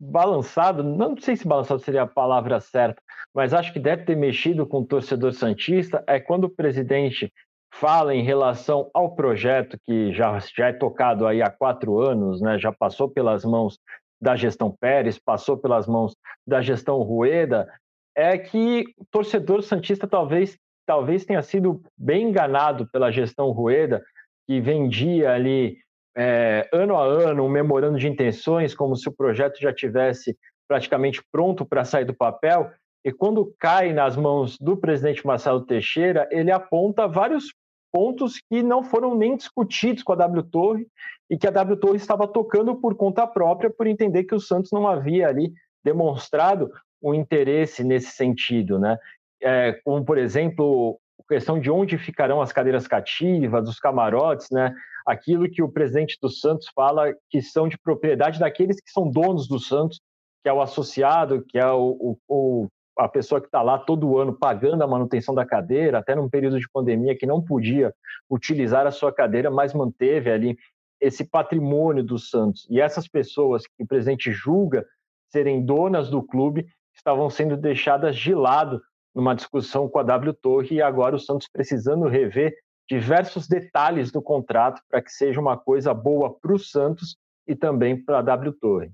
balançado, 0.00 0.82
não 0.82 1.16
sei 1.16 1.36
se 1.36 1.46
balançado 1.46 1.80
seria 1.80 2.02
a 2.02 2.06
palavra 2.06 2.60
certa, 2.60 3.00
mas 3.34 3.54
acho 3.54 3.72
que 3.72 3.78
deve 3.78 4.04
ter 4.04 4.16
mexido 4.16 4.66
com 4.66 4.80
o 4.80 4.86
torcedor 4.86 5.32
santista, 5.32 6.02
é 6.06 6.18
quando 6.18 6.44
o 6.44 6.50
presidente 6.50 7.32
fala 7.72 8.14
em 8.14 8.22
relação 8.22 8.90
ao 8.92 9.14
projeto 9.14 9.78
que 9.84 10.12
já, 10.12 10.38
já 10.54 10.68
é 10.68 10.72
tocado 10.72 11.26
aí 11.26 11.40
há 11.40 11.50
quatro 11.50 12.00
anos, 12.00 12.40
né, 12.40 12.58
já 12.58 12.72
passou 12.72 13.08
pelas 13.08 13.44
mãos 13.44 13.78
da 14.20 14.36
gestão 14.36 14.74
Pérez, 14.78 15.18
passou 15.18 15.56
pelas 15.56 15.86
mãos 15.86 16.14
da 16.46 16.60
gestão 16.60 17.00
Rueda, 17.02 17.68
é 18.14 18.36
que 18.36 18.84
o 18.98 19.04
torcedor 19.10 19.62
santista 19.62 20.06
talvez 20.06 20.56
talvez 20.84 21.24
tenha 21.24 21.42
sido 21.42 21.80
bem 21.96 22.28
enganado 22.28 22.88
pela 22.90 23.10
gestão 23.10 23.50
Rueda 23.50 24.02
que 24.46 24.60
vendia 24.60 25.32
ali 25.32 25.78
é, 26.16 26.68
ano 26.72 26.96
a 26.96 27.04
ano 27.04 27.44
um 27.44 27.48
memorando 27.48 27.98
de 27.98 28.08
intenções, 28.08 28.74
como 28.74 28.96
se 28.96 29.08
o 29.08 29.12
projeto 29.12 29.60
já 29.60 29.72
tivesse 29.72 30.36
praticamente 30.68 31.22
pronto 31.30 31.64
para 31.64 31.84
sair 31.84 32.04
do 32.04 32.14
papel. 32.14 32.70
E 33.04 33.12
quando 33.12 33.52
cai 33.58 33.92
nas 33.92 34.16
mãos 34.16 34.56
do 34.58 34.76
presidente 34.76 35.26
Marcelo 35.26 35.62
Teixeira, 35.62 36.28
ele 36.30 36.50
aponta 36.50 37.08
vários 37.08 37.52
pontos 37.92 38.40
que 38.50 38.62
não 38.62 38.82
foram 38.82 39.14
nem 39.14 39.36
discutidos 39.36 40.02
com 40.02 40.12
a 40.12 40.16
W 40.16 40.42
Torre 40.44 40.86
e 41.28 41.36
que 41.36 41.46
a 41.46 41.50
W 41.50 41.76
Torre 41.76 41.96
estava 41.96 42.26
tocando 42.26 42.76
por 42.76 42.94
conta 42.94 43.26
própria, 43.26 43.68
por 43.68 43.86
entender 43.86 44.24
que 44.24 44.34
o 44.34 44.40
Santos 44.40 44.70
não 44.72 44.86
havia 44.86 45.28
ali 45.28 45.52
demonstrado 45.84 46.70
um 47.02 47.12
interesse 47.12 47.82
nesse 47.82 48.12
sentido, 48.12 48.78
né? 48.78 48.96
É, 49.42 49.72
como, 49.84 50.04
por 50.04 50.16
exemplo, 50.16 51.00
questão 51.32 51.58
de 51.58 51.70
onde 51.70 51.98
ficarão 51.98 52.40
as 52.40 52.52
cadeiras 52.52 52.86
cativas, 52.86 53.68
os 53.68 53.78
camarotes, 53.78 54.48
né? 54.50 54.74
Aquilo 55.06 55.50
que 55.50 55.62
o 55.62 55.68
presidente 55.68 56.16
do 56.20 56.28
Santos 56.28 56.68
fala 56.74 57.12
que 57.28 57.42
são 57.42 57.68
de 57.68 57.76
propriedade 57.78 58.38
daqueles 58.38 58.76
que 58.80 58.90
são 58.90 59.10
donos 59.10 59.48
do 59.48 59.58
Santos 59.58 60.00
que 60.42 60.48
é 60.48 60.52
o 60.52 60.60
associado, 60.60 61.44
que 61.44 61.56
é 61.56 61.70
o, 61.70 62.18
o, 62.28 62.68
a 62.98 63.08
pessoa 63.08 63.40
que 63.40 63.46
está 63.46 63.62
lá 63.62 63.78
todo 63.78 64.18
ano 64.18 64.36
pagando 64.36 64.82
a 64.82 64.86
manutenção 64.86 65.34
da 65.34 65.46
cadeira, 65.46 65.98
até 65.98 66.14
num 66.14 66.28
período 66.28 66.58
de 66.58 66.68
pandemia 66.68 67.16
que 67.16 67.26
não 67.26 67.40
podia 67.40 67.94
utilizar 68.28 68.86
a 68.86 68.90
sua 68.90 69.12
cadeira, 69.12 69.50
mas 69.50 69.72
manteve 69.72 70.30
ali 70.30 70.58
esse 71.00 71.24
patrimônio 71.24 72.02
do 72.02 72.18
Santos. 72.18 72.66
E 72.68 72.80
essas 72.80 73.06
pessoas 73.06 73.66
que 73.66 73.84
o 73.84 73.86
presidente 73.86 74.32
julga 74.32 74.84
serem 75.30 75.64
donas 75.64 76.10
do 76.10 76.22
clube 76.22 76.66
estavam 76.94 77.30
sendo 77.30 77.56
deixadas 77.56 78.16
de 78.16 78.34
lado 78.34 78.82
numa 79.14 79.34
discussão 79.34 79.88
com 79.88 79.98
a 79.98 80.02
W 80.02 80.32
Torre 80.34 80.76
e 80.76 80.82
agora 80.82 81.16
o 81.16 81.20
Santos 81.20 81.48
precisando 81.52 82.08
rever 82.08 82.54
diversos 82.88 83.46
detalhes 83.46 84.10
do 84.10 84.20
contrato 84.20 84.82
para 84.88 85.02
que 85.02 85.10
seja 85.10 85.40
uma 85.40 85.56
coisa 85.56 85.94
boa 85.94 86.34
para 86.38 86.54
o 86.54 86.58
Santos 86.58 87.16
e 87.46 87.54
também 87.54 88.02
para 88.02 88.18
a 88.18 88.22
W 88.22 88.52
Torre. 88.60 88.90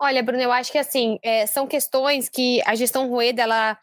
Olha, 0.00 0.22
Bruno, 0.22 0.42
eu 0.42 0.52
acho 0.52 0.72
que 0.72 0.78
assim 0.78 1.18
é, 1.22 1.46
são 1.46 1.66
questões 1.66 2.28
que 2.28 2.60
a 2.66 2.74
gestão 2.74 3.08
Rueda 3.08 3.42
ela 3.42 3.78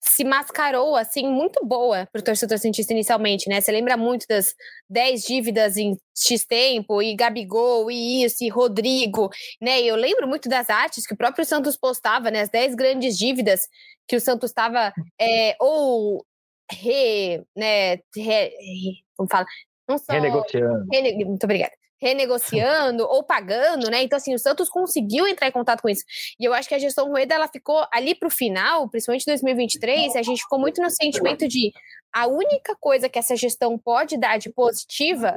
se 0.00 0.24
mascarou 0.24 0.94
assim 0.96 1.28
muito 1.28 1.64
boa 1.64 2.06
para 2.12 2.20
o 2.20 2.24
torcedor 2.24 2.58
cientista 2.58 2.92
inicialmente, 2.92 3.48
né? 3.48 3.60
Você 3.60 3.72
lembra 3.72 3.96
muito 3.96 4.26
das 4.28 4.54
10 4.88 5.22
dívidas 5.22 5.76
em 5.76 5.98
X 6.16 6.44
tempo, 6.44 7.02
e 7.02 7.14
Gabigol, 7.14 7.90
e 7.90 8.24
isso, 8.24 8.44
e 8.44 8.48
Rodrigo, 8.48 9.30
né? 9.60 9.80
E 9.80 9.88
eu 9.88 9.96
lembro 9.96 10.28
muito 10.28 10.48
das 10.48 10.70
artes 10.70 11.06
que 11.06 11.14
o 11.14 11.16
próprio 11.16 11.44
Santos 11.44 11.76
postava, 11.76 12.30
né? 12.30 12.42
As 12.42 12.48
10 12.48 12.74
grandes 12.74 13.18
dívidas 13.18 13.68
que 14.06 14.16
o 14.16 14.20
Santos 14.20 14.50
estava 14.50 14.92
é, 15.20 15.56
ou 15.60 16.24
re, 16.70 17.44
né, 17.56 17.94
re, 17.94 18.02
re, 18.16 19.04
como 19.16 19.28
fala? 19.28 19.46
Não 19.88 19.98
só 19.98 20.12
renegociando. 20.12 20.86
Rene, 20.92 21.24
muito 21.24 21.44
obrigada 21.44 21.72
renegociando 22.00 23.04
ou 23.04 23.22
pagando, 23.22 23.90
né? 23.90 24.02
Então, 24.02 24.16
assim, 24.16 24.34
o 24.34 24.38
Santos 24.38 24.68
conseguiu 24.68 25.26
entrar 25.26 25.48
em 25.48 25.52
contato 25.52 25.80
com 25.80 25.88
isso. 25.88 26.04
E 26.38 26.44
eu 26.44 26.52
acho 26.52 26.68
que 26.68 26.74
a 26.74 26.78
gestão 26.78 27.08
Rueda, 27.08 27.34
ela 27.34 27.48
ficou 27.48 27.86
ali 27.92 28.14
para 28.14 28.28
o 28.28 28.30
final, 28.30 28.88
principalmente 28.88 29.22
em 29.22 29.32
2023, 29.32 30.16
a 30.16 30.22
gente 30.22 30.42
ficou 30.42 30.58
muito 30.58 30.82
no 30.82 30.90
sentimento 30.90 31.48
de 31.48 31.72
a 32.12 32.26
única 32.26 32.76
coisa 32.80 33.08
que 33.08 33.18
essa 33.18 33.36
gestão 33.36 33.78
pode 33.78 34.16
dar 34.16 34.38
de 34.38 34.50
positiva, 34.50 35.34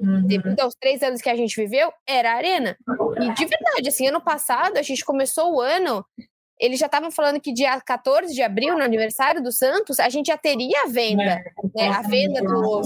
uhum. 0.00 0.26
devido 0.26 0.60
aos 0.60 0.74
três 0.74 1.02
anos 1.02 1.20
que 1.20 1.30
a 1.30 1.36
gente 1.36 1.56
viveu, 1.56 1.92
era 2.06 2.32
a 2.32 2.36
Arena. 2.36 2.76
E 3.20 3.32
de 3.32 3.46
verdade, 3.46 3.88
assim, 3.88 4.06
ano 4.06 4.20
passado, 4.20 4.76
a 4.76 4.82
gente 4.82 5.04
começou 5.04 5.54
o 5.54 5.60
ano 5.60 6.04
eles 6.60 6.78
já 6.78 6.86
estavam 6.86 7.10
falando 7.10 7.40
que 7.40 7.54
dia 7.54 7.80
14 7.80 8.34
de 8.34 8.42
abril, 8.42 8.76
no 8.76 8.84
aniversário 8.84 9.42
do 9.42 9.50
Santos, 9.50 9.98
a 9.98 10.10
gente 10.10 10.26
já 10.26 10.36
teria 10.36 10.82
a 10.82 10.88
venda, 10.88 11.42
né? 11.74 11.88
A 11.88 12.02
venda 12.02 12.42
do. 12.42 12.82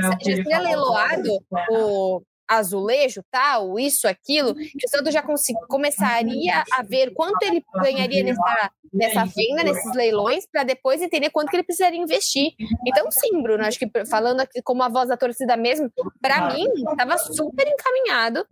Já 0.00 0.16
teria 0.16 0.60
leiloado 0.60 1.44
o, 1.68 2.22
azulejo, 2.48 3.22
tal, 3.30 3.78
isso, 3.78 4.08
aquilo, 4.08 4.54
que 4.54 4.86
o 4.86 4.88
Santos 4.88 5.12
já 5.12 5.22
começaria 5.68 6.64
a 6.72 6.82
ver 6.82 7.12
quanto 7.12 7.42
ele 7.42 7.62
ganharia 7.82 8.24
nessa, 8.24 8.72
nessa 8.92 9.24
venda, 9.24 9.62
nesses 9.62 9.94
leilões, 9.94 10.46
para 10.50 10.62
depois 10.62 11.02
entender 11.02 11.30
quanto 11.30 11.50
que 11.50 11.56
ele 11.56 11.62
precisaria 11.62 12.00
investir. 12.00 12.52
Então, 12.86 13.10
sim, 13.10 13.42
Bruno, 13.42 13.64
acho 13.64 13.78
que 13.78 13.90
falando 14.06 14.40
aqui 14.40 14.62
como 14.62 14.82
a 14.82 14.88
voz 14.88 15.08
da 15.08 15.16
torcida 15.16 15.56
mesmo, 15.56 15.92
para 16.20 16.52
mim, 16.52 16.66
estava 16.90 17.18
super 17.18 17.66
encaminhado 17.68 18.46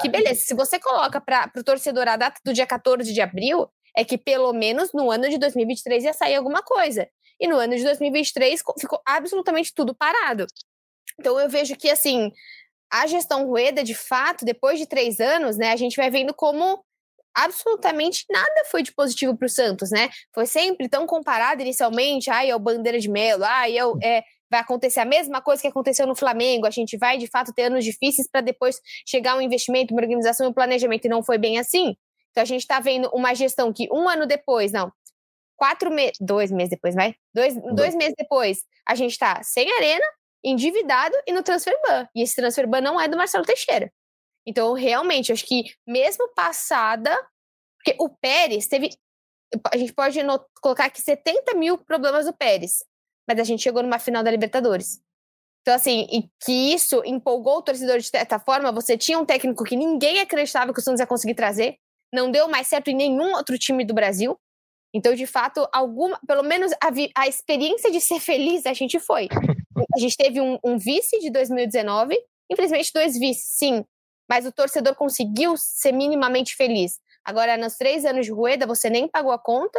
que, 0.00 0.08
beleza, 0.08 0.40
se 0.40 0.54
você 0.54 0.78
coloca 0.78 1.20
para 1.20 1.50
o 1.56 1.64
torcedor 1.64 2.08
a 2.08 2.16
data 2.16 2.40
do 2.44 2.52
dia 2.52 2.66
14 2.66 3.12
de 3.12 3.20
abril, 3.20 3.68
é 3.96 4.04
que 4.04 4.16
pelo 4.16 4.52
menos 4.52 4.92
no 4.92 5.10
ano 5.10 5.28
de 5.28 5.38
2023 5.38 6.04
ia 6.04 6.12
sair 6.12 6.36
alguma 6.36 6.62
coisa. 6.62 7.06
E 7.38 7.46
no 7.46 7.56
ano 7.56 7.76
de 7.76 7.82
2023 7.82 8.62
ficou 8.80 9.00
absolutamente 9.06 9.74
tudo 9.74 9.94
parado. 9.94 10.46
Então 11.18 11.38
eu 11.38 11.48
vejo 11.48 11.76
que, 11.76 11.90
assim, 11.90 12.32
a 12.92 13.06
gestão 13.06 13.46
Rueda, 13.46 13.82
de 13.82 13.94
fato, 13.94 14.44
depois 14.44 14.78
de 14.78 14.86
três 14.86 15.18
anos, 15.18 15.56
né, 15.56 15.72
a 15.72 15.76
gente 15.76 15.96
vai 15.96 16.10
vendo 16.10 16.34
como 16.34 16.84
absolutamente 17.34 18.26
nada 18.30 18.64
foi 18.70 18.82
de 18.82 18.92
positivo 18.92 19.34
para 19.34 19.46
o 19.46 19.48
Santos, 19.48 19.90
né? 19.90 20.10
Foi 20.34 20.44
sempre 20.44 20.86
tão 20.86 21.06
comparado 21.06 21.62
inicialmente, 21.62 22.30
ai, 22.30 22.50
é 22.50 22.54
o 22.54 22.58
Bandeira 22.58 23.00
de 23.00 23.08
Melo, 23.08 23.42
ai, 23.42 23.78
é, 23.78 23.86
o, 23.86 23.98
é, 24.02 24.22
vai 24.50 24.60
acontecer 24.60 25.00
a 25.00 25.06
mesma 25.06 25.40
coisa 25.40 25.62
que 25.62 25.68
aconteceu 25.68 26.06
no 26.06 26.14
Flamengo, 26.14 26.66
a 26.66 26.70
gente 26.70 26.98
vai, 26.98 27.16
de 27.16 27.26
fato, 27.26 27.54
ter 27.54 27.64
anos 27.64 27.82
difíceis 27.82 28.28
para 28.30 28.42
depois 28.42 28.78
chegar 29.08 29.34
um 29.34 29.40
investimento, 29.40 29.94
uma 29.94 30.02
organização 30.02 30.46
e 30.46 30.50
um 30.50 30.52
planejamento, 30.52 31.06
e 31.06 31.08
não 31.08 31.22
foi 31.22 31.38
bem 31.38 31.58
assim. 31.58 31.96
Então, 32.30 32.42
a 32.42 32.46
gente 32.46 32.60
está 32.60 32.78
vendo 32.78 33.08
uma 33.14 33.34
gestão 33.34 33.72
que 33.72 33.88
um 33.90 34.06
ano 34.06 34.26
depois, 34.26 34.70
não, 34.70 34.92
quatro 35.56 35.90
meses, 35.90 36.18
dois 36.20 36.50
meses 36.50 36.70
depois, 36.70 36.94
vai? 36.94 37.14
Dois, 37.34 37.54
dois 37.74 37.94
meses 37.94 38.14
depois, 38.18 38.58
a 38.86 38.94
gente 38.94 39.12
está 39.12 39.42
sem 39.42 39.72
arena, 39.72 40.04
endividado 40.44 41.14
e 41.26 41.32
no 41.32 41.42
transfer 41.42 41.78
ban. 41.86 42.08
E 42.14 42.22
esse 42.22 42.36
transfer 42.36 42.66
ban 42.66 42.80
não 42.80 43.00
é 43.00 43.08
do 43.08 43.16
Marcelo 43.16 43.44
Teixeira. 43.44 43.92
Então, 44.46 44.72
realmente, 44.72 45.32
acho 45.32 45.46
que 45.46 45.74
mesmo 45.86 46.28
passada, 46.34 47.10
porque 47.78 47.96
o 48.00 48.08
Pérez 48.08 48.66
teve. 48.66 48.90
A 49.72 49.76
gente 49.76 49.92
pode 49.92 50.18
colocar 50.60 50.86
aqui 50.86 51.00
70 51.00 51.54
mil 51.54 51.78
problemas 51.78 52.26
do 52.26 52.32
Pérez, 52.32 52.84
mas 53.28 53.38
a 53.38 53.44
gente 53.44 53.62
chegou 53.62 53.82
numa 53.82 53.98
final 53.98 54.22
da 54.22 54.30
Libertadores. 54.30 55.00
Então, 55.60 55.74
assim, 55.74 56.08
e 56.10 56.28
que 56.44 56.74
isso 56.74 57.02
empolgou 57.04 57.58
o 57.58 57.62
torcedor 57.62 57.98
de 57.98 58.08
certa 58.08 58.38
forma. 58.38 58.72
Você 58.72 58.98
tinha 58.98 59.18
um 59.18 59.24
técnico 59.24 59.62
que 59.62 59.76
ninguém 59.76 60.20
acreditava 60.20 60.72
que 60.72 60.80
o 60.80 60.82
Santos 60.82 61.00
ia 61.00 61.06
conseguir 61.06 61.34
trazer, 61.34 61.76
não 62.12 62.30
deu 62.30 62.48
mais 62.48 62.66
certo 62.66 62.88
em 62.88 62.96
nenhum 62.96 63.34
outro 63.34 63.56
time 63.56 63.84
do 63.84 63.94
Brasil. 63.94 64.36
Então, 64.94 65.14
de 65.14 65.26
fato, 65.26 65.66
alguma, 65.72 66.18
pelo 66.26 66.42
menos 66.42 66.72
a, 66.72 66.90
a 67.16 67.28
experiência 67.28 67.90
de 67.90 68.00
ser 68.00 68.20
feliz 68.20 68.66
a 68.66 68.72
gente 68.72 68.98
foi. 68.98 69.28
A 69.94 69.98
gente 69.98 70.16
teve 70.16 70.40
um, 70.40 70.58
um 70.64 70.78
vice 70.78 71.18
de 71.18 71.30
2019, 71.30 72.16
infelizmente 72.50 72.92
dois 72.92 73.18
vices, 73.18 73.56
sim, 73.58 73.84
mas 74.28 74.46
o 74.46 74.52
torcedor 74.52 74.94
conseguiu 74.94 75.56
ser 75.56 75.92
minimamente 75.92 76.54
feliz. 76.56 76.98
Agora, 77.24 77.56
nos 77.56 77.76
três 77.76 78.04
anos 78.04 78.26
de 78.26 78.32
Rueda, 78.32 78.66
você 78.66 78.90
nem 78.90 79.08
pagou 79.08 79.32
a 79.32 79.38
conta, 79.38 79.78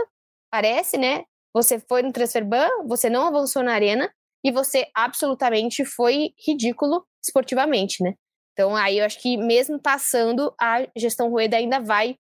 parece, 0.51 0.97
né? 0.97 1.23
Você 1.53 1.79
foi 1.79 2.01
no 2.01 2.11
transfer 2.11 2.45
ban, 2.45 2.67
você 2.85 3.09
não 3.09 3.27
avançou 3.27 3.63
na 3.63 3.73
arena 3.73 4.11
e 4.43 4.51
você 4.51 4.87
absolutamente 4.93 5.85
foi 5.85 6.33
ridículo 6.45 7.05
esportivamente, 7.23 8.03
né? 8.03 8.15
Então, 8.53 8.75
aí 8.75 8.99
eu 8.99 9.05
acho 9.05 9.19
que 9.19 9.35
mesmo 9.35 9.79
passando, 9.79 10.53
a 10.59 10.87
gestão 10.95 11.29
Rueda 11.29 11.57
ainda 11.57 11.79
vai 11.79 12.17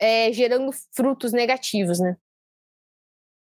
é, 0.00 0.32
gerando 0.32 0.70
frutos 0.94 1.32
negativos, 1.32 2.00
né? 2.00 2.16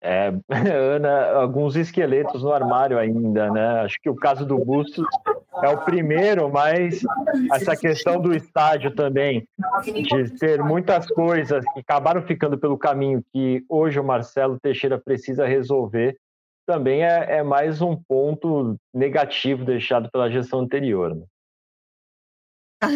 É, 0.07 0.31
Ana, 0.95 1.31
alguns 1.31 1.75
esqueletos 1.75 2.43
no 2.43 2.53
armário 2.53 2.99
ainda, 2.99 3.49
né? 3.49 3.81
Acho 3.81 3.99
que 3.99 4.07
o 4.07 4.15
caso 4.15 4.45
do 4.45 4.55
Bustos 4.59 5.03
é 5.63 5.69
o 5.69 5.83
primeiro, 5.83 6.47
mas 6.47 7.01
essa 7.51 7.75
questão 7.75 8.21
do 8.21 8.35
estádio 8.35 8.91
também, 8.91 9.47
de 9.83 10.37
ter 10.37 10.61
muitas 10.61 11.07
coisas 11.07 11.65
que 11.73 11.79
acabaram 11.79 12.21
ficando 12.21 12.55
pelo 12.55 12.77
caminho 12.77 13.23
que 13.33 13.65
hoje 13.67 13.99
o 13.99 14.03
Marcelo 14.03 14.59
Teixeira 14.61 14.99
precisa 14.99 15.47
resolver, 15.47 16.15
também 16.67 17.03
é, 17.03 17.37
é 17.37 17.43
mais 17.43 17.81
um 17.81 17.95
ponto 17.95 18.75
negativo 18.93 19.65
deixado 19.65 20.11
pela 20.11 20.29
gestão 20.29 20.59
anterior. 20.59 21.15
Né? 21.15 21.23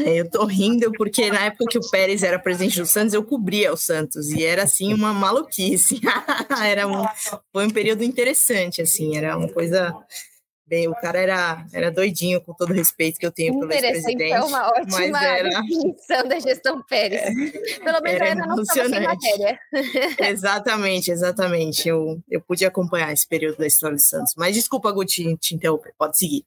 Eu 0.06 0.30
tô 0.30 0.46
rindo 0.46 0.92
porque 0.94 1.32
na 1.32 1.46
época 1.46 1.66
que 1.70 1.78
o 1.78 1.90
Pérez 1.90 2.24
era 2.24 2.38
presidente 2.38 2.80
do 2.80 2.86
Santos, 2.86 3.14
eu 3.14 3.24
cobria 3.24 3.72
o 3.72 3.78
Santos 3.78 4.30
e 4.30 4.46
era 4.46 4.64
assim 4.64 4.94
uma 4.94 5.14
maluquice. 5.14 6.00
era 6.64 6.88
um, 6.88 7.06
foi 7.52 7.66
um 7.66 7.70
período 7.70 8.04
interessante, 8.04 8.82
assim, 8.82 9.18
era 9.18 9.38
uma 9.38 9.50
coisa. 9.50 9.96
Bem, 10.68 10.88
o 10.88 10.94
cara 10.94 11.18
era, 11.18 11.66
era 11.74 11.90
doidinho, 11.90 12.40
com 12.42 12.54
todo 12.54 12.70
o 12.70 12.76
respeito 12.76 13.18
que 13.20 13.26
eu 13.26 13.32
tenho 13.32 13.60
pelo 13.60 13.72
ex-presidente. 13.72 14.34
É 14.34 14.40
uma 14.40 14.68
ótima 14.68 15.26
era... 15.26 15.50
definição 15.50 16.28
da 16.28 16.40
gestão 16.40 16.84
Pérez. 16.84 17.24
Pelo 17.80 18.02
menos 18.02 18.22
era 18.22 18.36
não 18.36 18.62
estava 18.62 19.02
matéria. 19.02 19.60
exatamente, 20.30 21.10
exatamente. 21.10 21.90
Eu, 21.90 22.22
eu 22.30 22.40
pude 22.40 22.64
acompanhar 22.68 23.12
esse 23.12 23.28
período 23.28 23.58
da 23.58 23.66
história 23.66 23.96
do 23.96 24.02
Santos. 24.04 24.36
Mas 24.38 24.54
desculpa, 24.54 24.92
Guti, 24.92 25.36
te 25.38 25.56
interromper. 25.56 25.92
Pode 25.98 26.20
seguir. 26.20 26.46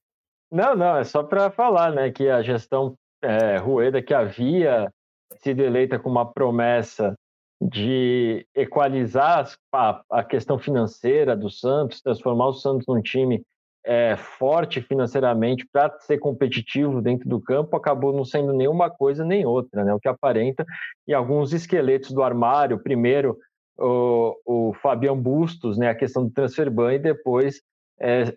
Não, 0.52 0.76
não, 0.76 0.98
é 0.98 1.02
só 1.02 1.24
para 1.24 1.50
falar, 1.50 1.90
né, 1.90 2.12
que 2.12 2.28
a 2.28 2.42
gestão 2.42 2.96
é, 3.22 3.56
Rueda, 3.56 4.02
que 4.02 4.12
havia 4.12 4.92
sido 5.38 5.60
eleita 5.60 5.98
com 5.98 6.10
uma 6.10 6.30
promessa 6.30 7.14
de 7.60 8.46
equalizar 8.54 9.48
a, 9.72 10.02
a 10.10 10.24
questão 10.24 10.58
financeira 10.58 11.36
do 11.36 11.48
Santos, 11.48 12.00
transformar 12.00 12.48
o 12.48 12.52
Santos 12.52 12.86
num 12.88 13.00
time 13.00 13.42
é, 13.84 14.16
forte 14.16 14.80
financeiramente 14.80 15.66
para 15.72 15.98
ser 16.00 16.18
competitivo 16.18 17.00
dentro 17.00 17.28
do 17.28 17.40
campo, 17.40 17.76
acabou 17.76 18.12
não 18.12 18.24
sendo 18.24 18.52
nenhuma 18.52 18.90
coisa 18.90 19.24
nem 19.24 19.44
outra, 19.44 19.84
né? 19.84 19.94
o 19.94 20.00
que 20.00 20.08
aparenta, 20.08 20.64
e 21.06 21.14
alguns 21.14 21.52
esqueletos 21.52 22.12
do 22.12 22.22
armário, 22.22 22.82
primeiro 22.82 23.36
o, 23.78 24.36
o 24.44 25.16
Bustos, 25.16 25.78
né? 25.78 25.88
a 25.88 25.94
questão 25.94 26.24
do 26.24 26.32
transfer 26.32 26.70
ban, 26.70 26.94
e 26.94 26.98
depois 26.98 27.60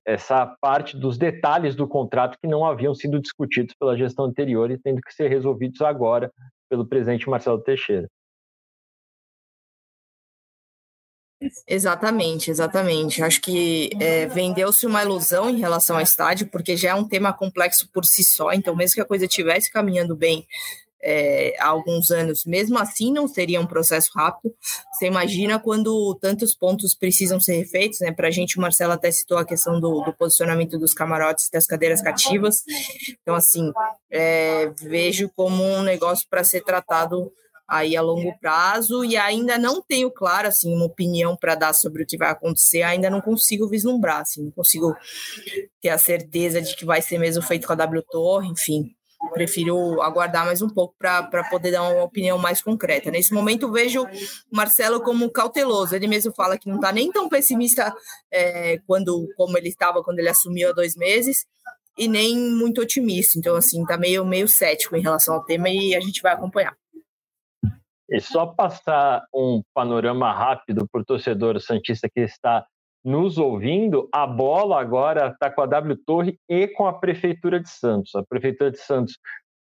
essa 0.06 0.46
parte 0.62 0.96
dos 0.96 1.18
detalhes 1.18 1.76
do 1.76 1.88
contrato 1.88 2.38
que 2.40 2.48
não 2.48 2.64
haviam 2.64 2.94
sido 2.94 3.20
discutidos 3.20 3.74
pela 3.80 3.98
gestão 3.98 4.26
anterior 4.26 4.70
e 4.70 4.78
tendo 4.78 5.02
que 5.02 5.14
ser 5.14 5.28
resolvidos 5.28 5.82
agora 5.82 6.32
pelo 6.70 6.86
presidente 6.86 7.30
Marcelo 7.30 7.62
Teixeira. 7.62 8.08
Exatamente, 11.68 12.50
exatamente. 12.50 13.22
Acho 13.22 13.42
que 13.42 13.90
é, 14.00 14.26
vendeu-se 14.28 14.86
uma 14.86 15.04
ilusão 15.04 15.50
em 15.50 15.60
relação 15.60 15.96
ao 15.96 16.02
estádio, 16.02 16.48
porque 16.48 16.78
já 16.78 16.92
é 16.92 16.96
um 16.96 17.08
tema 17.08 17.34
complexo 17.34 17.90
por 17.92 18.06
si 18.06 18.24
só, 18.24 18.54
então, 18.54 18.76
mesmo 18.76 18.96
que 18.96 19.02
a 19.02 19.06
coisa 19.06 19.26
estivesse 19.26 19.72
caminhando 19.72 20.16
bem, 20.16 20.48
é, 21.08 21.54
há 21.60 21.68
alguns 21.68 22.10
anos, 22.10 22.44
mesmo 22.46 22.80
assim 22.80 23.14
não 23.14 23.28
seria 23.28 23.62
um 23.62 23.68
processo 23.68 24.10
rápido. 24.16 24.52
Você 24.92 25.06
imagina 25.06 25.60
quando 25.60 26.18
tantos 26.20 26.56
pontos 26.56 26.96
precisam 26.96 27.40
ser 27.40 27.58
refeitos, 27.58 28.00
né? 28.00 28.12
Para 28.12 28.30
a 28.30 28.32
gente, 28.32 28.58
o 28.58 28.62
Marcelo 28.62 28.94
até 28.94 29.12
citou 29.12 29.38
a 29.38 29.46
questão 29.46 29.80
do, 29.80 30.02
do 30.02 30.12
posicionamento 30.12 30.80
dos 30.80 30.96
camarotes 30.96 31.48
das 31.52 31.68
cadeiras 31.68 32.02
cativas. 32.02 32.64
Então, 33.22 33.36
assim, 33.36 33.72
é, 34.10 34.72
vejo 34.82 35.30
como 35.36 35.64
um 35.64 35.84
negócio 35.84 36.28
para 36.28 36.44
ser 36.44 36.62
tratado 36.62 37.32
aí 37.68 37.96
a 37.96 38.02
longo 38.02 38.38
prazo 38.40 39.04
e 39.04 39.18
ainda 39.18 39.58
não 39.58 39.82
tenho 39.82 40.12
claro 40.12 40.48
assim 40.48 40.74
uma 40.76 40.86
opinião 40.86 41.36
para 41.36 41.56
dar 41.56 41.74
sobre 41.74 42.04
o 42.04 42.06
que 42.06 42.18
vai 42.18 42.30
acontecer, 42.30 42.84
ainda 42.84 43.10
não 43.10 43.22
consigo 43.22 43.68
vislumbrar, 43.68 44.22
assim, 44.22 44.44
não 44.44 44.52
consigo 44.52 44.96
ter 45.82 45.90
a 45.90 45.98
certeza 45.98 46.62
de 46.62 46.76
que 46.76 46.86
vai 46.86 47.02
ser 47.02 47.18
mesmo 47.18 47.42
feito 47.42 47.66
com 47.66 47.74
a 47.74 47.76
W 47.76 48.04
Torre, 48.10 48.48
enfim. 48.50 48.95
Prefiro 49.34 50.02
aguardar 50.02 50.46
mais 50.46 50.62
um 50.62 50.70
pouco 50.70 50.96
para 50.98 51.44
poder 51.50 51.72
dar 51.72 51.84
uma 51.84 52.04
opinião 52.04 52.38
mais 52.38 52.62
concreta. 52.62 53.12
Nesse 53.12 53.34
momento, 53.34 53.72
vejo 53.72 54.04
o 54.04 54.08
Marcelo 54.56 55.02
como 55.02 55.30
cauteloso. 55.32 55.96
Ele 55.96 56.08
mesmo 56.08 56.34
fala 56.34 56.58
que 56.58 56.70
não 56.70 56.76
está 56.76 56.92
nem 56.92 57.12
tão 57.12 57.28
pessimista 57.28 57.94
é, 58.32 58.78
quando 58.88 59.28
como 59.36 59.58
ele 59.58 59.70
estava 59.70 60.04
quando 60.04 60.20
ele 60.20 60.30
assumiu 60.30 60.70
há 60.70 60.74
dois 60.74 60.96
meses, 60.96 61.46
e 61.98 62.08
nem 62.08 62.38
muito 62.38 62.82
otimista. 62.82 63.40
Então, 63.40 63.56
assim, 63.56 63.82
está 63.82 63.98
meio, 63.98 64.26
meio 64.26 64.48
cético 64.48 64.96
em 64.96 65.02
relação 65.02 65.36
ao 65.36 65.44
tema 65.44 65.70
e 65.70 65.96
a 65.96 66.00
gente 66.00 66.22
vai 66.22 66.34
acompanhar. 66.34 66.76
E 68.10 68.20
só 68.20 68.46
passar 68.46 69.26
um 69.34 69.64
panorama 69.74 70.32
rápido 70.32 70.88
para 70.92 71.02
o 71.02 71.06
torcedor 71.06 71.60
Santista 71.60 72.08
que 72.08 72.22
está 72.22 72.66
nos 73.06 73.38
ouvindo, 73.38 74.10
a 74.12 74.26
bola 74.26 74.82
agora 74.82 75.28
está 75.28 75.48
com 75.52 75.62
a 75.62 75.68
W 75.68 75.96
Torre 76.04 76.40
e 76.50 76.68
com 76.68 76.88
a 76.88 76.94
Prefeitura 76.94 77.60
de 77.60 77.70
Santos. 77.70 78.16
A 78.16 78.24
Prefeitura 78.24 78.72
de 78.72 78.80
Santos 78.80 79.20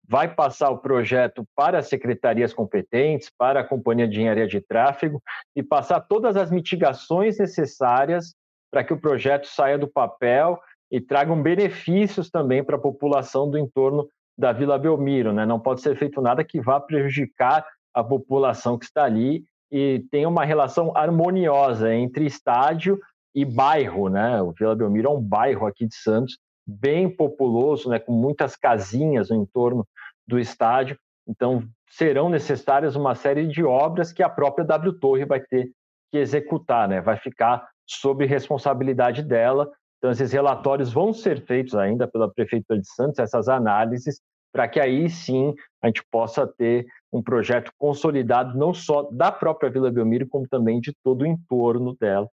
vai 0.07 0.33
passar 0.33 0.69
o 0.69 0.77
projeto 0.77 1.43
para 1.55 1.79
as 1.79 1.87
secretarias 1.87 2.53
competentes, 2.53 3.31
para 3.35 3.61
a 3.61 3.63
Companhia 3.63 4.07
de 4.07 4.13
Engenharia 4.13 4.45
de 4.45 4.61
Tráfego 4.61 5.19
e 5.55 5.63
passar 5.63 6.01
todas 6.01 6.37
as 6.37 6.51
mitigações 6.51 7.39
necessárias 7.39 8.35
para 8.71 8.83
que 8.83 8.93
o 8.93 8.99
projeto 9.01 9.47
saia 9.47 9.77
do 9.77 9.87
papel 9.87 10.59
e 10.91 11.01
tragam 11.01 11.41
benefícios 11.41 12.29
também 12.29 12.63
para 12.63 12.75
a 12.75 12.81
população 12.81 13.49
do 13.49 13.57
entorno 13.57 14.07
da 14.37 14.51
Vila 14.51 14.77
Belmiro. 14.77 15.33
Né? 15.33 15.47
Não 15.47 15.59
pode 15.59 15.81
ser 15.81 15.95
feito 15.95 16.21
nada 16.21 16.43
que 16.43 16.61
vá 16.61 16.79
prejudicar 16.79 17.65
a 17.91 18.03
população 18.03 18.77
que 18.77 18.85
está 18.85 19.05
ali 19.05 19.43
e 19.71 20.05
tem 20.11 20.25
uma 20.25 20.43
relação 20.43 20.95
harmoniosa 20.95 21.93
entre 21.95 22.25
estádio 22.25 22.99
e 23.33 23.45
bairro, 23.45 24.09
né? 24.09 24.41
O 24.41 24.51
Vila 24.51 24.75
Belmiro 24.75 25.07
é 25.07 25.11
um 25.11 25.21
bairro 25.21 25.65
aqui 25.65 25.87
de 25.87 25.95
Santos 25.95 26.37
bem 26.67 27.09
populoso, 27.09 27.89
né? 27.89 27.99
Com 27.99 28.13
muitas 28.13 28.55
casinhas 28.55 29.29
no 29.29 29.37
entorno 29.37 29.87
do 30.27 30.39
estádio. 30.39 30.97
Então 31.27 31.63
serão 31.89 32.29
necessárias 32.29 32.95
uma 32.95 33.15
série 33.15 33.47
de 33.47 33.63
obras 33.63 34.13
que 34.13 34.23
a 34.23 34.29
própria 34.29 34.65
W 34.65 34.93
Torre 34.99 35.25
vai 35.25 35.39
ter 35.39 35.71
que 36.11 36.17
executar, 36.17 36.87
né? 36.87 37.01
Vai 37.01 37.17
ficar 37.17 37.67
sob 37.85 38.25
responsabilidade 38.25 39.23
dela. 39.23 39.69
Então 39.97 40.11
esses 40.11 40.31
relatórios 40.31 40.91
vão 40.91 41.13
ser 41.13 41.45
feitos 41.45 41.75
ainda 41.75 42.07
pela 42.07 42.31
prefeitura 42.31 42.79
de 42.79 42.87
Santos, 42.87 43.19
essas 43.19 43.47
análises, 43.47 44.19
para 44.51 44.67
que 44.67 44.79
aí 44.79 45.09
sim 45.09 45.53
a 45.81 45.87
gente 45.87 46.03
possa 46.11 46.45
ter 46.45 46.85
um 47.11 47.21
projeto 47.21 47.71
consolidado 47.77 48.57
não 48.57 48.73
só 48.73 49.03
da 49.11 49.31
própria 49.31 49.69
Vila 49.69 49.91
Belmiro, 49.91 50.27
como 50.27 50.47
também 50.47 50.79
de 50.79 50.93
todo 51.03 51.21
o 51.21 51.27
entorno 51.27 51.95
dela. 51.99 52.27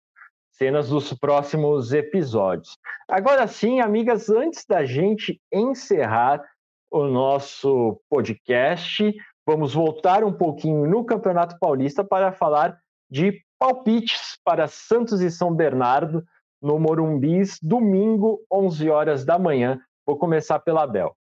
Cenas 0.59 0.89
dos 0.89 1.13
próximos 1.13 1.93
episódios. 1.93 2.77
Agora 3.07 3.47
sim, 3.47 3.79
amigas, 3.79 4.29
antes 4.29 4.65
da 4.65 4.83
gente 4.83 5.41
encerrar 5.49 6.43
o 6.91 7.05
nosso 7.05 7.97
podcast, 8.09 9.15
vamos 9.47 9.73
voltar 9.73 10.21
um 10.21 10.33
pouquinho 10.33 10.85
no 10.85 11.05
Campeonato 11.05 11.57
Paulista 11.57 12.03
para 12.03 12.33
falar 12.33 12.77
de 13.09 13.41
palpites 13.57 14.37
para 14.43 14.67
Santos 14.67 15.21
e 15.21 15.31
São 15.31 15.55
Bernardo 15.55 16.25
no 16.61 16.77
Morumbis, 16.77 17.57
domingo, 17.61 18.45
11 18.51 18.89
horas 18.89 19.23
da 19.23 19.39
manhã. 19.39 19.79
Vou 20.05 20.17
começar 20.17 20.59
pela 20.59 20.85
Bel. 20.85 21.15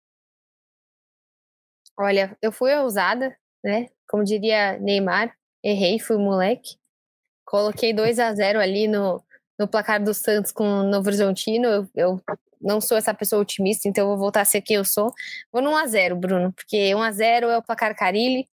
Olha, 1.97 2.37
eu 2.43 2.51
fui 2.51 2.75
ousada, 2.75 3.37
né? 3.63 3.87
Como 4.09 4.25
diria 4.25 4.81
Neymar, 4.81 5.33
errei, 5.63 6.01
fui 6.01 6.17
moleque. 6.17 6.77
Coloquei 7.45 7.95
2 7.95 8.19
a 8.19 8.35
0 8.35 8.59
ali 8.61 8.89
no, 8.89 9.25
no 9.59 9.67
placar 9.67 10.03
do 10.03 10.15
Santos 10.15 10.53
com 10.53 10.65
o 10.65 10.83
Novo 10.85 11.09
Horizontino. 11.09 11.67
Eu, 11.67 11.91
eu 11.95 12.23
não 12.61 12.81
sou 12.81 12.97
essa 12.97 13.13
pessoa 13.13 13.43
otimista, 13.43 13.89
então 13.89 14.05
eu 14.05 14.09
vou 14.11 14.19
voltar 14.19 14.43
a 14.43 14.45
ser 14.45 14.63
quem 14.63 14.77
eu 14.77 14.85
sou. 14.85 15.13
Vou 15.53 15.63
no 15.63 15.71
1 15.71 15.77
a 15.77 15.87
0 15.87 16.17
Bruno, 16.17 16.53
porque 16.53 16.95
1 16.95 17.03
a 17.03 17.11
0 17.11 17.47
é 17.49 17.59
o 17.59 17.63
placar 17.63 17.97
Carilli, 17.97 18.49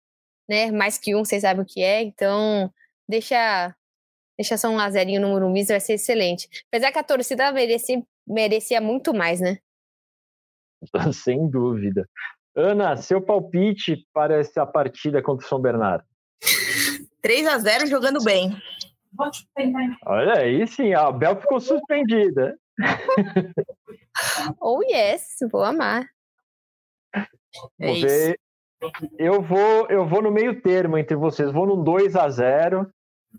né? 0.47 0.71
Mais 0.71 0.97
que 0.97 1.15
um, 1.15 1.25
vocês 1.25 1.41
sabem 1.41 1.63
o 1.63 1.65
que 1.65 1.81
é. 1.81 2.01
Então, 2.01 2.71
deixa 3.07 3.75
deixa 4.37 4.57
só 4.57 4.69
um 4.69 4.79
a 4.79 4.89
0 4.89 5.19
no 5.19 5.29
Morumbi, 5.29 5.63
vai 5.63 5.79
ser 5.79 5.93
excelente. 5.93 6.47
Apesar 6.67 6.91
que 6.91 6.99
a 6.99 7.03
torcida 7.03 7.51
merecia, 7.51 8.01
merecia 8.27 8.81
muito 8.81 9.13
mais, 9.13 9.39
né? 9.39 9.57
Sem 11.13 11.49
dúvida. 11.49 12.07
Ana, 12.55 12.95
seu 12.97 13.21
palpite 13.21 14.07
para 14.13 14.39
essa 14.39 14.65
partida 14.65 15.21
contra 15.21 15.45
o 15.45 15.49
São 15.49 15.59
Bernardo? 15.59 16.05
3 17.21 17.47
a 17.47 17.57
0 17.57 17.87
jogando 17.87 18.23
bem. 18.23 18.55
Olha 20.05 20.39
aí, 20.39 20.67
sim, 20.67 20.93
a 20.93 21.11
Bel 21.11 21.39
ficou 21.39 21.59
suspendida. 21.59 22.57
oh, 24.59 24.81
yes, 24.83 25.37
vou 25.51 25.63
amar. 25.63 26.07
É 27.79 27.93
ver. 27.93 28.39
Eu 29.17 29.41
vou, 29.41 29.87
eu 29.89 30.05
vou 30.05 30.21
no 30.21 30.31
meio 30.31 30.61
termo 30.61 30.97
entre 30.97 31.15
vocês. 31.15 31.51
Vou 31.51 31.65
no 31.65 31.83
2 31.83 32.15
a 32.15 32.29
0 32.29 32.89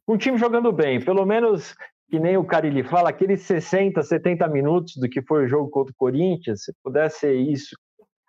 com 0.06 0.14
o 0.14 0.18
time 0.18 0.38
jogando 0.38 0.72
bem. 0.72 1.04
Pelo 1.04 1.26
menos, 1.26 1.74
que 2.08 2.18
nem 2.18 2.36
o 2.36 2.44
Carilli 2.44 2.82
fala, 2.82 3.10
aqueles 3.10 3.42
60, 3.42 4.02
70 4.02 4.46
minutos 4.48 4.96
do 4.96 5.08
que 5.08 5.22
foi 5.22 5.44
o 5.44 5.48
jogo 5.48 5.70
contra 5.70 5.92
o 5.92 5.96
Corinthians, 5.96 6.64
se 6.64 6.72
pudesse 6.82 7.20
ser 7.20 7.34
isso 7.34 7.76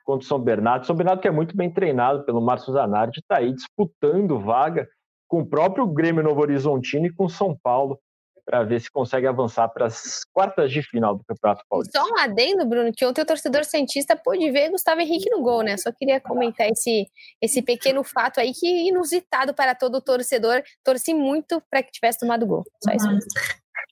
contra 0.03 0.25
o 0.25 0.27
São 0.27 0.39
Bernardo. 0.39 0.85
São 0.85 0.95
Bernardo 0.95 1.21
que 1.21 1.27
é 1.27 1.31
muito 1.31 1.55
bem 1.55 1.71
treinado 1.71 2.25
pelo 2.25 2.41
Márcio 2.41 2.73
Zanardi, 2.73 3.19
está 3.19 3.37
aí 3.37 3.53
disputando 3.53 4.39
vaga 4.39 4.87
com 5.27 5.41
o 5.41 5.45
próprio 5.45 5.87
Grêmio 5.87 6.23
Novo 6.23 6.41
Horizontino 6.41 7.07
e 7.07 7.13
com 7.13 7.27
São 7.27 7.57
Paulo 7.61 7.99
para 8.45 8.63
ver 8.63 8.79
se 8.79 8.91
consegue 8.91 9.25
avançar 9.25 9.67
para 9.69 9.87
as 9.87 10.23
quartas 10.31 10.71
de 10.71 10.83
final 10.83 11.15
do 11.17 11.23
Campeonato 11.23 11.63
Paulista. 11.67 11.99
Só 11.99 12.05
um 12.07 12.19
adendo, 12.19 12.65
Bruno, 12.67 12.91
que 12.95 13.03
ontem 13.03 13.21
o 13.21 13.25
torcedor 13.25 13.65
cientista 13.65 14.15
pôde 14.15 14.51
ver 14.51 14.69
Gustavo 14.69 15.01
Henrique 15.01 15.29
no 15.31 15.41
gol, 15.41 15.63
né? 15.63 15.75
Só 15.77 15.91
queria 15.91 16.21
comentar 16.21 16.69
esse, 16.69 17.07
esse 17.41 17.63
pequeno 17.63 18.03
fato 18.03 18.39
aí 18.39 18.53
que 18.53 18.87
inusitado 18.87 19.53
para 19.53 19.73
todo 19.73 19.99
torcedor. 19.99 20.61
Torci 20.83 21.13
muito 21.13 21.61
para 21.71 21.81
que 21.81 21.91
tivesse 21.91 22.19
tomado 22.19 22.45
gol. 22.45 22.63
Só 22.83 22.91
isso 22.91 23.07
mesmo. 23.07 23.31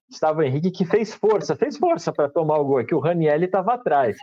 Gustavo 0.07 0.43
Henrique 0.43 0.69
que 0.69 0.85
fez 0.85 1.11
força, 1.15 1.55
fez 1.55 1.75
força 1.75 2.13
para 2.13 2.29
tomar 2.29 2.59
o 2.59 2.65
gol, 2.65 2.79
é 2.79 2.85
que 2.85 2.93
o 2.93 2.99
Ranielli 2.99 3.45
estava 3.45 3.73
atrás 3.73 4.15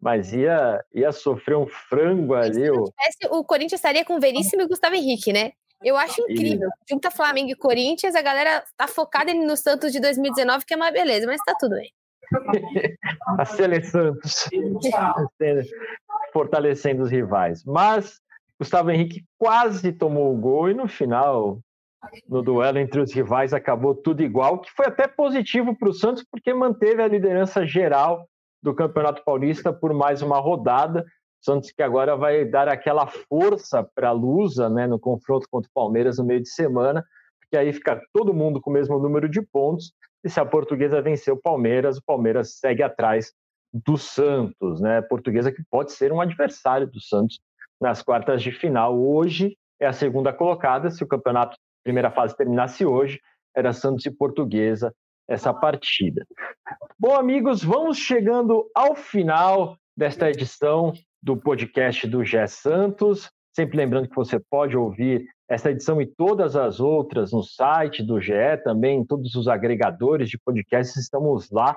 mas 0.00 0.32
ia, 0.32 0.84
ia 0.94 1.10
sofrer 1.10 1.56
um 1.56 1.66
frango 1.66 2.34
ali. 2.34 2.70
O... 2.70 2.84
o 3.30 3.44
Corinthians 3.44 3.80
estaria 3.80 4.04
com 4.04 4.20
Veríssimo 4.20 4.62
e 4.62 4.68
Gustavo 4.68 4.94
Henrique, 4.94 5.32
né? 5.32 5.50
Eu 5.82 5.96
acho 5.96 6.20
incrível. 6.22 6.68
E... 6.68 6.92
Junta 6.94 7.10
Flamengo 7.10 7.50
e 7.50 7.56
Corinthians, 7.56 8.14
a 8.14 8.22
galera 8.22 8.64
tá 8.76 8.86
focada 8.86 9.32
no 9.34 9.56
Santos 9.56 9.92
de 9.92 10.00
2019, 10.00 10.64
que 10.64 10.74
é 10.74 10.76
uma 10.76 10.90
beleza, 10.90 11.26
mas 11.26 11.40
tá 11.44 11.54
tudo 11.58 11.76
bem. 11.76 11.92
a 13.38 13.44
Sele 13.44 13.82
Santos 13.82 14.48
fortalecendo 16.32 17.02
os 17.02 17.10
rivais. 17.10 17.64
Mas 17.64 18.20
Gustavo 18.58 18.90
Henrique 18.90 19.24
quase 19.38 19.92
tomou 19.92 20.34
o 20.34 20.38
gol 20.38 20.70
e 20.70 20.74
no 20.74 20.88
final, 20.88 21.60
no 22.28 22.42
duelo 22.42 22.78
entre 22.78 23.00
os 23.00 23.12
rivais, 23.12 23.52
acabou 23.52 23.94
tudo 23.94 24.22
igual, 24.22 24.60
que 24.60 24.70
foi 24.72 24.86
até 24.86 25.06
positivo 25.06 25.76
para 25.76 25.88
o 25.88 25.92
Santos, 25.92 26.24
porque 26.30 26.52
manteve 26.52 27.02
a 27.02 27.08
liderança 27.08 27.66
geral 27.66 28.26
do 28.62 28.74
Campeonato 28.74 29.22
Paulista 29.24 29.72
por 29.72 29.92
mais 29.92 30.22
uma 30.22 30.38
rodada. 30.38 31.04
Santos 31.46 31.70
que 31.70 31.80
agora 31.80 32.16
vai 32.16 32.44
dar 32.44 32.68
aquela 32.68 33.06
força 33.06 33.88
para 33.94 34.08
a 34.08 34.12
Lusa 34.12 34.68
né, 34.68 34.86
no 34.88 34.98
confronto 34.98 35.46
contra 35.48 35.68
o 35.70 35.72
Palmeiras 35.72 36.18
no 36.18 36.24
meio 36.24 36.42
de 36.42 36.48
semana, 36.48 37.04
porque 37.40 37.56
aí 37.56 37.72
fica 37.72 38.02
todo 38.12 38.34
mundo 38.34 38.60
com 38.60 38.70
o 38.70 38.72
mesmo 38.72 38.98
número 38.98 39.28
de 39.28 39.40
pontos. 39.40 39.92
E 40.24 40.28
se 40.28 40.40
a 40.40 40.44
portuguesa 40.44 41.00
vencer 41.00 41.32
o 41.32 41.40
Palmeiras, 41.40 41.98
o 41.98 42.04
Palmeiras 42.04 42.58
segue 42.58 42.82
atrás 42.82 43.32
do 43.72 43.96
Santos, 43.96 44.80
né? 44.80 45.00
Portuguesa 45.02 45.52
que 45.52 45.62
pode 45.70 45.92
ser 45.92 46.12
um 46.12 46.20
adversário 46.20 46.88
do 46.88 47.00
Santos 47.00 47.38
nas 47.80 48.02
quartas 48.02 48.42
de 48.42 48.50
final. 48.50 48.98
Hoje 48.98 49.56
é 49.78 49.86
a 49.86 49.92
segunda 49.92 50.32
colocada. 50.32 50.90
Se 50.90 51.04
o 51.04 51.06
campeonato 51.06 51.56
primeira 51.84 52.10
fase 52.10 52.36
terminasse 52.36 52.84
hoje, 52.84 53.20
era 53.56 53.72
Santos 53.72 54.04
e 54.04 54.10
Portuguesa 54.10 54.92
essa 55.28 55.54
partida. 55.54 56.26
Bom, 56.98 57.14
amigos, 57.14 57.62
vamos 57.62 57.98
chegando 57.98 58.68
ao 58.74 58.96
final 58.96 59.76
desta 59.96 60.28
edição 60.28 60.92
do 61.22 61.36
podcast 61.36 62.06
do 62.06 62.24
Gé 62.24 62.46
Santos. 62.46 63.30
Sempre 63.54 63.78
lembrando 63.78 64.08
que 64.08 64.14
você 64.16 64.38
pode 64.50 64.76
ouvir 64.76 65.26
essa 65.48 65.70
edição 65.70 66.00
e 66.02 66.06
todas 66.06 66.56
as 66.56 66.80
outras 66.80 67.32
no 67.32 67.42
site 67.42 68.02
do 68.02 68.20
GE, 68.20 68.56
também 68.64 69.04
todos 69.04 69.34
os 69.34 69.48
agregadores 69.48 70.28
de 70.28 70.38
podcasts, 70.38 70.96
estamos 70.96 71.50
lá. 71.50 71.76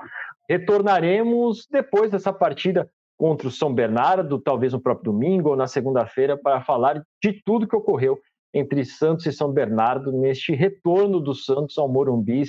Retornaremos 0.49 1.67
depois 1.71 2.11
dessa 2.11 2.33
partida 2.33 2.89
contra 3.17 3.47
o 3.47 3.51
São 3.51 3.73
Bernardo, 3.73 4.39
talvez 4.39 4.73
no 4.73 4.81
próprio 4.81 5.11
domingo 5.11 5.49
ou 5.49 5.55
na 5.55 5.67
segunda-feira, 5.67 6.37
para 6.37 6.61
falar 6.61 7.03
de 7.21 7.41
tudo 7.45 7.67
que 7.67 7.75
ocorreu 7.75 8.17
entre 8.53 8.83
Santos 8.83 9.25
e 9.25 9.31
São 9.31 9.51
Bernardo 9.51 10.11
neste 10.11 10.53
retorno 10.53 11.19
do 11.19 11.35
Santos 11.35 11.77
ao 11.77 11.87
Morumbi 11.87 12.43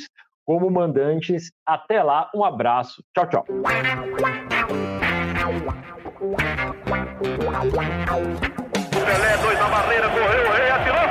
como 0.46 0.70
mandantes. 0.70 1.52
Até 1.66 2.02
lá, 2.02 2.30
um 2.34 2.42
abraço. 2.42 3.04
Tchau, 3.14 3.28
tchau. 3.28 3.44
Pelé, 6.90 7.06
dois 9.36 9.58
na 9.60 9.68
barreira, 9.68 10.08
correu, 10.08 10.48
o 10.48 10.52
rei 10.52 10.70
atirou. 10.70 10.98
Gol! 10.98 11.08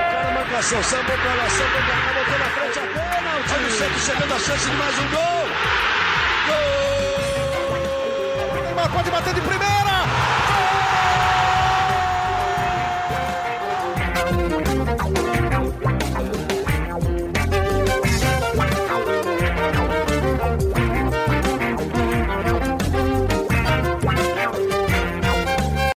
O 0.00 0.04
cara 0.10 0.30
marcação, 0.32 0.82
sambou 0.82 1.18
pra 1.18 1.34
lá, 1.34 1.50
sambou 1.50 1.82
pra 1.82 1.96
cá, 1.96 2.12
botou 2.14 2.38
na 2.38 2.46
frente 2.46 2.78
a. 2.78 2.82
Olha 3.54 3.66
o 3.66 3.70
Santos 3.70 4.02
chegando 4.02 4.34
a 4.34 4.38
chance 4.38 4.70
de 4.70 4.76
mais 4.76 4.98
um 4.98 5.08
gol. 5.10 5.46
Gol! 6.48 8.62
Neymar 8.62 8.90
pode 8.90 9.10
bater 9.10 9.34
de 9.34 9.40
primeira. 9.42 9.75